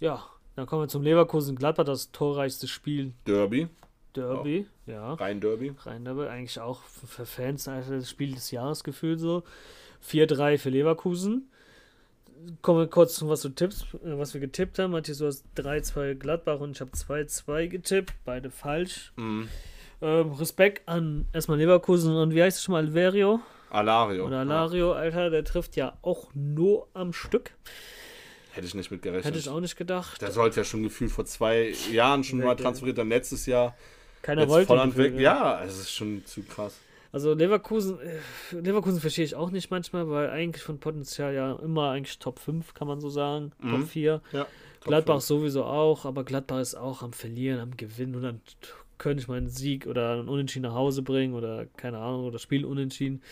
Ja, 0.00 0.24
dann 0.56 0.66
kommen 0.66 0.82
wir 0.82 0.88
zum 0.88 1.02
Leverkusen-Gladbach, 1.02 1.84
das 1.84 2.12
torreichste 2.12 2.68
Spiel 2.68 3.12
Derby, 3.26 3.68
Derby, 4.14 4.66
ja. 4.86 5.14
rein 5.14 5.40
Derby. 5.40 5.74
Rein 5.84 6.04
Derby, 6.04 6.26
eigentlich 6.26 6.60
auch 6.60 6.82
für 6.82 7.26
Fans 7.26 7.66
also 7.68 7.94
das 7.94 8.08
Spiel 8.08 8.34
des 8.34 8.50
Jahres 8.50 8.84
gefühlt 8.84 9.20
so. 9.20 9.42
4-3 10.08 10.58
für 10.58 10.70
Leverkusen. 10.70 11.50
Kommen 12.60 12.80
wir 12.80 12.86
kurz 12.88 13.14
zu 13.14 13.28
was 13.28 13.42
du 13.42 13.48
tippst, 13.48 13.86
äh, 14.04 14.18
was 14.18 14.34
wir 14.34 14.40
getippt 14.40 14.78
haben. 14.78 14.92
Matthias, 14.92 15.18
du 15.18 15.26
hast 15.26 15.44
3-2 15.56 16.14
Gladbach 16.14 16.60
und 16.60 16.72
ich 16.72 16.80
habe 16.80 16.90
2-2 16.90 17.68
getippt, 17.68 18.12
beide 18.24 18.50
falsch. 18.50 19.12
Mhm. 19.16 19.48
Ähm, 20.02 20.32
Respekt 20.32 20.86
an 20.88 21.26
erstmal 21.32 21.58
Leverkusen 21.58 22.14
und 22.14 22.34
wie 22.34 22.42
heißt 22.42 22.58
es 22.58 22.64
schon 22.64 22.72
mal, 22.72 22.84
Alverio 22.84 23.40
Alario. 23.70 24.26
oder 24.26 24.40
Alario, 24.40 24.92
Alter, 24.92 25.30
der 25.30 25.44
trifft 25.44 25.76
ja 25.76 25.96
auch 26.02 26.28
nur 26.34 26.88
am 26.92 27.12
Stück. 27.12 27.52
Hätte 28.54 28.66
ich 28.66 28.74
nicht 28.74 28.90
mit 28.90 29.02
gerechnet. 29.02 29.24
Hätte 29.24 29.38
ich 29.38 29.48
auch 29.48 29.60
nicht 29.60 29.76
gedacht. 29.76 30.22
Der 30.22 30.30
sollte 30.30 30.60
ja 30.60 30.64
schon 30.64 30.84
gefühlt 30.84 31.10
vor 31.10 31.24
zwei 31.24 31.74
Jahren 31.90 32.22
schon 32.22 32.38
mal 32.38 32.54
transferiert, 32.54 32.98
dann 32.98 33.08
letztes 33.08 33.46
Jahr 33.46 33.76
Keiner 34.22 34.42
jetzt 34.42 34.50
wollte 34.50 34.68
Volland 34.68 34.96
weg. 34.96 35.18
Ja, 35.18 35.62
es 35.64 35.78
ist 35.78 35.90
schon 35.90 36.24
zu 36.24 36.42
krass. 36.42 36.78
Also 37.10 37.34
Leverkusen, 37.34 37.98
äh, 38.00 38.20
Leverkusen 38.56 39.00
verstehe 39.00 39.24
ich 39.24 39.34
auch 39.34 39.50
nicht 39.50 39.70
manchmal, 39.70 40.08
weil 40.08 40.30
eigentlich 40.30 40.62
von 40.62 40.78
Potenzial 40.78 41.34
ja 41.34 41.52
immer 41.56 41.90
eigentlich 41.90 42.18
Top 42.18 42.38
5, 42.38 42.74
kann 42.74 42.88
man 42.88 43.00
so 43.00 43.08
sagen. 43.08 43.52
Mhm. 43.60 43.70
Top 43.70 43.88
4. 43.88 44.20
Ja. 44.32 44.42
Top 44.42 44.50
Gladbach 44.84 45.14
fünf. 45.14 45.24
sowieso 45.24 45.64
auch, 45.64 46.04
aber 46.04 46.24
Gladbach 46.24 46.60
ist 46.60 46.74
auch 46.74 47.02
am 47.02 47.12
Verlieren, 47.12 47.60
am 47.60 47.76
Gewinnen 47.76 48.14
und 48.16 48.22
dann 48.22 48.40
könnte 48.98 49.22
ich 49.22 49.28
mal 49.28 49.38
einen 49.38 49.48
Sieg 49.48 49.86
oder 49.86 50.12
einen 50.12 50.28
Unentschieden 50.28 50.64
nach 50.66 50.74
Hause 50.74 51.02
bringen 51.02 51.34
oder 51.34 51.66
keine 51.76 51.98
Ahnung, 51.98 52.24
oder 52.24 52.38
Spiel 52.38 52.64
unentschieden. 52.64 53.22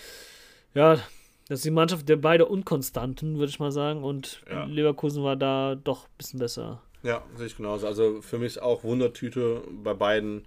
Ja, 0.74 0.98
das 1.48 1.60
ist 1.60 1.64
die 1.64 1.70
Mannschaft 1.70 2.08
der 2.08 2.16
beide 2.16 2.46
Unkonstanten, 2.46 3.38
würde 3.38 3.50
ich 3.50 3.58
mal 3.58 3.72
sagen. 3.72 4.04
Und 4.04 4.42
Ja. 4.50 4.64
Leverkusen 4.64 5.22
war 5.22 5.36
da 5.36 5.74
doch 5.74 6.04
ein 6.04 6.14
bisschen 6.18 6.38
besser. 6.38 6.80
Ja, 7.02 7.22
sehe 7.36 7.46
ich 7.46 7.56
genauso. 7.56 7.86
Also 7.86 8.22
für 8.22 8.38
mich 8.38 8.60
auch 8.62 8.84
Wundertüte 8.84 9.62
bei 9.70 9.94
beiden. 9.94 10.46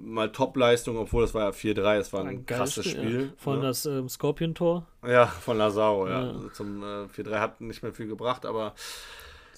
Mal 0.00 0.30
Top-Leistung, 0.30 0.96
obwohl 0.96 1.22
das 1.22 1.34
war 1.34 1.42
ja 1.42 1.50
4-3, 1.50 1.96
es 1.96 2.12
war 2.12 2.24
ein, 2.24 2.46
geiles 2.46 2.74
krasses 2.76 2.88
Spiel. 2.88 3.22
Ja. 3.22 3.28
Vor 3.36 3.54
allem 3.54 3.62
ne? 3.62 3.68
das 3.68 3.84
ähm, 3.84 4.08
Scorpion-Tor. 4.08 4.86
Ja, 5.04 5.26
von 5.26 5.58
Lazaro, 5.58 6.06
ja. 6.06 6.22
Ja. 6.22 6.30
Also 6.34 6.48
zum 6.50 6.84
äh, 6.84 7.06
4-3 7.06 7.40
hat 7.40 7.60
nicht 7.60 7.82
mehr 7.82 7.92
viel 7.92 8.06
gebracht, 8.06 8.46
aber 8.46 8.74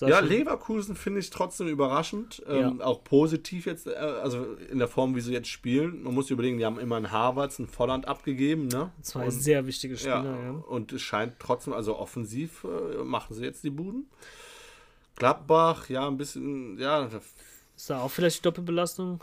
Ja, 0.08 0.20
Leverkusen 0.20 0.96
finde 0.96 1.20
ich 1.20 1.30
trotzdem 1.30 1.68
überraschend. 1.68 2.42
Ähm, 2.48 2.80
Auch 2.80 3.04
positiv 3.04 3.66
jetzt, 3.66 3.86
äh, 3.86 3.90
also 3.90 4.54
in 4.70 4.78
der 4.78 4.88
Form, 4.88 5.14
wie 5.14 5.20
sie 5.20 5.32
jetzt 5.32 5.48
spielen. 5.48 6.02
Man 6.02 6.14
muss 6.14 6.30
überlegen, 6.30 6.58
die 6.58 6.64
haben 6.64 6.78
immer 6.78 6.96
einen 6.96 7.10
Harvards, 7.10 7.58
einen 7.58 7.68
Volland 7.68 8.08
abgegeben, 8.08 8.68
ne? 8.68 8.90
Zwei 9.02 9.24
Und- 9.26 9.30
sehr 9.32 9.66
wichtige 9.66 9.94
ja, 9.94 9.98
Spieler, 10.00 10.38
ja. 10.42 10.50
und 10.50 10.92
es 10.92 11.02
scheint 11.02 11.34
trotzdem, 11.38 11.72
also 11.74 11.96
offensiv 11.98 12.64
äh, 12.64 13.02
machen 13.04 13.34
sie 13.34 13.44
jetzt 13.44 13.62
die 13.64 13.70
Buden. 13.70 14.06
Gladbach, 15.16 15.88
ja, 15.88 16.06
ein 16.06 16.16
bisschen, 16.16 16.78
ja, 16.78 17.08
Ist 17.76 17.90
da 17.90 18.00
auch 18.00 18.10
vielleicht 18.10 18.44
Doppelbelastung? 18.46 19.22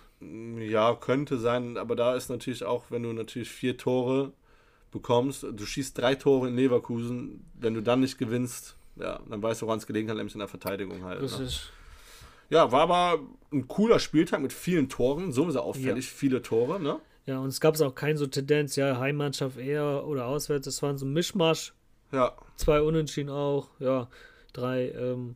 ja, 0.59 0.95
könnte 0.95 1.37
sein, 1.37 1.77
aber 1.77 1.95
da 1.95 2.15
ist 2.15 2.29
natürlich 2.29 2.63
auch, 2.63 2.85
wenn 2.89 3.03
du 3.03 3.13
natürlich 3.13 3.49
vier 3.49 3.77
Tore 3.77 4.31
bekommst, 4.91 5.43
du 5.43 5.65
schießt 5.65 5.97
drei 5.97 6.15
Tore 6.15 6.47
in 6.47 6.55
Leverkusen, 6.55 7.45
wenn 7.59 7.73
du 7.75 7.81
dann 7.81 7.99
nicht 7.99 8.17
gewinnst, 8.17 8.75
ja, 8.99 9.19
dann 9.29 9.41
weißt 9.41 9.61
du, 9.61 9.65
woran 9.67 9.79
es 9.79 9.87
gelegen 9.87 10.09
hat, 10.09 10.17
nämlich 10.17 10.33
in 10.35 10.39
der 10.39 10.47
Verteidigung 10.47 11.03
halt. 11.03 11.21
Das 11.21 11.39
Ne? 11.39 11.45
ist, 11.45 11.71
Ja, 12.49 12.71
war 12.71 12.81
aber 12.81 13.19
ein 13.51 13.67
cooler 13.67 13.99
Spieltag 13.99 14.41
mit 14.41 14.53
vielen 14.53 14.89
Toren, 14.89 15.31
sowieso 15.31 15.61
auffällig, 15.61 16.07
viele 16.09 16.41
Tore, 16.41 16.79
ne? 16.79 16.99
ja, 17.25 17.39
und 17.39 17.49
es 17.49 17.59
gab 17.59 17.79
auch 17.81 17.93
keine 17.95 18.17
so 18.17 18.25
Tendenz, 18.27 18.75
ja, 18.77 18.97
Heimmannschaft 18.99 19.57
eher 19.57 20.05
oder 20.07 20.25
auswärts. 20.27 20.65
Es 20.67 20.81
waren 20.81 20.97
so 20.97 21.05
ein 21.05 21.13
Mischmasch. 21.13 21.73
Ja, 22.11 22.33
Zwei 22.55 22.81
Unentschieden 22.81 23.29
auch, 23.29 23.69
ja, 23.79 24.07
drei. 24.53 24.91
Ähm, 24.91 25.35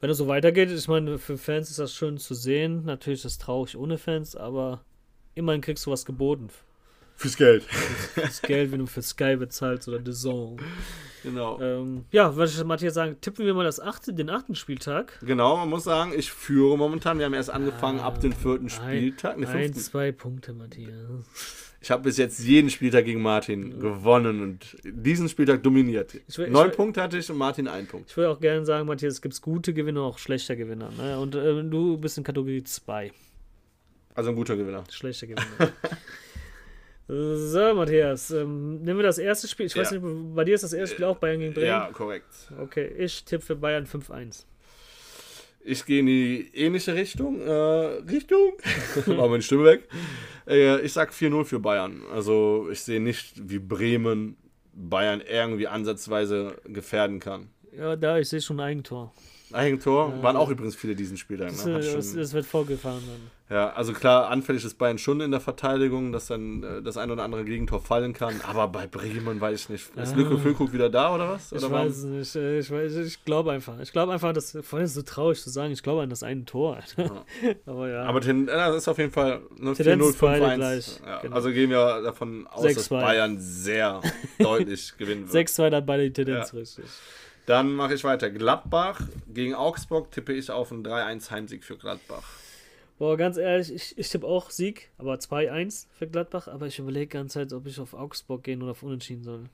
wenn 0.00 0.10
es 0.10 0.18
so 0.18 0.28
weitergeht, 0.28 0.70
ich 0.70 0.86
meine, 0.88 1.18
für 1.18 1.36
Fans 1.38 1.70
ist 1.70 1.78
das 1.80 1.92
schön 1.92 2.18
zu 2.18 2.34
sehen. 2.34 2.84
Natürlich 2.84 3.20
ist 3.20 3.32
es 3.32 3.38
traurig 3.38 3.76
ohne 3.76 3.98
Fans, 3.98 4.36
aber 4.36 4.84
immerhin 5.34 5.60
kriegst 5.60 5.84
du 5.86 5.90
was 5.90 6.04
geboten. 6.04 6.48
Fürs 7.16 7.36
Geld. 7.36 7.64
Das 8.16 8.42
Geld, 8.42 8.72
wenn 8.72 8.80
du 8.80 8.86
für 8.86 9.02
Sky 9.02 9.36
bezahlst 9.36 9.88
oder 9.88 10.00
The 10.04 10.12
Zone. 10.12 10.56
genau. 11.22 11.60
Ähm, 11.60 12.04
ja, 12.12 12.34
würde 12.36 12.50
ich 12.50 12.64
Matthias 12.64 12.94
sagen, 12.94 13.16
tippen 13.20 13.44
wir 13.46 13.54
mal 13.54 13.64
das 13.64 13.80
achte, 13.80 14.12
den 14.14 14.30
achten 14.30 14.54
Spieltag. 14.54 15.18
Genau, 15.22 15.56
man 15.56 15.68
muss 15.70 15.84
sagen, 15.84 16.12
ich 16.16 16.30
führe 16.30 16.76
momentan. 16.78 17.18
Wir 17.18 17.24
haben 17.26 17.34
erst 17.34 17.50
angefangen 17.50 18.00
ab 18.00 18.20
dem 18.20 18.32
vierten 18.32 18.68
Spieltag. 18.68 19.38
Ne, 19.38 19.48
Ein, 19.48 19.74
zwei 19.74 20.12
Punkte, 20.12 20.52
Matthias. 20.52 20.90
Ich 21.80 21.90
habe 21.90 22.02
bis 22.04 22.16
jetzt 22.16 22.40
jeden 22.40 22.68
Spieltag 22.70 23.04
gegen 23.04 23.22
Martin 23.22 23.78
gewonnen 23.78 24.42
und 24.42 24.76
diesen 24.82 25.28
Spieltag 25.28 25.62
dominiert. 25.62 26.14
Ich 26.26 26.36
will- 26.38 26.50
Neun 26.50 26.66
will- 26.68 26.74
Punkte 26.74 27.00
hatte 27.02 27.16
ich 27.18 27.30
und 27.30 27.36
Martin 27.38 27.68
einen 27.68 27.86
Punkt. 27.86 28.10
Ich 28.10 28.16
würde 28.16 28.30
auch 28.30 28.40
gerne 28.40 28.64
sagen, 28.66 28.86
Matthias, 28.88 29.14
es 29.14 29.22
gibt 29.22 29.40
gute 29.42 29.72
Gewinner 29.72 30.02
und 30.04 30.12
auch 30.12 30.18
schlechter 30.18 30.56
Gewinner. 30.56 30.90
Ne? 30.96 31.18
Und 31.18 31.34
äh, 31.34 31.62
du 31.62 31.96
bist 31.98 32.18
in 32.18 32.24
Kategorie 32.24 32.64
2. 32.64 33.12
Also 34.14 34.30
ein 34.30 34.36
guter 34.36 34.56
Gewinner. 34.56 34.82
Schlechter 34.90 35.26
Gewinner. 35.28 35.46
so, 37.08 37.74
Matthias, 37.74 38.30
ähm, 38.30 38.82
nehmen 38.82 38.98
wir 38.98 39.04
das 39.04 39.18
erste 39.18 39.46
Spiel. 39.48 39.66
Ich 39.66 39.76
weiß 39.76 39.92
Ja. 39.92 39.98
nicht, 40.00 40.34
bei 40.34 40.44
dir 40.44 40.54
ist 40.54 40.64
das 40.64 40.72
erste 40.72 40.94
Spiel 40.96 41.04
auch 41.06 41.18
Bayern 41.18 41.38
gegen 41.40 41.54
Bremen. 41.54 41.66
Ja, 41.66 41.90
korrekt. 41.92 42.26
Okay, 42.60 42.86
ich 42.98 43.24
tippe 43.24 43.44
für 43.44 43.56
Bayern 43.56 43.86
5-1. 43.86 44.44
Ich 45.68 45.84
gehe 45.84 46.00
in 46.00 46.06
die 46.06 46.50
ähnliche 46.54 46.94
Richtung. 46.94 47.40
Äh, 47.40 47.50
Richtung? 47.50 48.52
War 49.06 49.28
meine 49.28 49.42
Stimme 49.42 49.64
weg. 49.64 49.88
Äh, 50.46 50.80
ich 50.82 50.92
sag 50.92 51.12
4-0 51.12 51.44
für 51.44 51.58
Bayern. 51.58 52.02
Also 52.12 52.68
ich 52.70 52.80
sehe 52.82 53.00
nicht, 53.00 53.48
wie 53.50 53.58
Bremen 53.58 54.36
Bayern 54.72 55.20
irgendwie 55.28 55.66
ansatzweise 55.66 56.56
gefährden 56.66 57.18
kann. 57.18 57.48
Ja, 57.78 57.96
da, 57.96 58.18
ich 58.18 58.28
sehe 58.28 58.40
schon 58.40 58.58
ein 58.60 58.66
Eigentor. 58.68 59.12
Eigentor 59.52 60.12
Ja. 60.16 60.22
waren 60.24 60.36
auch 60.36 60.50
übrigens 60.50 60.74
viele 60.74 60.96
diesen 60.96 61.16
Spieltag. 61.16 61.48
Das, 61.48 61.64
Ne? 61.66 61.78
Äh, 61.78 61.94
das, 61.94 62.14
das 62.14 62.32
wird 62.32 62.46
vorgefahren 62.46 63.00
dann. 63.06 63.30
Ja, 63.56 63.70
also 63.74 63.92
klar, 63.92 64.28
anfällig 64.28 64.64
ist 64.64 64.76
Bayern 64.76 64.98
schon 64.98 65.20
in 65.20 65.30
der 65.30 65.38
Verteidigung, 65.38 66.10
dass 66.10 66.26
dann 66.26 66.64
äh, 66.64 66.82
das 66.82 66.96
ein 66.96 67.12
oder 67.12 67.22
andere 67.22 67.44
Gegentor 67.44 67.80
fallen 67.80 68.12
kann. 68.12 68.40
Aber 68.48 68.66
bei 68.66 68.88
Bremen 68.88 69.40
weiß 69.40 69.60
ich 69.60 69.68
nicht. 69.68 69.96
Ist 69.96 70.14
Ah. 70.14 70.16
Lücke 70.16 70.36
Füllkrug 70.38 70.72
wieder 70.72 70.90
da 70.90 71.14
oder 71.14 71.28
was? 71.28 71.52
Ich 71.52 71.58
Oder 71.62 71.70
warum? 71.70 71.86
weiß 71.86 71.96
es 71.98 72.04
nicht. 72.04 72.34
äh, 72.34 72.58
Ich, 72.58 72.66
weiß- 72.70 73.04
ich 73.06 73.24
glaube 73.24 73.52
einfach. 73.52 73.78
Ich 73.78 73.92
glaube 73.92 74.12
einfach, 74.12 74.32
dass, 74.32 74.50
vor 74.62 74.78
allem 74.80 74.86
ist 74.86 74.94
so 74.94 75.02
traurig 75.02 75.40
zu 75.40 75.48
sagen, 75.50 75.72
ich 75.72 75.80
glaube 75.84 76.02
an 76.02 76.10
das 76.10 76.24
eine 76.24 76.44
Tor. 76.44 76.78
Alter. 76.78 77.24
Aber 77.66 77.88
ja. 77.88 78.02
Aber 78.02 78.20
ten, 78.20 78.48
ja, 78.48 78.66
das 78.70 78.78
ist 78.78 78.88
auf 78.88 78.98
jeden 78.98 79.12
Fall 79.12 79.42
ne, 79.58 79.74
Tendenz 79.74 80.02
4-0, 80.02 80.08
ist 80.10 80.20
beide 80.20 80.44
5-1. 80.46 80.54
gleich, 80.56 81.00
Ja, 81.06 81.18
genau. 81.20 81.36
Also 81.36 81.50
gehen 81.52 81.70
wir 81.70 82.02
davon 82.02 82.48
aus, 82.48 82.64
dass 82.64 82.90
6-2. 82.90 83.00
Bayern 83.00 83.36
sehr 83.38 84.00
deutlich 84.40 84.92
gewinnen 84.98 85.32
wird. 85.32 85.48
6-2 85.48 85.70
dann 85.70 85.86
beide 85.86 86.02
die 86.02 86.12
Tendenz 86.12 86.52
richtig. 86.52 86.84
Dann 87.46 87.72
mache 87.72 87.94
ich 87.94 88.04
weiter. 88.04 88.30
Gladbach 88.30 89.00
gegen 89.32 89.54
Augsburg 89.54 90.10
tippe 90.10 90.32
ich 90.32 90.50
auf 90.50 90.72
einen 90.72 90.84
3-1 90.84 91.30
Heimsieg 91.30 91.64
für 91.64 91.76
Gladbach. 91.76 92.24
Boah, 92.98 93.16
ganz 93.16 93.36
ehrlich, 93.36 93.72
ich, 93.72 93.98
ich 93.98 94.08
tippe 94.08 94.26
auch 94.26 94.50
Sieg, 94.50 94.90
aber 94.98 95.14
2-1 95.14 95.86
für 95.98 96.06
Gladbach. 96.08 96.48
Aber 96.48 96.66
ich 96.66 96.78
überlege 96.78 97.06
ganz 97.06 97.34
Zeit, 97.34 97.52
ob 97.52 97.66
ich 97.66 97.78
auf 97.78 97.94
Augsburg 97.94 98.42
gehen 98.42 98.62
oder 98.62 98.72
auf 98.72 98.82
Unentschieden 98.82 99.22
soll. 99.22 99.44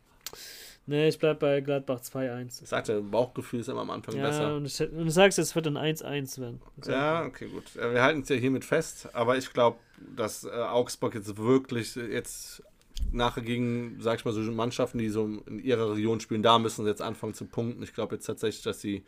Nee, 0.87 1.09
ich 1.09 1.19
bleib 1.19 1.39
bei 1.39 1.61
Gladbach 1.61 2.01
2-1. 2.01 2.63
Ich 2.63 2.69
sagte, 2.69 3.01
Bauchgefühl 3.03 3.61
ist 3.61 3.69
immer 3.69 3.83
am 3.83 3.91
Anfang 3.91 4.17
Ja, 4.17 4.29
besser. 4.29 4.57
und 4.57 4.67
ich, 4.67 4.81
und 4.81 5.07
ich 5.07 5.15
sag's, 5.15 5.39
es 5.39 5.55
wird 5.55 5.67
ein 5.69 5.77
1-1 5.77 6.41
werden. 6.41 6.61
Ja, 6.87 7.25
okay, 7.25 7.47
gut. 7.49 7.65
Wir 7.75 8.03
halten 8.03 8.23
es 8.23 8.29
ja 8.29 8.37
hiermit 8.37 8.65
fest, 8.65 9.09
aber 9.13 9.37
ich 9.37 9.53
glaube, 9.53 9.79
dass 10.17 10.43
äh, 10.45 10.51
Augsburg 10.51 11.15
jetzt 11.15 11.37
wirklich 11.37 11.95
jetzt 11.95 12.65
nachher 13.13 13.43
gegen, 13.43 13.97
sag 14.01 14.19
ich 14.19 14.25
mal, 14.25 14.33
so 14.33 14.41
Mannschaften, 14.41 14.99
die 14.99 15.09
so 15.09 15.25
in 15.47 15.59
ihrer 15.59 15.93
Region 15.95 16.21
spielen, 16.21 16.43
da 16.43 16.59
müssen 16.59 16.85
sie 16.85 16.91
jetzt 16.91 17.03
anfangen 17.03 17.35
zu 17.35 17.45
punkten. 17.47 17.83
Ich 17.83 17.93
glaube 17.95 18.15
jetzt 18.15 18.27
tatsächlich, 18.27 18.63
dass 18.63 18.79
die 18.81 19.03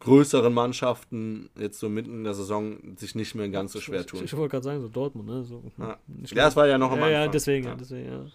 größeren 0.00 0.52
Mannschaften 0.52 1.48
jetzt 1.58 1.78
so 1.80 1.88
mitten 1.88 2.10
in 2.18 2.24
der 2.24 2.34
Saison 2.34 2.96
sich 2.96 3.14
nicht 3.14 3.34
mehr 3.34 3.48
ganz 3.48 3.72
so 3.72 3.80
schwer 3.80 4.00
Ich, 4.00 4.06
tun. 4.06 4.22
ich 4.24 4.36
wollte 4.36 4.50
gerade 4.52 4.64
sagen, 4.64 4.80
so 4.82 4.88
Dortmund, 4.88 5.28
ne? 5.28 5.44
So, 5.44 5.62
Ja. 5.78 5.98
ich 6.22 6.30
Ja, 6.32 6.48
es 6.48 6.56
war 6.56 6.66
ja 6.66 6.76
noch 6.76 6.90
am 6.92 6.98
ja, 6.98 7.04
Anfang. 7.06 7.22
ja, 7.22 7.28
deswegen, 7.28 7.66
ja. 7.66 7.74
deswegen, 7.76 8.06
ja. 8.10 8.26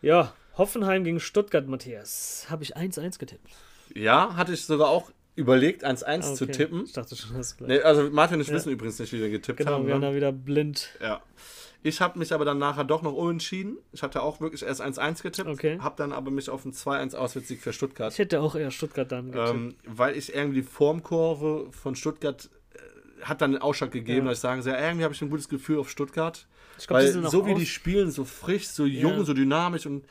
Ja, 0.00 0.32
Hoffenheim 0.56 1.04
gegen 1.04 1.20
Stuttgart, 1.20 1.66
Matthias. 1.68 2.46
Habe 2.48 2.62
ich 2.64 2.76
1-1 2.76 3.18
getippt. 3.18 3.50
Ja, 3.94 4.34
hatte 4.36 4.52
ich 4.54 4.64
sogar 4.64 4.88
auch 4.88 5.10
überlegt, 5.36 5.84
1-1 5.84 6.34
zu 6.34 6.44
Okay. 6.44 6.52
tippen. 6.54 6.84
Ich 6.84 6.92
dachte 6.92 7.14
schon, 7.16 7.36
das 7.36 7.56
gleich. 7.56 7.68
Nee, 7.68 7.80
also 7.80 8.08
Martin 8.10 8.36
und 8.36 8.40
ich 8.42 8.48
Ja. 8.48 8.54
wissen 8.54 8.70
übrigens 8.72 8.98
nicht, 8.98 9.12
wie 9.12 9.20
wir 9.20 9.30
getippt 9.30 9.58
genau, 9.58 9.72
haben. 9.72 9.86
wir 9.86 9.94
haben 9.94 10.00
ne? 10.00 10.08
da 10.10 10.14
wieder 10.16 10.32
blind. 10.32 10.88
Ja. 11.02 11.20
Ich 11.82 12.00
habe 12.00 12.18
mich 12.18 12.32
aber 12.32 12.44
dann 12.44 12.58
nachher 12.58 12.82
doch 12.84 13.02
noch 13.02 13.12
umentschieden. 13.12 13.78
Ich 13.92 14.02
hatte 14.02 14.22
auch 14.22 14.40
wirklich 14.40 14.62
erst 14.64 14.80
1-1 14.82 15.22
getippt, 15.22 15.48
Okay. 15.48 15.78
habe 15.80 15.94
dann 15.96 16.12
aber 16.12 16.30
mich 16.32 16.50
auf 16.50 16.64
einen 16.64 16.72
2-1 16.74 17.14
Auswärtssieg 17.14 17.60
für 17.60 17.72
Stuttgart. 17.72 18.12
Ich 18.12 18.18
hätte 18.18 18.40
auch 18.40 18.56
eher 18.56 18.70
Stuttgart 18.72 19.10
dann 19.12 19.30
getippt. 19.30 19.50
Ähm, 19.54 19.74
weil 19.86 20.16
ich 20.16 20.34
irgendwie 20.34 20.62
die 20.62 20.66
Formkurve 20.66 21.68
von 21.70 21.94
Stuttgart 21.94 22.50
äh, 22.74 23.22
hat 23.24 23.40
dann 23.40 23.52
einen 23.54 23.62
Ausschlag 23.62 23.92
gegeben, 23.92 24.26
Ja. 24.26 24.30
dass 24.32 24.38
ich 24.38 24.42
sagen 24.42 24.62
soll, 24.62 24.74
irgendwie 24.74 25.04
habe 25.04 25.14
ich 25.14 25.22
ein 25.22 25.30
gutes 25.30 25.48
Gefühl 25.48 25.78
auf 25.78 25.88
Stuttgart. 25.88 26.46
ich 26.78 26.86
glaube, 26.88 27.04
die 27.06 27.14
Weil 27.22 27.30
so 27.30 27.46
wie 27.46 27.54
die 27.54 27.66
spielen, 27.66 28.10
so 28.10 28.24
frisch, 28.24 28.66
so 28.68 28.84
jung, 28.84 29.18
Ja. 29.18 29.24
so 29.24 29.32
dynamisch 29.34 29.86
und 29.86 30.04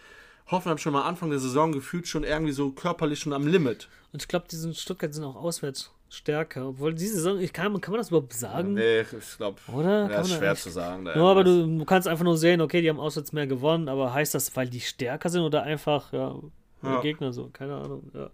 Hoffenheim 0.49 0.77
schon 0.77 0.93
mal 0.93 1.03
Anfang 1.03 1.29
der 1.29 1.39
Saison 1.39 1.73
gefühlt 1.73 2.07
schon 2.07 2.23
irgendwie 2.23 2.53
so 2.53 2.71
körperlich 2.71 3.19
schon 3.19 3.33
am 3.33 3.45
Limit. 3.45 3.89
Und 4.13 4.21
ich 4.21 4.29
glaube, 4.29 4.45
die 4.49 4.55
sind 4.55 4.77
Stuttgart 4.77 5.13
sind 5.13 5.25
auch 5.25 5.35
auswärts 5.35 5.91
stärker. 6.09 6.69
Obwohl 6.69 6.93
diese 6.93 7.15
Saison, 7.15 7.39
ich 7.39 7.51
kann, 7.53 7.79
kann 7.81 7.91
man 7.91 7.99
das 7.99 8.09
überhaupt 8.09 8.33
sagen? 8.33 8.73
Nee, 8.73 9.01
ich 9.01 9.37
glaube, 9.37 9.57
Oder? 9.73 10.09
ja, 10.09 10.21
ist 10.21 10.33
schwer 10.33 10.55
zu 10.55 10.69
sagen. 10.69 11.05
Ja, 11.05 11.15
aber 11.15 11.43
du, 11.43 11.65
du 11.79 11.85
kannst 11.85 12.07
einfach 12.07 12.23
nur 12.23 12.37
sehen, 12.37 12.61
okay, 12.61 12.81
die 12.81 12.89
haben 12.89 12.99
auswärts 12.99 13.33
mehr 13.33 13.47
gewonnen, 13.47 13.89
aber 13.89 14.13
heißt 14.13 14.33
das, 14.35 14.55
weil 14.55 14.69
die 14.69 14.79
stärker 14.81 15.29
sind 15.29 15.41
oder 15.41 15.63
einfach, 15.63 16.13
ja, 16.13 16.35
Ja. 16.83 17.01
Gegner 17.01 17.33
so? 17.33 17.49
Keine 17.51 17.75
Ahnung. 17.75 18.09
Ja. 18.13 18.29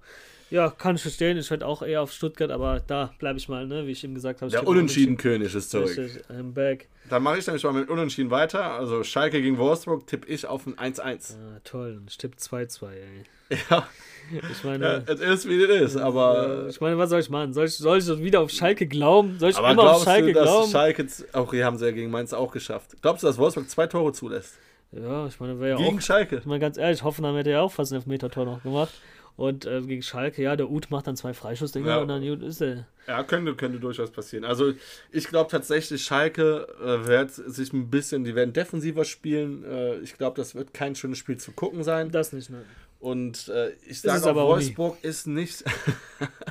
ja, 0.50 0.70
kann 0.70 0.96
ich 0.96 1.02
verstehen. 1.02 1.38
Ich 1.38 1.50
werde 1.50 1.66
auch 1.66 1.82
eher 1.82 2.02
auf 2.02 2.12
Stuttgart, 2.12 2.52
aber 2.52 2.80
da 2.82 3.14
bleibe 3.18 3.40
ich 3.40 3.48
mal, 3.50 3.66
ne, 3.66 3.88
wie 3.88 3.92
ich 3.92 4.04
eben 4.04 4.14
gesagt 4.16 4.42
habe. 4.42 4.52
Der 4.52 4.68
Unentschieden-König 4.68 5.56
ist 5.56 5.70
zurück. 5.72 5.98
Richtig, 5.98 6.24
I'm 6.30 6.52
back. 6.54 6.90
Dann 7.10 7.24
mache 7.24 7.38
ich 7.40 7.48
nämlich 7.48 7.64
mal 7.64 7.74
mit 7.74 7.90
Unentschieden 7.90 8.32
weiter. 8.32 8.64
Also 8.72 9.04
Schalke 9.04 9.42
gegen 9.42 9.58
Wolfsburg 9.58 10.06
tippe 10.08 10.28
ich 10.28 10.46
auf 10.46 10.68
ein 10.68 10.76
1-1. 10.76 11.36
Ah, 11.36 11.60
toll, 11.64 12.02
ich 12.08 12.18
tippe 12.18 12.38
2-2, 12.38 12.88
ey. 12.92 13.24
Ja, 13.70 13.88
Ich 14.52 14.64
meine, 14.64 14.86
ja, 14.86 15.14
es 15.14 15.20
ist 15.20 15.48
wie 15.50 15.62
es 15.64 15.94
ist, 15.94 15.98
aber. 15.98 16.68
ich 16.70 16.80
meine, 16.82 16.98
was 16.98 17.10
soll 17.10 17.20
ich 17.20 17.30
machen? 17.30 17.54
Soll 17.54 17.66
ich, 17.66 17.76
soll 17.76 17.98
ich 18.00 18.08
wieder 18.20 18.42
auf 18.42 18.50
Schalke 18.52 18.88
glauben? 18.88 19.38
Soll 19.40 19.50
ich 19.52 19.58
Aber 19.58 19.72
immer 19.72 19.92
auf 19.92 20.04
Schalke 20.04 20.28
du, 20.28 20.34
dass 20.34 20.44
glauben? 20.44 20.72
Schalke, 20.72 21.08
auch 21.34 21.52
hier 21.52 21.66
haben 21.66 21.78
sie 21.78 21.86
ja 21.86 21.92
gegen 21.92 22.10
Mainz 22.12 22.34
auch 22.34 22.52
geschafft. 22.52 22.92
Glaubst 23.02 23.24
du, 23.24 23.28
dass 23.28 23.38
Wolfsburg 23.38 23.70
zwei 23.70 23.88
Tore 23.88 24.14
zulässt? 24.14 24.58
ja, 24.92 25.28
ich 25.28 25.40
meine, 25.40 25.60
wäre 25.60 25.72
ja 25.72 25.76
Gegen 25.78 25.98
auch. 25.98 26.02
Schalke. 26.02 26.38
Ich 26.38 26.46
meine, 26.46 26.60
ganz 26.60 26.78
ehrlich, 26.78 27.04
Hoffenheim 27.04 27.36
hätte 27.36 27.50
ja 27.52 27.62
auch 27.62 27.72
fast 27.72 27.92
ein 27.92 27.96
Elfmeter-Tor 27.96 28.46
noch 28.46 28.64
gemacht. 28.64 28.94
Und 29.36 29.66
äh, 29.66 29.82
gegen 29.82 30.04
Schalke, 30.04 30.44
ja, 30.44 30.56
der 30.56 30.70
Uth 30.70 30.92
macht 30.92 31.08
dann 31.08 31.16
zwei 31.16 31.34
Freischussdinger 31.34 31.88
Ja. 31.88 31.98
und 32.02 32.08
dann 32.08 32.22
gut 32.22 32.44
ist 32.44 32.62
er. 32.62 32.86
Ja, 33.08 33.24
könnte, 33.24 33.56
könnte 33.56 33.80
durchaus 33.80 34.12
passieren. 34.12 34.46
Also 34.46 34.74
ich 35.12 35.28
glaube 35.28 35.50
tatsächlich, 35.50 36.04
Schalke 36.04 36.68
äh, 36.80 37.08
wird 37.08 37.32
sich 37.32 37.74
ein 37.74 37.90
bisschen, 37.90 38.24
die 38.24 38.36
werden 38.36 38.54
defensiver 38.54 39.04
spielen. 39.06 39.64
Äh, 39.64 39.96
ich 40.02 40.16
glaube, 40.20 40.38
das 40.38 40.54
wird 40.54 40.76
kein 40.76 40.94
schönes 40.96 41.18
Spiel 41.18 41.38
zu 41.38 41.52
gucken 41.52 41.84
sein. 41.84 42.12
Das 42.12 42.32
nicht, 42.32 42.52
ne? 42.52 42.62
Und 43.04 43.50
äh, 43.50 43.72
ich 43.86 44.00
sage 44.00 44.24
auch, 44.24 44.28
aber 44.30 44.44
auch 44.44 44.56
nie. 44.58 44.64
Wolfsburg 44.78 44.98
ist 45.04 45.28
nicht. 45.28 45.64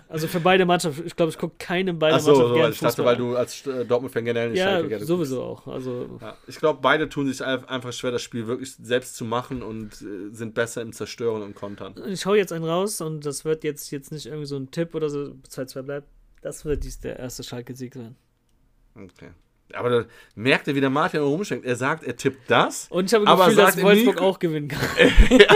Also 0.07 0.29
für 0.29 0.41
beide 0.41 0.67
Mannschaften, 0.67 1.07
ich 1.07 1.17
glaube, 1.17 1.31
ich 1.33 1.39
gucke 1.39 1.55
keinem 1.59 1.99
beide 1.99 2.17
Achso, 2.17 2.27
Mannschaften 2.33 2.49
so, 2.51 2.55
gerne 2.57 2.73
ich 2.75 2.79
dachte, 2.81 2.97
Fußball 2.97 3.07
weil 3.07 3.15
an. 3.15 3.19
du 3.31 3.37
als 3.37 3.67
äh, 3.67 3.87
Dortmund-Fan 3.87 4.25
generell 4.27 4.51
nicht 4.51 4.59
Ja, 4.59 4.67
Schalke 4.67 4.89
gerne 4.89 5.05
sowieso 5.07 5.43
auch. 5.43 5.67
Also, 5.67 6.19
Ja, 6.21 6.37
ich 6.47 6.57
glaube, 6.59 6.81
beide 6.83 7.09
tun 7.09 7.27
sich 7.27 7.43
ein- 7.43 7.65
einfach 7.65 7.95
schwer, 7.95 8.11
das 8.11 8.21
Spiel 8.21 8.47
wirklich 8.47 8.75
selbst 8.77 9.17
zu 9.17 9.25
machen 9.25 9.63
und 9.63 9.95
äh, 10.03 10.29
sind 10.35 10.53
besser 10.55 10.83
im 10.83 10.93
Zerstören 10.93 11.41
und 11.41 11.55
Kontern. 11.55 11.95
ich 12.07 12.27
hau 12.27 12.35
jetzt 12.35 12.53
einen 12.53 12.67
raus 12.67 13.01
und 13.01 13.25
das 13.25 13.47
wird 13.47 13.65
jetzt, 13.65 13.91
jetzt 13.91 14.13
nicht 14.13 14.27
irgendwie 14.27 14.45
so 14.45 14.57
ein 14.57 14.71
Tipp 14.71 14.95
oder 14.95 15.09
so, 15.09 15.35
2-2 15.49 15.81
bleibt. 15.81 16.09
Das 16.43 16.67
wird 16.67 16.85
dies 16.85 17.01
der 17.01 17.19
erste 17.19 17.43
Schalke-Sieg 17.43 17.95
sein. 17.95 18.15
Okay. 18.95 19.31
Aber 19.75 19.91
da 19.91 20.05
merkt 20.35 20.67
ihr, 20.69 20.75
wie 20.75 20.81
der 20.81 20.91
Martin 20.91 21.21
rumschenkt. 21.21 21.65
Er 21.67 21.77
sagt, 21.77 22.05
er 22.05 22.17
tippt 22.17 22.51
das. 22.51 22.87
Und 22.91 23.07
ich 23.07 23.15
habe 23.15 23.27
Aber 23.27 23.47
das 23.47 23.55
Gefühl, 23.55 23.65
dass 23.65 23.75
sagt 23.75 23.85
Wolfsburg 23.85 24.21
auch 24.21 24.39
gewinnen 24.39 24.69
kann. 24.69 24.81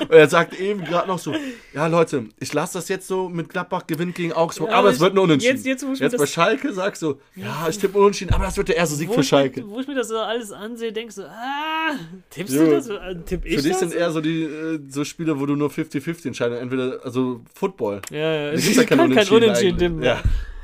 Und 0.00 0.10
er 0.16 0.28
sagt 0.28 0.58
eben 0.58 0.84
gerade 0.84 1.06
noch 1.06 1.18
so: 1.18 1.32
Ja, 1.72 1.86
Leute, 1.86 2.24
ich 2.40 2.52
lasse 2.52 2.74
das 2.78 2.88
jetzt 2.88 3.06
so 3.06 3.28
mit 3.28 3.48
Gladbach 3.50 3.86
gewinnt 3.86 4.14
gegen 4.16 4.32
Augsburg, 4.32 4.68
Ja, 4.70 4.74
aber 4.74 4.80
aber 4.80 4.88
es 4.90 4.96
ich- 4.96 5.02
wird 5.02 5.14
nur 5.14 5.24
unentschieden. 5.24 5.56
jetzt- 5.56 5.66
jetzt, 5.66 5.86
wo 5.86 5.92
ich 5.92 6.00
jetzt 6.00 6.16
bei 6.16 6.26
Schalke 6.26 6.72
sagst 6.72 7.02
du: 7.02 7.20
Ja, 7.36 7.66
ich 7.68 7.78
tippe 7.78 7.96
unentschieden, 7.98 8.34
aber 8.34 8.44
das 8.46 8.56
wird 8.56 8.68
der 8.68 8.76
erste 8.76 8.96
Sieg 8.96 9.12
für 9.12 9.20
ich 9.20 9.28
Schalke. 9.28 9.60
mir, 9.62 9.70
wo 9.70 9.78
ich 9.78 9.86
mir 9.86 9.94
das 9.94 10.08
so 10.08 10.18
alles 10.18 10.50
ansehe, 10.50 10.92
denkst 10.92 11.16
du, 11.16 11.22
ah, 11.28 11.92
tippst 12.30 12.54
Jo. 12.54 12.64
du 12.64 12.70
das? 12.72 12.88
Äh, 12.88 13.16
Tipp 13.24 13.42
ich 13.44 13.56
Für 13.56 13.62
dich 13.62 13.70
das? 13.72 13.80
sind 13.80 13.94
eher 13.94 14.10
so 14.10 14.20
die 14.20 14.42
äh, 14.44 14.80
so 14.88 15.04
Spiele, 15.04 15.38
wo 15.38 15.46
du 15.46 15.54
nur 15.54 15.70
50-50 15.70 16.26
entscheidest. 16.28 16.60
Entweder, 16.62 17.00
also 17.04 17.42
Football. 17.54 18.00
ja, 18.10 18.18
ja, 18.34 18.52
ich 18.52 18.74
kein 18.74 18.86
kann 18.98 19.14
kein 19.14 19.28
Unentschieden 19.28 19.78
tippen. 19.78 20.02
Ja. 20.02 20.20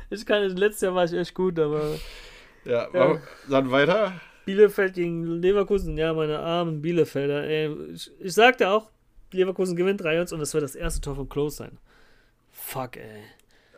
Ich 0.09 0.25
kann, 0.25 0.43
letztes 0.57 0.81
Jahr 0.81 0.95
war 0.95 1.05
ich 1.05 1.13
echt 1.13 1.33
gut, 1.33 1.57
aber 1.59 1.81
Ja, 2.67 2.87
Ja. 2.93 3.21
dann 3.49 3.71
weiter. 3.71 4.13
Bielefeld 4.45 4.93
gegen 4.93 5.23
Leverkusen, 5.41 5.97
ja, 5.97 6.13
meine 6.13 6.39
armen 6.39 6.81
Bielefelder. 6.81 7.43
Ey, 7.43 7.73
ich, 7.93 8.11
ich 8.19 8.33
sagte 8.33 8.69
auch, 8.69 8.89
Leverkusen 9.31 9.75
gewinnt 9.75 10.01
3-1 10.01 10.33
und 10.33 10.39
das 10.39 10.53
wird 10.53 10.63
das 10.63 10.75
erste 10.75 11.01
Tor 11.01 11.15
von 11.15 11.27
Klose 11.27 11.57
sein. 11.57 11.77
Fuck, 12.51 12.97
ey. 12.97 13.23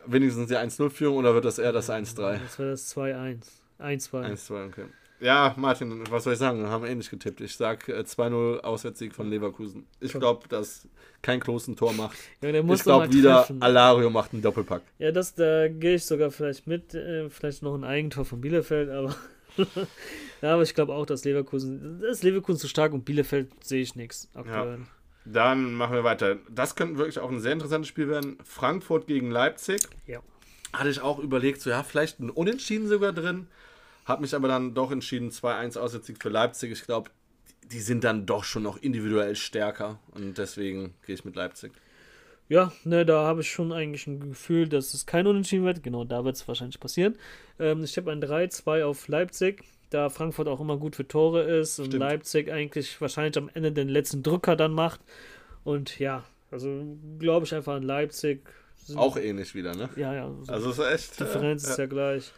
Wenigstens 0.06 0.48
die 0.48 0.56
1-0-Führung 0.56 1.18
oder 1.18 1.34
wird 1.34 1.44
das 1.44 1.58
eher 1.58 1.72
das 1.72 1.90
1-3? 1.90 2.38
Das 2.38 2.58
wird 2.58 2.72
das 2.72 2.96
2-1. 2.96 3.38
1-2. 3.80 4.32
1-2, 4.32 4.66
okay. 4.68 4.84
Ja, 5.20 5.54
Martin, 5.56 6.02
was 6.10 6.24
soll 6.24 6.32
ich 6.32 6.38
sagen? 6.38 6.60
Wir 6.60 6.68
haben 6.70 6.84
ähnlich 6.86 7.10
getippt. 7.10 7.40
Ich 7.42 7.54
sag 7.54 7.88
äh, 7.88 8.00
2-0 8.00 8.60
Auswärtssieg 8.60 9.14
von 9.14 9.28
Leverkusen. 9.28 9.86
Ich 10.00 10.12
glaube, 10.12 10.48
dass 10.48 10.88
kein 11.22 11.40
Klose 11.40 11.72
ein 11.72 11.76
Tor 11.76 11.92
macht. 11.92 12.16
Ja, 12.42 12.48
Ich 12.50 12.82
glaube 12.82 13.12
wieder, 13.12 13.40
treffen. 13.40 13.60
Alario 13.60 14.08
macht 14.08 14.32
einen 14.32 14.42
Doppelpack. 14.42 14.82
Ja, 14.98 15.12
das, 15.12 15.34
da 15.34 15.68
gehe 15.68 15.96
ich 15.96 16.04
sogar 16.04 16.30
vielleicht 16.30 16.66
mit. 16.66 16.94
Äh, 16.94 17.28
vielleicht 17.28 17.62
noch 17.62 17.74
ein 17.74 17.84
Eigentor 17.84 18.24
von 18.24 18.40
Bielefeld, 18.40 18.88
aber. 18.90 19.14
ja, 20.40 20.54
aber 20.54 20.62
ich 20.62 20.74
glaube 20.74 20.94
auch, 20.94 21.04
dass 21.04 21.24
Leverkusen. 21.24 22.00
Das 22.00 22.12
ist 22.18 22.22
Leverkusen 22.22 22.58
zu 22.58 22.68
stark 22.68 22.92
und 22.94 23.04
Bielefeld 23.04 23.50
sehe 23.62 23.82
ich 23.82 23.96
nichts 23.96 24.30
aktuell. 24.34 24.78
Dann 25.26 25.74
machen 25.74 25.94
wir 25.94 26.04
weiter. 26.04 26.38
Das 26.48 26.76
könnte 26.76 26.96
wirklich 26.96 27.18
auch 27.18 27.30
ein 27.30 27.40
sehr 27.40 27.52
interessantes 27.52 27.88
Spiel 27.88 28.08
werden. 28.08 28.38
Frankfurt 28.42 29.06
gegen 29.06 29.30
Leipzig. 29.30 29.82
Ja. 30.06 30.20
Hatte 30.72 30.88
ich 30.88 31.00
auch 31.02 31.18
überlegt, 31.18 31.60
so 31.60 31.68
ja, 31.68 31.82
vielleicht 31.82 32.20
ein 32.20 32.30
Unentschieden 32.30 32.88
sogar 32.88 33.12
drin. 33.12 33.48
Hab 34.10 34.20
mich 34.20 34.34
aber 34.34 34.48
dann 34.48 34.74
doch 34.74 34.90
entschieden, 34.90 35.30
2-1 35.30 35.78
Auswärtssieg 35.78 36.20
für 36.22 36.28
Leipzig. 36.28 36.72
Ich 36.72 36.82
glaube, 36.84 37.10
die 37.70 37.80
sind 37.80 38.04
dann 38.04 38.26
doch 38.26 38.44
schon 38.44 38.62
noch 38.64 38.76
individuell 38.76 39.36
stärker. 39.36 39.98
Und 40.12 40.36
deswegen 40.38 40.94
gehe 41.06 41.14
ich 41.14 41.24
mit 41.24 41.36
Leipzig. 41.36 41.72
Ja, 42.48 42.72
ne, 42.82 43.06
da 43.06 43.22
habe 43.22 43.42
ich 43.42 43.50
schon 43.52 43.72
eigentlich 43.72 44.08
ein 44.08 44.18
Gefühl, 44.30 44.68
dass 44.68 44.92
es 44.92 45.06
kein 45.06 45.26
Unentschieden 45.28 45.64
wird. 45.64 45.84
Genau, 45.84 46.04
da 46.04 46.24
wird 46.24 46.34
es 46.34 46.48
wahrscheinlich 46.48 46.80
passieren. 46.80 47.16
Ähm, 47.60 47.84
ich 47.84 47.96
habe 47.96 48.10
ein 48.10 48.20
3-2 48.20 48.82
auf 48.84 49.06
Leipzig, 49.06 49.62
da 49.90 50.08
Frankfurt 50.10 50.48
auch 50.48 50.60
immer 50.60 50.76
gut 50.76 50.96
für 50.96 51.06
Tore 51.06 51.42
ist 51.42 51.78
und 51.78 51.86
Stimmt. 51.86 52.00
Leipzig 52.00 52.50
eigentlich 52.50 53.00
wahrscheinlich 53.00 53.38
am 53.38 53.50
Ende 53.54 53.70
den 53.70 53.88
letzten 53.88 54.24
Drücker 54.24 54.56
dann 54.56 54.72
macht. 54.72 55.00
Und 55.62 56.00
ja, 56.00 56.24
also 56.50 56.96
glaube 57.20 57.46
ich 57.46 57.54
einfach 57.54 57.74
an 57.74 57.84
Leipzig. 57.84 58.40
Sind- 58.84 58.98
Auch 58.98 59.16
ähnlich 59.16 59.54
wieder, 59.54 59.76
ne? 59.76 59.88
Ja, 59.94 60.12
ja. 60.12 60.30
so 60.42 60.52
Also 60.52 60.70
ist 60.72 60.78
echt. 60.80 61.20
Differenz 61.20 61.64
äh, 61.64 61.70
ist 61.70 61.78
ja 61.78 61.86
gleich. 61.86 62.32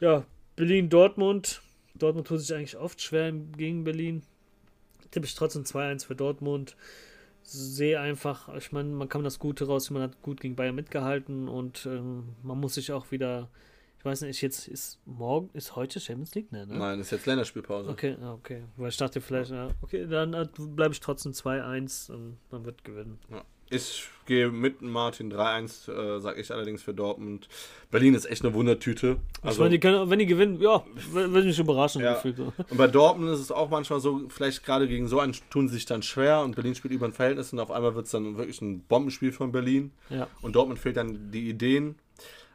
Ja, 0.00 0.24
Berlin-Dortmund. 0.60 1.62
Dortmund 1.94 2.26
tut 2.26 2.40
sich 2.40 2.54
eigentlich 2.54 2.76
oft 2.76 3.00
schwer 3.00 3.32
gegen 3.32 3.82
Berlin. 3.82 4.22
Tippe 5.10 5.24
ich 5.24 5.34
trotzdem 5.34 5.64
2-1 5.64 6.06
für 6.06 6.14
Dortmund. 6.14 6.76
Sehe 7.42 7.98
einfach, 7.98 8.54
ich 8.54 8.70
meine, 8.70 8.90
man 8.90 9.08
kann 9.08 9.24
das 9.24 9.38
Gute 9.38 9.66
raus, 9.66 9.88
man 9.88 10.02
hat 10.02 10.20
gut 10.20 10.38
gegen 10.38 10.56
Bayern 10.56 10.74
mitgehalten 10.74 11.48
und 11.48 11.86
ähm, 11.86 12.36
man 12.42 12.60
muss 12.60 12.74
sich 12.74 12.92
auch 12.92 13.10
wieder, 13.10 13.48
ich 13.98 14.04
weiß 14.04 14.20
nicht, 14.20 14.42
jetzt 14.42 14.68
ist 14.68 15.00
morgen, 15.06 15.48
ist 15.54 15.76
heute 15.76 15.98
Champions 15.98 16.34
League, 16.34 16.52
ne? 16.52 16.66
ne? 16.66 16.76
Nein, 16.76 17.00
ist 17.00 17.10
jetzt 17.10 17.24
Länderspielpause. 17.24 17.88
Okay, 17.88 18.18
ah, 18.20 18.34
okay. 18.34 18.62
Weil 18.76 18.90
ich 18.90 18.98
dachte 18.98 19.22
vielleicht, 19.22 19.50
ja, 19.50 19.70
okay, 19.80 20.06
dann 20.06 20.34
äh, 20.34 20.46
bleibe 20.58 20.92
ich 20.92 21.00
trotzdem 21.00 21.32
2-1 21.32 22.12
und 22.12 22.36
man 22.50 22.66
wird 22.66 22.84
gewinnen. 22.84 23.18
Ja. 23.30 23.42
Ich 23.70 24.08
gehe 24.26 24.50
mit 24.50 24.82
Martin 24.82 25.32
3-1, 25.32 25.88
äh, 25.90 26.20
sage 26.20 26.40
ich 26.40 26.52
allerdings 26.52 26.82
für 26.82 26.94
Dortmund. 26.94 27.48
Berlin 27.90 28.14
ist 28.14 28.26
echt 28.26 28.44
eine 28.44 28.54
Wundertüte. 28.54 29.16
ich 29.38 29.44
Also, 29.44 29.62
meine, 29.62 29.72
die 29.72 29.80
können, 29.80 30.08
wenn 30.10 30.18
die 30.18 30.26
gewinnen, 30.26 30.60
ja, 30.60 30.84
würde 31.12 31.46
mich 31.46 31.58
überraschen. 31.58 32.02
Ja. 32.02 32.14
gefühlt 32.14 32.36
so. 32.36 32.52
und 32.68 32.76
bei 32.76 32.86
Dortmund 32.86 33.30
ist 33.32 33.40
es 33.40 33.50
auch 33.50 33.70
manchmal 33.70 34.00
so, 34.00 34.22
vielleicht 34.28 34.64
gerade 34.64 34.86
gegen 34.86 35.08
so 35.08 35.18
einen 35.20 35.34
tun 35.50 35.68
sie 35.68 35.74
sich 35.74 35.86
dann 35.86 36.02
schwer 36.02 36.42
und 36.42 36.54
Berlin 36.54 36.74
spielt 36.74 36.94
über 36.94 37.06
ein 37.06 37.12
Verhältnis 37.12 37.52
und 37.52 37.58
auf 37.60 37.70
einmal 37.70 37.94
wird 37.94 38.06
es 38.06 38.12
dann 38.12 38.36
wirklich 38.36 38.60
ein 38.60 38.80
Bombenspiel 38.84 39.32
von 39.32 39.50
Berlin 39.50 39.90
Ja. 40.10 40.28
und 40.42 40.54
Dortmund 40.54 40.78
fehlt 40.78 40.96
dann 40.96 41.30
die 41.32 41.48
Ideen. 41.48 41.96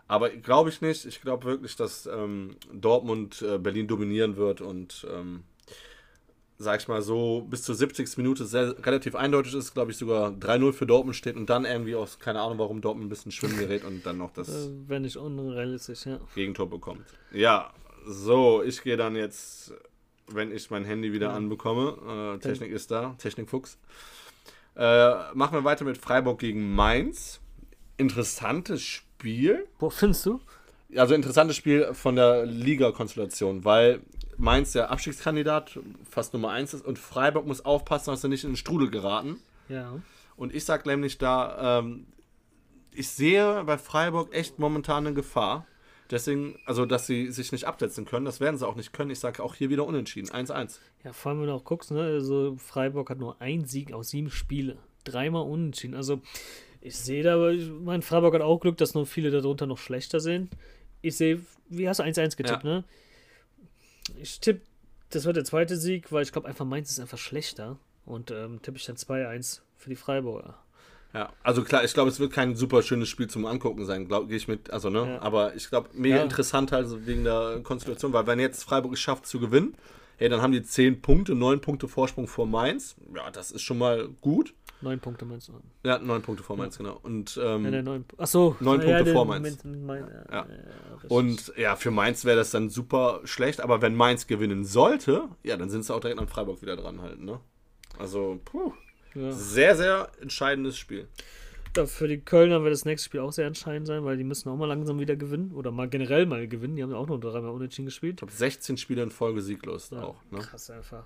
Aber 0.08 0.30
glaube 0.30 0.70
ich 0.70 0.82
nicht. 0.82 1.06
Ich 1.06 1.20
glaube 1.22 1.46
wirklich, 1.46 1.76
dass 1.76 2.06
ähm, 2.06 2.58
Dortmund 2.72 3.42
äh, 3.42 3.58
Berlin 3.58 3.88
dominieren 3.88 4.38
wird 4.38 4.62
und 4.62 5.06
ähm, 5.12 5.44
sag 6.58 6.82
ich 6.82 6.88
mal 6.88 7.02
so, 7.02 7.46
bis 7.50 7.64
zur 7.64 7.76
70. 7.76 8.18
Minute 8.18 8.46
sehr, 8.46 8.76
relativ 8.86 9.16
eindeutig 9.16 9.54
ist, 9.54 9.74
glaube 9.74 9.92
ich, 9.92 9.98
sogar 9.98 10.30
3-0 10.30 10.74
für 10.74 10.86
Dortmund 10.86 11.16
steht 11.16 11.36
und 11.36 11.50
dann 11.50 11.66
irgendwie 11.66 11.96
aus, 11.96 12.20
keine 12.20 12.42
Ahnung 12.42 12.58
warum, 12.60 12.82
Dortmund 12.82 13.08
ein 13.08 13.10
bisschen 13.10 13.32
schwimmen 13.32 13.58
gerät 13.58 13.84
und 13.84 14.06
dann 14.06 14.18
noch 14.18 14.32
das 14.32 14.48
Äh, 14.48 14.70
Wenn 14.88 15.02
nicht 15.02 15.18
unrealistisch, 15.18 16.06
ja. 16.06 16.20
Gegentor 16.34 16.70
bekommt. 16.70 17.06
Ja, 17.34 17.72
so, 18.06 18.64
ich 18.64 18.82
gehe 18.84 18.98
dann 18.98 19.16
jetzt, 19.16 19.74
wenn 20.28 20.52
ich 20.52 20.70
mein 20.70 20.86
Handy 20.86 21.12
wieder 21.12 21.34
anbekomme, 21.34 22.36
äh, 22.36 22.40
Technik 22.40 22.72
ist 22.72 22.92
da, 22.92 23.16
Technikfuchs. 23.18 23.78
Äh, 24.76 25.34
machen 25.34 25.54
wir 25.54 25.64
weiter 25.64 25.86
mit 25.86 25.98
Freiburg 25.98 26.40
gegen 26.40 26.74
Mainz. 26.74 27.40
Interessantes 27.98 28.82
Spiel. 28.82 29.68
Wo 29.80 29.90
findest 29.90 30.26
du? 30.26 30.40
Also 30.96 31.16
interessantes 31.16 31.56
Spiel 31.56 31.94
von 31.94 32.16
der 32.16 32.46
Liga-Konstellation, 32.46 33.66
weil 33.66 34.02
Mainz 34.38 34.72
der 34.74 34.92
Abstiegskandidat 34.92 35.80
fast 36.10 36.34
Nummer 36.34 36.50
1 36.52 36.74
ist 36.76 36.86
und 36.86 37.00
Freiburg 37.00 37.46
muss 37.46 37.64
aufpassen, 37.66 38.12
dass 38.12 38.22
sie 38.22 38.30
nicht 38.30 38.44
in 38.44 38.52
den 38.52 38.56
Strudel 38.58 38.90
geraten. 38.90 39.38
Ja. 39.70 40.00
Und 40.36 40.54
ich 40.54 40.66
sag 40.66 40.86
nämlich 40.86 41.18
da, 41.18 41.80
ähm, 41.80 42.08
ich 42.92 43.10
sehe 43.10 43.64
bei 43.66 43.78
Freiburg 43.78 44.34
echt 44.34 44.60
momentan 44.60 45.06
eine 45.08 45.16
Gefahr. 45.16 45.66
Deswegen, 46.12 46.60
also 46.66 46.86
dass 46.86 47.08
sie 47.08 47.32
sich 47.32 47.52
nicht 47.52 47.66
absetzen 47.66 48.06
können, 48.06 48.26
das 48.26 48.40
werden 48.40 48.58
sie 48.58 48.68
auch 48.68 48.76
nicht 48.76 48.94
können. 48.94 49.10
Ich 49.10 49.20
sage 49.20 49.42
auch 49.42 49.56
hier 49.56 49.70
wieder 49.72 49.86
unentschieden. 49.88 50.30
1-1. 50.30 50.78
Ja, 51.04 51.14
vor 51.14 51.32
allem, 51.32 51.42
wenn 51.42 51.48
du 51.48 51.54
auch 51.54 51.64
guckst, 51.64 51.90
ne, 51.92 52.02
also 52.02 52.56
Freiburg 52.58 53.10
hat 53.10 53.18
nur 53.18 53.42
einen 53.42 53.66
Sieg 53.66 53.92
aus 53.92 54.10
sieben 54.10 54.30
Spiele. 54.30 54.78
Dreimal 55.04 55.44
unentschieden. 55.44 55.96
Also, 55.96 56.22
ich 56.82 56.96
sehe 56.96 57.24
da, 57.24 57.36
aber 57.36 57.52
ich 57.52 57.70
mein, 57.72 58.04
Freiburg 58.04 58.36
hat 58.36 58.42
auch 58.42 58.60
Glück, 58.60 58.78
dass 58.78 58.94
nur 58.94 59.08
viele 59.08 59.32
darunter 59.32 59.66
noch 59.66 59.80
schlechter 59.80 60.20
sind. 60.20 60.52
Ich 61.02 61.18
sehe, 61.18 61.42
wie 61.70 61.90
hast 61.90 62.00
du 62.00 62.04
1-1 62.04 62.36
getippt, 62.38 62.64
Ja. 62.64 62.70
ne? 62.70 62.84
Ich 64.22 64.40
tippe, 64.40 64.62
das 65.10 65.26
wird 65.26 65.36
der 65.38 65.46
zweite 65.46 65.78
Sieg, 65.78 66.12
weil 66.12 66.24
ich 66.24 66.32
glaube 66.32 66.48
einfach 66.48 66.66
Mainz 66.66 66.90
ist 66.92 67.00
einfach 67.00 67.18
schlechter. 67.18 67.78
Und 68.06 68.30
ähm, 68.32 68.62
tippe 68.62 68.78
ich 68.78 68.86
dann 68.86 68.98
2-1 68.98 69.62
für 69.78 69.90
die 69.90 69.96
Freiburger. 69.96 70.56
Ja, 71.14 71.32
also 71.44 71.64
klar, 71.64 71.84
ich 71.84 71.94
glaube, 71.94 72.10
es 72.10 72.20
wird 72.20 72.34
kein 72.34 72.56
super 72.56 72.82
schönes 72.84 73.08
Spiel 73.10 73.28
zum 73.30 73.46
Angucken 73.46 73.86
sein, 73.86 74.08
glaube 74.08 74.36
ich 74.36 74.48
mit. 74.48 74.70
Also, 74.72 74.90
ne, 74.90 75.08
Ja. 75.14 75.22
aber 75.22 75.56
ich 75.56 75.70
glaube, 75.70 75.90
mega 75.94 76.18
Ja. 76.18 76.24
interessant 76.24 76.72
halt 76.72 76.88
so 76.88 77.06
wegen 77.08 77.24
der 77.24 77.62
Konstellation, 77.64 78.12
weil 78.14 78.28
wenn 78.28 78.40
jetzt 78.40 78.64
Freiburg 78.64 78.94
es 78.94 79.00
schafft 79.00 79.26
zu 79.26 79.40
gewinnen, 79.40 79.76
hey, 80.18 80.28
dann 80.30 80.42
haben 80.42 80.52
die 80.52 80.62
10 80.62 81.02
Punkte, 81.02 81.34
9 81.34 81.62
Punkte 81.62 81.88
Vorsprung 81.88 82.28
vor 82.28 82.46
Mainz. 82.46 82.96
Ja, 83.16 83.32
das 83.32 83.52
ist 83.52 83.62
schon 83.62 83.78
mal 83.78 84.10
gut. 84.22 84.54
Neun 84.82 85.00
Punkte 85.00 85.26
meinst 85.26 85.48
du? 85.48 85.54
Ja, 85.84 85.98
9 86.00 86.22
Punkte 86.22 86.44
vor 86.44 86.58
Mainz, 86.58 86.78
genau. 86.78 87.00
Und, 87.02 87.40
ähm, 87.42 87.64
Ja, 87.66 87.72
der 87.72 87.82
neun, 87.84 88.06
achso, 88.18 88.56
Neun 88.60 88.82
Punkte 88.82 89.04
den- 89.06 89.14
vor 89.14 89.26
Mainz. 89.26 89.64
Mein, 89.64 90.04
ja, 90.30 90.32
Ja. 90.32 90.48
Und 91.08 91.54
ja, 91.58 91.76
für 91.76 91.92
Mainz 91.92 92.26
wäre 92.26 92.38
das 92.38 92.52
dann 92.52 92.70
super 92.70 93.22
schlecht, 93.24 93.62
aber 93.62 93.82
wenn 93.82 93.96
Mainz 93.96 94.28
gewinnen 94.28 94.66
sollte, 94.66 95.30
ja, 95.44 95.56
dann 95.58 95.70
sind 95.70 95.86
sie 95.86 95.94
auch 95.96 96.02
direkt 96.02 96.20
an 96.20 96.28
Freiburg 96.28 96.62
wieder 96.62 96.76
dran 96.76 97.02
halten, 97.02 97.26
ne? 97.26 97.40
Also, 97.98 98.40
puh, 98.44 98.74
ja. 99.16 99.32
sehr, 99.32 99.76
sehr 99.76 100.10
entscheidendes 100.22 100.78
Spiel. 100.78 101.08
Ja, 101.78 101.86
für 101.86 102.08
die 102.08 102.20
Kölner 102.20 102.64
wird 102.64 102.72
das 102.74 102.86
nächste 102.86 103.06
Spiel 103.08 103.20
auch 103.22 103.32
sehr 103.34 103.48
entscheidend 103.48 103.88
sein, 103.88 104.06
weil 104.06 104.16
die 104.18 104.24
müssen 104.24 104.48
auch 104.50 104.56
mal 104.56 104.66
langsam 104.66 104.98
wieder 105.00 105.16
gewinnen 105.18 105.52
oder 105.54 105.72
mal 105.72 105.90
generell 105.90 106.26
mal 106.26 106.48
gewinnen. 106.48 106.76
Die 106.78 106.84
haben 106.84 106.92
ja 106.92 106.98
auch 106.98 107.08
nur 107.08 107.20
dreimal 107.20 107.52
unentschieden 107.52 107.86
gespielt. 107.88 108.14
Ich 108.14 108.18
glaube, 108.20 108.32
16 108.34 108.78
Spiele 108.78 109.04
in 109.04 109.12
Folge 109.12 109.42
sieglos 109.42 109.90
Ja, 109.90 110.02
auch, 110.04 110.16
ne? 110.32 110.40
Krass 110.40 110.70
einfach. 110.70 111.06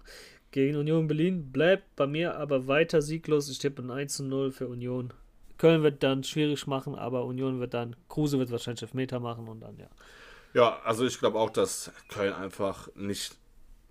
Gegen 0.52 0.78
Union 0.78 1.08
Berlin 1.08 1.52
bleibt 1.52 1.96
bei 1.96 2.08
mir 2.08 2.38
aber 2.38 2.68
weiter 2.68 3.02
sieglos. 3.02 3.50
Ich 3.50 3.60
tippe 3.60 3.82
ein 3.82 3.92
1 3.92 4.16
zu 4.16 4.24
0 4.24 4.52
für 4.52 4.68
Union. 4.68 5.14
Köln 5.58 5.84
wird 5.84 6.02
dann 6.02 6.24
schwierig 6.24 6.66
machen, 6.66 6.96
aber 6.96 7.26
Union 7.26 7.60
wird 7.60 7.74
dann, 7.74 7.96
Kruse 8.08 8.40
wird 8.40 8.50
wahrscheinlich 8.50 8.82
Elfmeter 8.82 9.20
machen 9.20 9.48
und 9.48 9.60
dann, 9.60 9.78
ja. 9.78 9.90
Ja, 10.54 10.80
also 10.84 11.06
ich 11.06 11.20
glaube 11.20 11.38
auch, 11.38 11.52
dass 11.52 11.92
Köln 12.08 12.34
einfach 12.34 12.90
nicht 12.96 13.38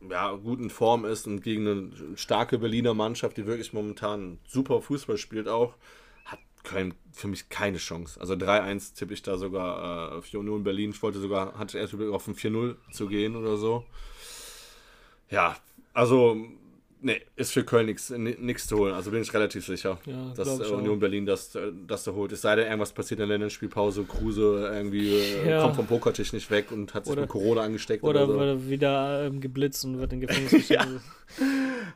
ja, 0.08 0.32
gut 0.32 0.60
in 0.60 0.70
Form 0.70 1.04
ist 1.04 1.26
und 1.26 1.42
gegen 1.42 1.68
eine 1.68 2.16
starke 2.16 2.58
Berliner 2.58 2.94
Mannschaft, 2.94 3.36
die 3.36 3.46
wirklich 3.46 3.72
momentan 3.72 4.38
super 4.46 4.80
Fußball 4.80 5.18
spielt 5.18 5.46
auch, 5.46 5.74
hat 6.24 6.38
Köln 6.64 6.94
für 7.12 7.28
mich 7.28 7.48
keine 7.48 7.78
Chance. 7.78 8.20
Also 8.20 8.34
3-1 8.34 8.94
tippe 8.94 9.14
ich 9.14 9.22
da 9.22 9.36
sogar 9.36 10.18
äh, 10.18 10.22
für 10.22 10.38
Union 10.38 10.64
Berlin. 10.64 10.90
Ich 10.90 11.02
wollte 11.02 11.20
sogar, 11.20 11.58
hatte 11.58 11.78
erst 11.78 11.92
überlegt, 11.92 12.14
auf 12.14 12.26
ein 12.26 12.34
4-0 12.34 12.76
zu 12.92 13.06
gehen 13.06 13.36
oder 13.36 13.56
so. 13.56 13.84
Ja, 15.30 15.56
also 15.98 16.36
Nee, 17.00 17.20
ist 17.36 17.52
für 17.52 17.62
Köln 17.62 17.86
nichts 17.86 18.66
zu 18.66 18.76
holen. 18.76 18.92
Also 18.92 19.12
bin 19.12 19.22
ich 19.22 19.32
relativ 19.32 19.64
sicher, 19.64 19.98
ja, 20.04 20.32
dass 20.34 20.58
äh, 20.58 20.64
Union 20.64 20.98
Berlin 20.98 21.26
das, 21.26 21.54
äh, 21.54 21.70
das 21.86 22.02
da 22.02 22.12
holt. 22.12 22.32
Es 22.32 22.42
sei 22.42 22.56
denn, 22.56 22.66
irgendwas 22.66 22.92
passiert 22.92 23.20
in 23.20 23.28
der 23.28 23.38
Länderspielpause. 23.38 24.02
Kruse 24.02 24.68
irgendwie 24.72 25.14
äh, 25.14 25.50
ja. 25.50 25.62
kommt 25.62 25.76
vom 25.76 25.86
Pokertisch 25.86 26.32
nicht 26.32 26.50
weg 26.50 26.72
und 26.72 26.94
hat 26.94 27.04
sich 27.04 27.12
oder, 27.12 27.22
mit 27.22 27.30
Corona 27.30 27.62
angesteckt. 27.62 28.02
Oder, 28.02 28.24
oder 28.24 28.32
so. 28.32 28.38
wird 28.40 28.68
wieder 28.68 29.26
ähm, 29.26 29.40
geblitzt 29.40 29.84
und 29.84 30.00
wird 30.00 30.12
in 30.12 30.20
Gefängnis 30.22 30.68
ja. 30.68 30.84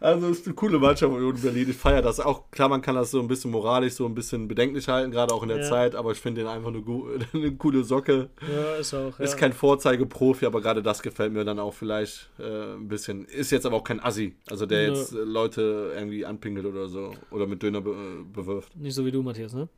Also 0.03 0.29
es 0.29 0.41
ist 0.41 0.47
eine 0.47 0.55
coole 0.57 0.79
Mannschaft 0.81 1.13
Union 1.13 1.41
Berlin. 1.41 1.71
Ich 1.71 1.77
feiere 1.77 2.03
das 2.03 2.19
auch. 2.19 2.51
Klar, 2.51 2.69
man 2.69 2.83
kann 2.83 2.97
das 2.97 3.13
so 3.13 3.21
ein 3.21 3.29
bisschen 3.29 3.53
moralisch 3.53 3.95
so 3.95 4.05
ein 4.05 4.15
bisschen 4.15 4.49
bedenklich 4.49 4.89
halten, 4.89 5.13
gerade 5.13 5.33
auch 5.33 5.43
in 5.45 5.49
der 5.49 5.59
ja. 5.59 5.69
Zeit, 5.69 5.95
aber 5.95 6.11
ich 6.11 6.19
finde 6.19 6.41
den 6.41 6.49
einfach 6.49 6.71
eine, 6.71 6.83
eine, 7.33 7.53
coole 7.57 7.85
Socke. 7.85 8.29
Ja, 8.53 8.75
ist 8.75 8.93
auch. 8.95 9.19
Ist 9.21 9.37
kein 9.37 9.53
Vorzeigeprofi, 9.53 10.45
aber 10.45 10.61
gerade 10.61 10.83
das 10.83 11.03
gefällt 11.03 11.33
mir 11.33 11.45
dann 11.45 11.61
auch 11.61 11.73
vielleicht 11.73 12.31
äh, 12.41 12.75
ein 12.75 12.89
bisschen. 12.89 13.27
Ist 13.27 13.53
jetzt 13.53 13.65
aber 13.65 13.77
auch 13.77 13.85
kein 13.85 14.01
Assi. 14.01 14.35
Also 14.51 14.67
der 14.67 14.89
jetzt 14.89 15.13
äh, 15.13 15.19
Leute 15.19 15.93
irgendwie 15.95 16.27
anpingelt 16.27 16.67
oder 16.67 16.89
so. 16.89 17.13
Oder 17.31 17.47
mit 17.47 17.63
Döner 17.63 17.81
be 17.81 17.95
bewirft. 18.33 18.77
Nicht 18.77 18.95
so 18.95 19.07
wie 19.07 19.13
du, 19.13 19.23
Matthias, 19.23 19.55
ne? 19.55 19.69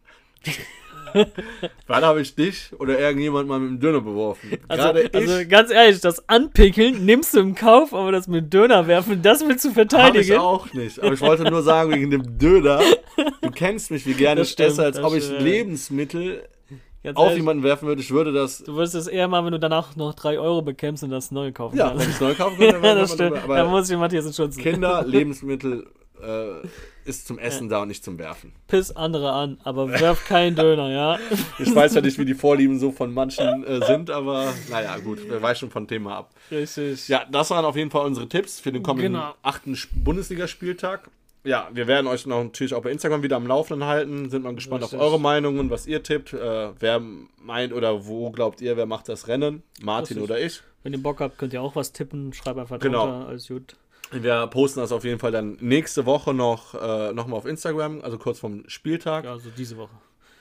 Wann 1.86 2.03
habe 2.03 2.20
ich 2.20 2.34
dich 2.34 2.70
oder 2.78 2.99
irgendjemand 2.99 3.49
mal 3.49 3.61
mit 3.61 3.70
dem 3.70 3.80
Döner 3.80 4.01
beworfen? 4.01 4.59
Also, 4.68 4.88
also, 5.12 5.49
ganz 5.49 5.70
ehrlich, 5.70 6.01
das 6.01 6.28
Anpickeln 6.28 7.05
nimmst 7.05 7.34
du 7.34 7.40
im 7.40 7.55
Kauf, 7.55 7.95
aber 7.95 8.11
das 8.11 8.26
mit 8.26 8.53
Döner 8.53 8.86
werfen, 8.86 9.22
das 9.22 9.47
willst 9.47 9.64
du 9.64 9.70
verteidigen. 9.70 10.34
Hab 10.34 10.36
ich 10.36 10.38
auch 10.38 10.72
nicht. 10.72 11.01
Aber 11.01 11.12
ich 11.12 11.20
wollte 11.20 11.45
nur 11.45 11.62
sagen, 11.62 11.92
wegen 11.92 12.11
dem 12.11 12.38
Döner, 12.38 12.80
du 13.42 13.51
kennst 13.51 13.90
mich, 13.90 14.07
wie 14.07 14.14
gerne 14.14 14.40
ich 14.40 14.59
esse, 14.59 14.82
als 14.82 14.99
ob 14.99 15.14
ich 15.14 15.28
Lebensmittel 15.30 16.49
Ganz 17.05 17.18
auf 17.18 17.26
ehrlich, 17.26 17.38
jemanden 17.40 17.62
werfen 17.62 17.86
würde, 17.86 18.01
ich 18.01 18.11
würde 18.11 18.32
das. 18.32 18.64
Du 18.64 18.76
würdest 18.76 18.95
es 18.95 19.07
eher 19.07 19.28
mal, 19.28 19.45
wenn 19.45 19.53
du 19.53 19.61
danach 19.61 19.95
noch 19.95 20.14
3 20.14 20.38
Euro 20.38 20.62
bekämpfst 20.62 21.05
und 21.05 21.11
das 21.11 21.30
neu 21.30 21.53
kaufen 21.53 21.76
Ja, 21.76 21.90
wenn 21.95 22.01
ich 22.01 22.14
es 22.14 22.20
neu 22.20 22.34
kaufen 22.34 22.59
würde, 22.59 22.80
dann, 22.80 22.82
das 22.97 23.12
stimmt. 23.12 23.45
Aber 23.45 23.57
da 23.57 23.64
muss 23.66 23.90
jemand 23.90 24.12
hier 24.12 24.22
so 24.22 24.32
schützen. 24.32 24.62
Kinder, 24.62 25.05
Lebensmittel 25.07 25.86
äh, 26.22 26.66
ist 27.05 27.26
zum 27.26 27.38
Essen 27.38 27.64
ja. 27.64 27.76
da 27.76 27.82
und 27.82 27.88
nicht 27.88 28.05
zum 28.05 28.18
Werfen. 28.18 28.52
Piss 28.66 28.94
andere 28.94 29.32
an, 29.32 29.59
aber 29.64 29.90
werf 29.90 30.26
keinen 30.26 30.57
Döner, 30.57 30.90
ja. 30.90 31.18
Ich 31.59 31.74
weiß 31.74 31.94
ja 31.94 32.00
nicht, 32.00 32.18
wie 32.18 32.24
die 32.24 32.34
Vorlieben 32.34 32.78
so 32.78 32.92
von 32.92 33.12
manchen 33.12 33.64
äh, 33.64 33.84
sind, 33.86 34.11
aber 34.11 34.52
naja, 34.70 34.96
gut, 34.98 35.20
wer 35.26 35.40
weiß 35.40 35.59
schon 35.59 35.70
von 35.70 35.86
Thema 35.86 36.16
ab. 36.16 36.34
Richtig. 36.50 37.09
Ja, 37.09 37.24
das 37.30 37.50
waren 37.50 37.64
auf 37.64 37.76
jeden 37.76 37.90
Fall 37.90 38.07
unsere 38.07 38.28
Tipps 38.28 38.61
für 38.61 38.72
den 38.72 38.82
kommenden 38.82 39.14
genau. 39.14 39.34
achten 39.42 39.76
Bundesligaspieltag 39.94 41.11
ja, 41.44 41.68
wir 41.72 41.86
werden 41.86 42.07
euch 42.07 42.26
natürlich 42.26 42.72
auch 42.72 42.82
bei 42.82 42.90
Instagram 42.90 43.22
wieder 43.22 43.36
am 43.36 43.46
Laufenden 43.46 43.86
halten. 43.86 44.30
Sind 44.30 44.44
mal 44.44 44.55
gespannt 44.55 44.82
Richtig. 44.82 44.98
auf 44.98 45.05
eure 45.05 45.20
Meinungen, 45.20 45.68
was 45.68 45.86
ihr 45.86 46.02
tippt. 46.02 46.32
Äh, 46.32 46.70
wer 46.78 47.02
meint 47.36 47.74
oder 47.74 48.07
wo 48.07 48.30
glaubt 48.30 48.62
ihr, 48.62 48.78
wer 48.78 48.86
macht 48.86 49.11
das 49.11 49.28
Rennen? 49.28 49.62
Martin 49.82 50.16
Richtig. 50.16 50.22
oder 50.22 50.40
ich? 50.40 50.62
Wenn 50.82 50.94
ihr 50.94 51.02
Bock 51.02 51.20
habt, 51.20 51.36
könnt 51.36 51.52
ihr 51.52 51.61
auch 51.61 51.76
was 51.76 51.92
tippen. 51.92 52.32
Schreibt 52.32 52.59
einfach 52.59 52.78
genau. 52.78 53.07
drunter, 53.07 53.28
alles 53.28 53.48
gut. 53.48 53.76
Wir 54.23 54.47
posten 54.47 54.81
das 54.81 54.93
auf 54.93 55.05
jeden 55.05 55.19
Fall 55.19 55.33
dann 55.33 55.57
nächste 55.61 56.07
Woche 56.07 56.35
noch, 56.35 56.75
äh, 56.75 57.12
noch 57.12 57.27
mal 57.27 57.37
auf 57.37 57.47
Instagram, 57.47 58.01
also 58.03 58.19
kurz 58.19 58.39
vom 58.39 58.65
Spieltag. 58.69 59.25
Ja, 59.25 59.33
also 59.33 59.51
diese 59.57 59.77
Woche. 59.77 59.91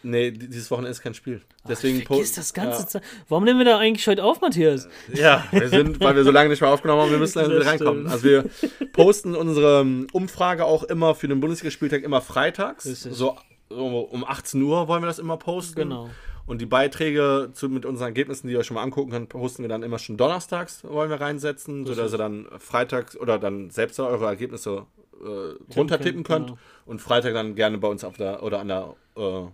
Nee, 0.05 0.31
dieses 0.31 0.69
Wochenende 0.69 0.91
ist 0.91 1.01
kein 1.01 1.13
Spiel. 1.13 1.41
Deswegen 1.67 2.03
Ach, 2.09 2.15
ich 2.17 2.33
das 2.33 2.53
ganze 2.53 2.81
ja. 2.81 2.87
Zeit. 2.87 3.03
Warum 3.29 3.45
nehmen 3.45 3.59
wir 3.59 3.65
da 3.65 3.77
eigentlich 3.77 4.05
heute 4.05 4.23
auf, 4.23 4.41
Matthias? 4.41 4.89
Ja, 5.13 5.45
wir 5.51 5.69
sind, 5.69 6.01
weil 6.01 6.13
wir 6.15 6.25
so 6.25 6.31
lange 6.31 6.49
nicht 6.49 6.59
mehr 6.59 6.69
aufgenommen 6.69 7.03
haben, 7.03 7.11
wir 7.11 7.19
müssen 7.19 7.39
da 7.39 7.69
reinkommen. 7.69 8.07
Also 8.07 8.25
wir 8.25 8.49
posten 8.91 9.33
unsere 9.33 9.79
ähm, 9.79 10.07
Umfrage 10.11 10.65
auch 10.65 10.83
immer 10.83 11.15
für 11.15 11.29
den 11.29 11.39
Bundesligaspieltag 11.39 12.03
immer 12.03 12.19
freitags. 12.19 12.83
So, 12.83 13.37
so, 13.69 13.99
um 13.99 14.25
18 14.25 14.61
Uhr 14.61 14.89
wollen 14.89 15.01
wir 15.01 15.07
das 15.07 15.19
immer 15.19 15.37
posten. 15.37 15.75
Genau. 15.75 16.09
Und 16.45 16.59
die 16.59 16.65
Beiträge 16.65 17.49
zu, 17.53 17.69
mit 17.69 17.85
unseren 17.85 18.07
Ergebnissen, 18.07 18.47
die 18.47 18.53
ihr 18.53 18.59
euch 18.59 18.65
schon 18.65 18.75
mal 18.75 18.83
angucken 18.83 19.11
könnt, 19.11 19.29
posten 19.29 19.63
wir 19.63 19.69
dann 19.69 19.81
immer 19.81 19.97
schon 19.97 20.17
donnerstags, 20.17 20.83
wollen 20.83 21.09
wir 21.09 21.21
reinsetzen, 21.21 21.85
sodass 21.85 22.11
ihr 22.11 22.17
dann 22.17 22.47
freitags 22.57 23.15
oder 23.17 23.39
dann 23.39 23.69
selbst 23.69 23.99
eure 23.99 24.25
Ergebnisse 24.25 24.85
äh, 25.23 25.73
runtertippen 25.73 26.23
könnt 26.23 26.47
genau. 26.47 26.59
und 26.85 26.99
Freitag 26.99 27.33
dann 27.33 27.55
gerne 27.55 27.77
bei 27.77 27.87
uns 27.87 28.03
auf 28.03 28.17
der 28.17 28.43
oder 28.43 28.59
an 28.59 28.67
der 28.67 28.95
äh, 29.15 29.45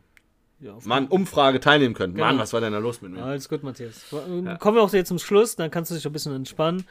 ja, 0.61 0.77
Mann, 0.83 1.07
Umfrage 1.07 1.59
teilnehmen 1.59 1.93
können. 1.93 2.15
Genau. 2.15 2.25
Mann, 2.25 2.39
was 2.39 2.53
war 2.53 2.61
denn 2.61 2.73
da 2.73 2.79
los 2.79 3.01
mit 3.01 3.11
mir? 3.11 3.23
Alles 3.23 3.47
gut, 3.47 3.63
Matthias. 3.63 4.11
Ja. 4.11 4.57
Kommen 4.57 4.77
wir 4.77 4.81
auch 4.81 4.91
jetzt 4.91 5.09
zum 5.09 5.19
Schluss, 5.19 5.55
dann 5.55 5.69
kannst 5.69 5.91
du 5.91 5.95
dich 5.95 6.05
ein 6.05 6.11
bisschen 6.11 6.33
entspannen. 6.33 6.85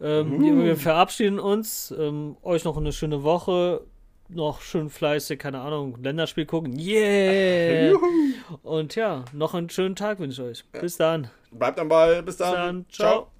Ähm, 0.00 0.34
uh. 0.34 0.64
Wir 0.64 0.76
verabschieden 0.76 1.38
uns. 1.38 1.94
Ähm, 1.96 2.36
euch 2.42 2.64
noch 2.64 2.76
eine 2.76 2.92
schöne 2.92 3.22
Woche. 3.22 3.82
Noch 4.30 4.60
schön 4.60 4.90
fleißig, 4.90 5.38
keine 5.38 5.60
Ahnung, 5.60 5.96
Länderspiel 6.02 6.44
gucken. 6.44 6.78
Yeah! 6.78 7.92
Juhu. 7.92 8.06
Und 8.62 8.94
ja, 8.94 9.24
noch 9.32 9.54
einen 9.54 9.70
schönen 9.70 9.96
Tag 9.96 10.18
wünsche 10.18 10.42
ich 10.42 10.48
euch. 10.48 10.80
Bis 10.80 10.98
dann. 10.98 11.30
Bleibt 11.50 11.78
am 11.78 11.88
Ball. 11.88 12.22
Bis 12.22 12.36
dann. 12.36 12.50
Bis 12.50 12.58
dann. 12.58 12.86
Ciao. 12.90 13.08
Ciao. 13.08 13.37